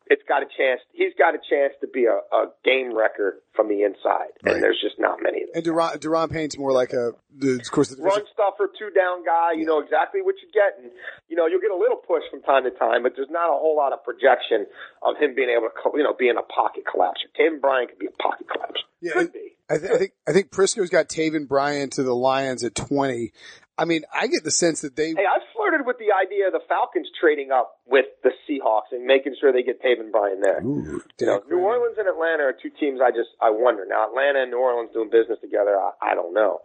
It's 0.06 0.22
got 0.28 0.42
a 0.42 0.46
chance. 0.56 0.80
He's 0.92 1.14
got 1.18 1.34
a 1.34 1.38
chance 1.48 1.72
to 1.80 1.88
be 1.88 2.04
a, 2.04 2.20
a 2.34 2.52
game 2.64 2.94
wrecker 2.94 3.40
from 3.56 3.68
the 3.68 3.82
inside, 3.82 4.36
Right. 4.44 4.54
and 4.54 4.62
there's 4.62 4.78
just 4.82 4.96
not 4.98 5.22
many 5.22 5.42
of 5.42 5.48
them. 5.48 5.56
And 5.56 5.64
Da'Ron, 5.64 5.96
Da'Ron 5.96 6.30
Payne's 6.30 6.58
more 6.58 6.72
like 6.72 6.92
a, 6.92 7.12
the, 7.34 7.56
of 7.56 7.70
course, 7.70 7.88
the 7.88 8.02
Run 8.02 8.20
stuffer, 8.32 8.68
two 8.78 8.90
down 8.90 9.24
guy. 9.24 9.52
You 9.56 9.64
know 9.64 9.80
exactly 9.80 10.20
what 10.20 10.34
you 10.42 10.48
get, 10.52 10.76
and 10.82 10.92
you 11.28 11.36
know 11.36 11.46
you'll 11.46 11.60
get 11.62 11.70
a 11.70 11.76
little 11.76 11.96
push 11.96 12.22
from 12.30 12.42
time 12.42 12.64
to 12.64 12.70
time, 12.70 13.02
but 13.02 13.12
there's 13.16 13.30
not 13.30 13.48
a 13.48 13.56
whole 13.56 13.76
lot 13.76 13.92
of 13.94 14.04
projection 14.04 14.66
of 15.02 15.16
him 15.16 15.34
being 15.34 15.48
able 15.48 15.68
to, 15.72 15.98
you 15.98 16.04
know, 16.04 16.12
being 16.18 16.36
a 16.36 16.42
pocket 16.52 16.84
collapser. 16.84 17.32
Tim 17.36 17.60
Bryan 17.60 17.88
could 17.88 17.98
be 17.98 18.06
a 18.06 18.22
pocket 18.22 18.46
collapser. 18.46 18.84
Yeah, 19.00 19.12
could 19.12 19.32
be. 19.32 19.56
I, 19.70 19.78
th- 19.78 19.90
I 19.90 19.96
think 19.98 20.12
I 20.28 20.32
think 20.32 20.50
Prisco's 20.50 20.90
got 20.90 21.08
Taven 21.08 21.48
Bryan 21.48 21.88
to 21.96 22.02
the 22.02 22.14
Lions 22.14 22.62
at 22.62 22.74
twenty. 22.74 23.32
I 23.76 23.86
mean, 23.86 24.04
I 24.14 24.28
get 24.28 24.44
the 24.44 24.52
sense 24.52 24.82
that 24.82 24.94
they 24.94 25.08
Hey, 25.16 25.24
I've 25.26 25.42
flirted 25.56 25.84
with 25.86 25.96
the 25.98 26.12
idea 26.14 26.46
of 26.46 26.52
the 26.52 26.60
Falcons 26.68 27.08
trading 27.24 27.50
up 27.50 27.80
with 27.88 28.04
the 28.22 28.30
Seahawks 28.44 28.92
and 28.92 29.06
making 29.08 29.34
sure 29.40 29.52
they 29.52 29.62
get 29.62 29.80
Taven 29.80 30.12
Bryan 30.12 30.40
there. 30.44 30.60
Ooh, 30.60 31.00
You 31.18 31.26
know, 31.26 31.40
New 31.48 31.58
Orleans 31.58 31.96
and 31.96 32.06
Atlanta 32.06 32.44
are 32.44 32.52
two 32.52 32.68
teams 32.68 33.00
I 33.00 33.10
just 33.10 33.32
I 33.40 33.48
wonder. 33.48 33.86
Now 33.88 34.08
Atlanta 34.08 34.42
and 34.42 34.50
New 34.50 34.60
Orleans 34.60 34.90
doing 34.92 35.08
business 35.08 35.40
together, 35.40 35.72
I, 35.80 36.12
I 36.12 36.14
don't 36.14 36.34
know. 36.34 36.60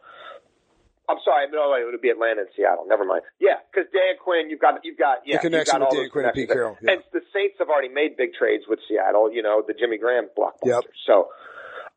I'm 1.07 1.17
sorry, 1.25 1.47
no, 1.49 1.73
it 1.73 1.89
would 1.89 2.01
be 2.01 2.09
Atlanta 2.09 2.41
and 2.41 2.49
Seattle. 2.55 2.85
Never 2.87 3.03
mind. 3.03 3.23
Yeah, 3.39 3.57
because 3.71 3.89
Dan 3.91 4.19
Quinn, 4.21 4.51
you've 4.51 4.59
got 4.59 4.83
you've 4.83 4.99
got 4.99 5.25
yeah, 5.25 5.37
The 5.37 5.49
connection 5.49 5.81
you've 5.81 5.89
got 5.89 5.89
with 5.89 5.97
all 5.97 6.03
Dan 6.03 6.09
Quinn 6.11 6.25
and 6.25 6.33
Pete 6.35 6.49
Carroll, 6.49 6.77
yeah. 6.83 6.91
And 6.91 7.01
the 7.13 7.21
Saints 7.33 7.55
have 7.57 7.69
already 7.69 7.89
made 7.89 8.17
big 8.17 8.35
trades 8.37 8.65
with 8.67 8.79
Seattle. 8.87 9.31
You 9.31 9.41
know, 9.41 9.63
the 9.65 9.73
Jimmy 9.73 9.97
Graham 9.97 10.27
blockbuster. 10.37 10.83
Yep. 10.83 10.83
So, 11.07 11.29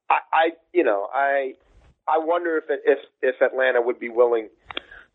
I, 0.09 0.19
I 0.33 0.45
you 0.73 0.85
know 0.85 1.09
I 1.13 1.55
I 2.09 2.19
wonder 2.25 2.57
if 2.57 2.71
it, 2.71 2.81
if 2.87 2.99
if 3.21 3.43
Atlanta 3.43 3.83
would 3.83 4.01
be 4.01 4.09
willing 4.09 4.49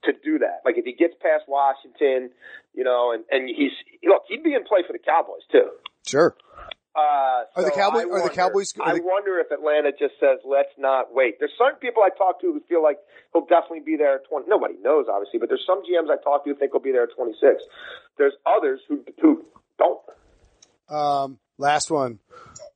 to 0.08 0.14
do 0.24 0.40
that. 0.40 0.62
Like 0.66 0.78
if 0.78 0.86
he 0.86 0.94
gets 0.94 1.14
past 1.22 1.46
Washington, 1.48 2.32
you 2.74 2.84
know, 2.84 3.12
and 3.14 3.24
and 3.30 3.48
he's 3.48 3.72
look, 4.04 4.24
he'd 4.28 4.44
be 4.44 4.54
in 4.56 4.64
play 4.66 4.82
for 4.88 4.94
the 4.94 5.00
Cowboys 5.00 5.46
too. 5.52 5.70
sure. 6.08 6.36
Uh, 6.98 7.46
Are 7.56 7.62
the 7.62 7.70
so 7.70 7.76
Cowboys- 7.76 8.06
I 8.06 8.10
are 8.10 8.24
the 8.24 8.34
Cowboys- 8.34 8.74
are 8.80 8.90
I 8.90 9.00
wonder 9.04 9.38
if 9.40 9.52
Atlanta 9.52 9.92
just 9.92 10.16
says, 10.20 10.40
"Let's 10.44 10.74
not 10.80 11.14
wait." 11.14 11.38
There's 11.38 11.54
certain 11.56 11.78
people 11.78 12.02
I 12.02 12.10
talk 12.10 12.42
to 12.42 12.48
who 12.52 12.60
feel 12.68 12.82
like 12.82 12.98
he'll 13.34 13.46
definitely 13.46 13.82
be 13.82 13.98
there 13.98 14.16
at 14.16 14.26
20. 14.26 14.48
Nobody 14.50 14.74
knows, 14.82 15.06
obviously, 15.08 15.38
but 15.38 15.48
there's 15.48 15.64
some 15.68 15.84
GMs 15.86 16.10
I 16.10 16.18
talk 16.24 16.44
to 16.46 16.50
who 16.50 16.56
think 16.56 16.72
he'll 16.74 16.82
be 16.82 16.92
there 16.92 17.04
at 17.04 17.14
26. 17.16 17.62
There's 18.18 18.34
others 18.48 18.82
who 18.90 19.04
who 19.22 19.46
don't. 19.78 20.02
Um, 20.90 21.38
last 21.60 21.92
one. 21.92 22.18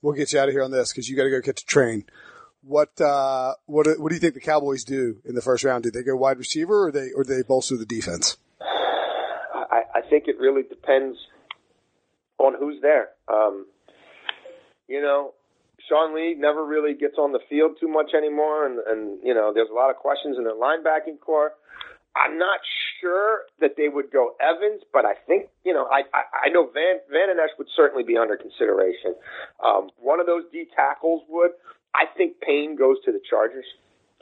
We'll 0.03 0.13
get 0.13 0.33
you 0.33 0.39
out 0.39 0.47
of 0.49 0.53
here 0.53 0.63
on 0.63 0.69
this 0.71 0.91
because 0.91 1.09
you 1.09 1.15
got 1.17 1.23
to 1.23 1.29
go 1.31 1.41
catch 1.41 1.61
a 1.63 1.65
train. 1.65 2.05
What 2.63 2.99
uh, 3.01 3.53
what 3.65 3.87
what 3.99 4.09
do 4.09 4.15
you 4.15 4.21
think 4.21 4.35
the 4.35 4.39
Cowboys 4.39 4.83
do 4.83 5.17
in 5.25 5.33
the 5.35 5.41
first 5.41 5.63
round? 5.63 5.83
Did 5.83 5.93
they 5.93 6.03
go 6.03 6.15
wide 6.15 6.37
receiver 6.37 6.87
or 6.87 6.91
they 6.91 7.11
or 7.15 7.23
do 7.23 7.35
they 7.35 7.43
bolster 7.43 7.75
the 7.75 7.85
defense? 7.85 8.37
I, 8.61 9.83
I 9.95 10.01
think 10.09 10.25
it 10.27 10.37
really 10.39 10.63
depends 10.63 11.17
on 12.37 12.55
who's 12.59 12.81
there. 12.81 13.09
Um, 13.27 13.65
you 14.87 15.01
know, 15.01 15.33
Sean 15.87 16.13
Lee 16.13 16.35
never 16.37 16.65
really 16.65 16.93
gets 16.93 17.15
on 17.17 17.31
the 17.31 17.39
field 17.49 17.77
too 17.79 17.87
much 17.87 18.11
anymore, 18.15 18.65
and, 18.65 18.79
and 18.85 19.19
you 19.23 19.33
know, 19.33 19.51
there's 19.53 19.69
a 19.71 19.73
lot 19.73 19.89
of 19.89 19.95
questions 19.95 20.37
in 20.37 20.43
their 20.43 20.55
linebacking 20.55 21.19
core. 21.19 21.53
I'm 22.15 22.37
not 22.37 22.59
sure 22.99 23.43
that 23.61 23.75
they 23.77 23.87
would 23.87 24.11
go 24.11 24.35
Evans, 24.41 24.83
but 24.91 25.05
I 25.05 25.13
think 25.27 25.47
you 25.63 25.73
know 25.73 25.87
I 25.89 26.01
I, 26.13 26.47
I 26.47 26.49
know 26.49 26.69
Van 26.73 26.99
Van 27.09 27.29
Esch 27.39 27.57
would 27.57 27.69
certainly 27.75 28.03
be 28.03 28.17
under 28.17 28.35
consideration. 28.35 29.15
Um, 29.63 29.89
one 29.97 30.19
of 30.19 30.25
those 30.25 30.43
D 30.51 30.67
tackles 30.75 31.23
would. 31.29 31.51
I 31.93 32.05
think 32.17 32.39
Payne 32.41 32.75
goes 32.75 32.97
to 33.05 33.11
the 33.11 33.21
Chargers. 33.27 33.65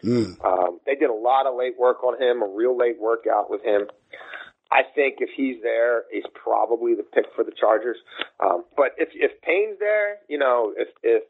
Mm. 0.03 0.43
Um, 0.43 0.79
they 0.85 0.95
did 0.95 1.09
a 1.09 1.13
lot 1.13 1.45
of 1.45 1.55
late 1.55 1.77
work 1.77 2.03
on 2.03 2.21
him, 2.21 2.41
a 2.41 2.47
real 2.47 2.77
late 2.77 2.99
workout 2.99 3.49
with 3.49 3.63
him. 3.63 3.87
I 4.71 4.83
think 4.95 5.15
if 5.19 5.29
he's 5.35 5.61
there, 5.63 6.03
he's 6.11 6.23
probably 6.33 6.93
the 6.93 7.03
pick 7.03 7.25
for 7.35 7.43
the 7.43 7.51
Chargers. 7.51 7.97
Um, 8.39 8.65
but 8.77 8.93
if 8.97 9.09
if 9.13 9.41
Payne's 9.41 9.79
there, 9.79 10.17
you 10.27 10.37
know, 10.37 10.73
if 10.77 10.89
if 11.01 11.23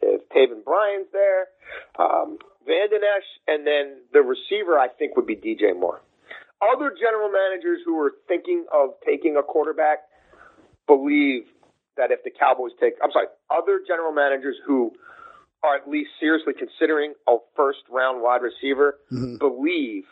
if 0.00 0.28
Taven 0.30 0.64
Bryan's 0.64 1.08
there, 1.12 1.48
um, 1.98 2.38
Vander 2.66 2.96
Esch, 2.96 3.26
and 3.48 3.66
then 3.66 4.02
the 4.12 4.20
receiver, 4.20 4.78
I 4.78 4.88
think 4.88 5.16
would 5.16 5.26
be 5.26 5.36
DJ 5.36 5.78
Moore. 5.78 6.00
Other 6.62 6.94
general 6.98 7.30
managers 7.30 7.80
who 7.84 7.98
are 8.00 8.12
thinking 8.28 8.64
of 8.72 8.90
taking 9.04 9.36
a 9.36 9.42
quarterback 9.42 9.98
believe 10.86 11.44
that 11.96 12.10
if 12.10 12.22
the 12.24 12.30
Cowboys 12.30 12.72
take, 12.80 12.94
I'm 13.02 13.10
sorry, 13.10 13.26
other 13.50 13.80
general 13.86 14.12
managers 14.12 14.56
who 14.64 14.92
are 15.62 15.76
at 15.76 15.88
least 15.88 16.10
seriously 16.20 16.52
considering 16.58 17.14
a 17.28 17.36
first 17.56 17.80
round 17.90 18.22
wide 18.22 18.42
receiver 18.42 18.98
Mhm. 19.12 19.38
believe 19.38 20.04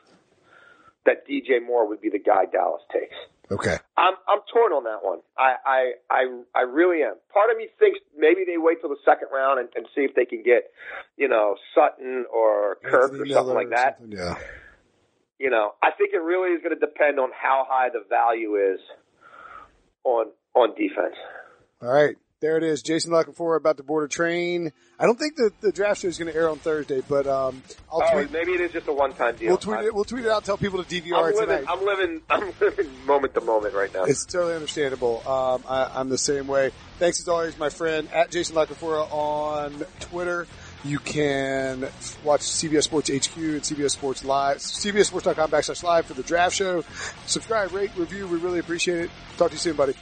that 1.06 1.26
DJ 1.28 1.60
Moore 1.64 1.86
would 1.86 2.00
be 2.00 2.08
the 2.10 2.18
guy 2.18 2.46
Dallas 2.46 2.82
takes. 2.92 3.14
Okay. 3.50 3.76
I'm 3.96 4.14
I'm 4.26 4.40
torn 4.52 4.72
on 4.72 4.84
that 4.84 5.04
one. 5.04 5.20
I 5.36 5.54
I 5.66 5.92
I, 6.10 6.40
I 6.54 6.60
really 6.62 7.02
am. 7.02 7.14
Part 7.32 7.50
of 7.50 7.58
me 7.58 7.68
thinks 7.78 7.98
maybe 8.16 8.44
they 8.46 8.56
wait 8.56 8.80
till 8.80 8.88
the 8.88 8.96
second 9.04 9.28
round 9.32 9.60
and, 9.60 9.68
and 9.76 9.86
see 9.94 10.00
if 10.00 10.14
they 10.14 10.24
can 10.24 10.42
get, 10.42 10.70
you 11.18 11.28
know, 11.28 11.56
Sutton 11.74 12.24
or 12.32 12.76
Kirk 12.82 13.12
Anthony 13.12 13.20
or 13.20 13.24
Miller 13.26 13.34
something 13.40 13.54
like 13.54 13.70
that. 13.70 13.98
something, 13.98 14.16
Yeah. 14.18 14.34
You 15.38 15.50
know, 15.50 15.74
I 15.82 15.90
think 15.90 16.14
it 16.14 16.22
really 16.22 16.54
is 16.54 16.62
going 16.62 16.74
to 16.74 16.80
depend 16.80 17.18
on 17.20 17.30
how 17.38 17.66
high 17.68 17.90
the 17.90 18.02
value 18.08 18.56
is 18.56 18.80
on 20.04 20.26
on 20.54 20.70
defense. 20.70 21.16
All 21.82 21.92
right. 21.92 22.16
There 22.44 22.58
it 22.58 22.62
is. 22.62 22.82
Jason 22.82 23.10
La 23.10 23.22
Canfora 23.22 23.56
about 23.56 23.78
to 23.78 23.82
board 23.82 24.04
a 24.04 24.08
train. 24.08 24.70
I 25.00 25.06
don't 25.06 25.18
think 25.18 25.34
the, 25.36 25.50
the 25.62 25.72
draft 25.72 26.02
show 26.02 26.08
is 26.08 26.18
going 26.18 26.30
to 26.30 26.36
air 26.38 26.50
on 26.50 26.58
Thursday, 26.58 27.00
but 27.08 27.26
um, 27.26 27.62
I'll 27.90 28.02
Oh, 28.02 28.12
tweet. 28.12 28.32
maybe 28.32 28.52
it 28.52 28.60
is 28.60 28.70
just 28.70 28.86
a 28.86 28.92
one 28.92 29.14
time 29.14 29.34
deal. 29.36 29.48
We'll 29.48 29.56
tweet 29.56 29.80
it. 29.80 29.94
We'll 29.94 30.04
tweet 30.04 30.26
it 30.26 30.30
out. 30.30 30.44
Tell 30.44 30.58
people 30.58 30.84
to 30.84 31.02
DVR 31.02 31.14
I'm 31.22 31.30
it 31.30 31.36
living, 31.36 31.58
tonight. 31.60 31.64
I'm 31.72 31.84
living. 31.86 32.20
I'm 32.30 32.52
living 32.60 33.06
moment 33.06 33.32
to 33.32 33.40
moment 33.40 33.72
right 33.74 33.90
now. 33.94 34.04
It's 34.04 34.26
totally 34.26 34.52
understandable. 34.56 35.26
Um, 35.26 35.64
I, 35.66 35.90
I'm 35.94 36.10
the 36.10 36.18
same 36.18 36.46
way. 36.46 36.70
Thanks 36.98 37.18
as 37.18 37.28
always, 37.28 37.56
my 37.58 37.70
friend 37.70 38.10
at 38.12 38.30
Jason 38.30 38.56
La 38.56 38.66
Canfora 38.66 39.10
on 39.10 39.82
Twitter. 40.00 40.46
You 40.84 40.98
can 40.98 41.88
watch 42.24 42.42
CBS 42.42 42.82
Sports 42.82 43.08
HQ 43.08 43.38
and 43.38 43.62
CBS 43.62 43.92
Sports 43.92 44.22
Live, 44.22 44.58
CBSSports.com 44.58 45.50
backslash 45.50 45.82
live 45.82 46.04
for 46.04 46.12
the 46.12 46.22
draft 46.22 46.54
show. 46.54 46.84
Subscribe, 47.24 47.72
rate, 47.72 47.90
review. 47.96 48.26
We 48.26 48.36
really 48.36 48.58
appreciate 48.58 48.98
it. 49.04 49.10
Talk 49.38 49.48
to 49.48 49.54
you 49.54 49.58
soon, 49.60 49.76
buddy. 49.76 49.94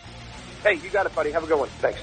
Hey, 0.64 0.74
you 0.74 0.90
got 0.90 1.06
it, 1.06 1.14
buddy. 1.14 1.30
Have 1.30 1.44
a 1.44 1.46
good 1.46 1.58
one. 1.60 1.68
Thanks. 1.78 2.00